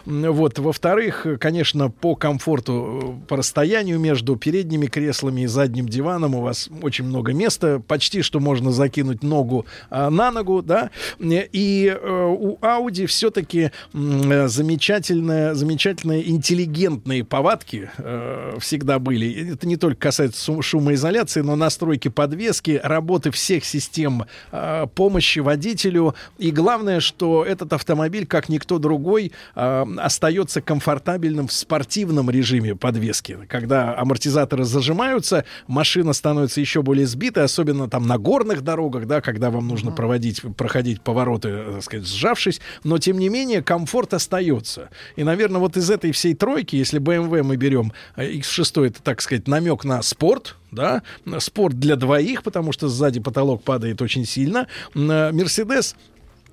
[0.06, 6.42] М, Вот, во-вторых, конечно, по комфорту, по расстоянию между передними креслами и задним диваном у
[6.42, 10.89] вас очень много места, почти что можно закинуть ногу а, на ногу, да,
[11.19, 19.53] и э, у Audi все-таки замечательные, замечательные интеллигентные повадки э, всегда были.
[19.53, 26.16] Это не только касается шумоизоляции, но настройки подвески, работы всех систем э, помощи водителю.
[26.38, 33.38] И главное, что этот автомобиль, как никто другой, э, остается комфортабельным в спортивном режиме подвески.
[33.48, 39.50] Когда амортизаторы зажимаются, машина становится еще более сбитой, особенно там на горных дорогах, да, когда
[39.50, 42.61] вам нужно проводить, проходить повороты, э, так сказать, сжавшись.
[42.83, 44.89] Но, тем не менее, комфорт остается.
[45.15, 49.22] И, наверное, вот из этой всей тройки, если BMW мы берем э, X6, это, так
[49.22, 51.01] сказать, намек на спорт, да,
[51.39, 54.67] спорт для двоих, потому что сзади потолок падает очень сильно.
[54.93, 55.95] Э, Мерседес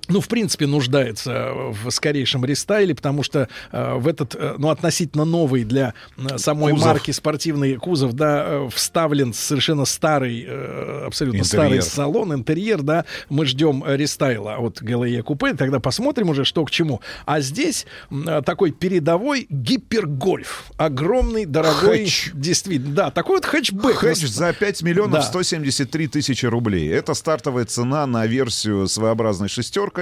[0.07, 5.25] ну, в принципе, нуждается в скорейшем рестайле, потому что э, в этот, э, ну, относительно
[5.25, 6.87] новый для э, самой Кузов.
[6.87, 11.61] марки спортивный кузов, да, э, вставлен совершенно старый, э, абсолютно Интерьер.
[11.63, 16.63] старый салон, интерьер, да, мы ждем э, рестайла от GLE купе, тогда посмотрим уже, что
[16.65, 17.01] к чему.
[17.25, 22.31] А здесь э, такой передовой гипергольф, огромный, дорогой, Хэтч.
[22.33, 23.95] действительно, да, такой вот хэтчбэк.
[23.97, 25.21] Хэтч за 5 миллионов Да.
[25.21, 26.89] 173 тысячи рублей.
[26.89, 29.96] Это стартовая цена на версию своеобразной шестеркой,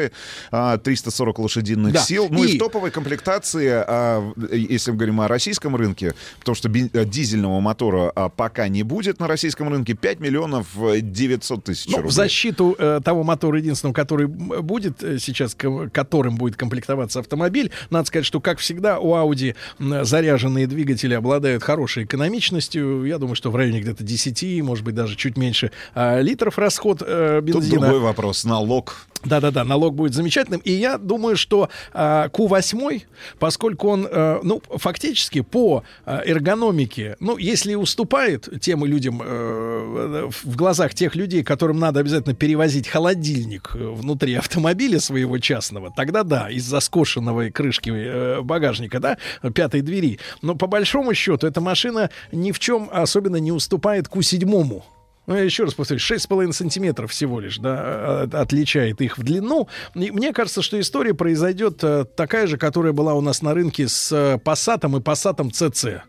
[0.51, 1.99] а, 340 лошадиных Да.
[2.01, 2.27] сил.
[2.29, 2.51] Ну и...
[2.53, 7.59] И- в топовой комплектации, а, если мы говорим о российском рынке, потому что э, дизельного
[7.59, 12.09] мотора а, пока не будет на российском рынке, 5 миллионов э, 900 тысяч Ну, рублей.
[12.09, 17.71] в защиту э, того мотора единственного, который будет э, сейчас, ко- которым будет комплектоваться автомобиль,
[17.89, 19.55] надо сказать, что, как всегда, у Audi
[20.03, 23.05] заряженные двигатели обладают хорошей экономичностью.
[23.05, 27.01] Я думаю, что в районе где-то 10, может быть, даже чуть меньше а, литров расход
[27.05, 27.81] э, Тут бензина.
[27.81, 28.43] другой вопрос.
[28.43, 29.05] Налог.
[29.23, 30.61] Да-да-да, налог будет замечательным.
[30.63, 33.03] И я думаю, что а, Q8,
[33.39, 40.55] поскольку он, э, ну, фактически по а, эргономике, ну, если уступает тем людям, э, в
[40.55, 46.49] глазах тех людей, которым надо обязательно перевозить холодильник э, внутри автомобиля своего частного, тогда да,
[46.49, 49.17] из-за скошенного крышки э, багажника, да,
[49.53, 50.19] пятой двери.
[50.41, 54.83] Но по большому счету эта машина ни в чем особенно не уступает Q7.
[55.27, 59.67] Ну, я еще раз повторюсь, 6,5 сантиметров всего лишь, да, от- отличает их в длину.
[59.95, 63.87] И мне кажется, что история произойдет э, такая же, которая была у нас на рынке
[63.87, 66.01] с э, Passat и Passat CC.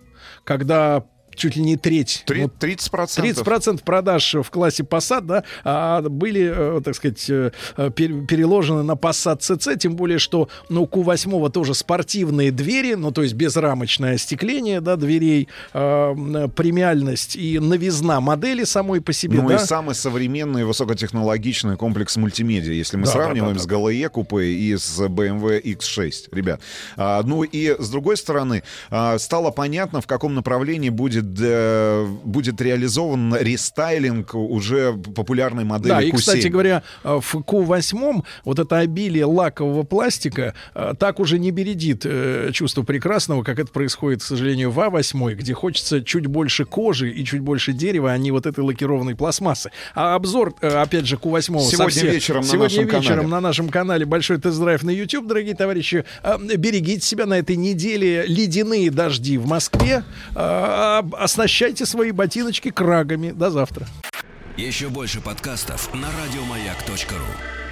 [0.45, 1.05] Когда
[1.37, 2.23] чуть ли не треть.
[2.27, 3.23] Три- ну, 30%.
[3.23, 8.83] 30% продаж в классе Passat, да, а, были, э, так сказать, э, э, пер- переложены
[8.83, 13.35] на Passat CC, тем более, что ну, у Q8 тоже спортивные двери, ну, то есть
[13.35, 19.57] безрамочное остекление, да, дверей, э, м, премиальность и новизна модели самой по себе, Ну да.
[19.57, 24.45] и самый современный высокотехнологичный комплекс мультимедиа, если мы Да, сравниваем да, да, с GLE купе
[24.47, 26.61] и с BMW X6, ребят.
[26.97, 32.61] А, ну и с другой стороны, а, стало понятно, в каком направлении будет, э, будет
[32.61, 36.17] реализован рестайлинг уже популярной модели Да, и, Q7.
[36.17, 42.03] кстати говоря, э, в Q8 вот это обилие лакового пластика э, так уже не бередит
[42.05, 47.11] э, чувство прекрасного, как это происходит, к сожалению, в А8, где хочется чуть больше кожи
[47.11, 49.71] и чуть больше дерева, а не вот этой лакированной пластмассы.
[49.95, 53.29] А обзор, э, опять же, Q8 Сегодня вечером на сегодня нашем вечером канале.
[53.29, 56.05] на нашем канале большой тест-драйв на YouTube, дорогие товарищи.
[56.23, 58.25] Э, Берегите себя на этой неделе.
[58.27, 60.05] Ледяные дожди в Москве.
[60.35, 63.31] Э, Оснащайте свои ботиночки крагами.
[63.31, 63.87] До завтра.
[64.57, 67.66] Еще больше подкастов на радиомаяк.ру.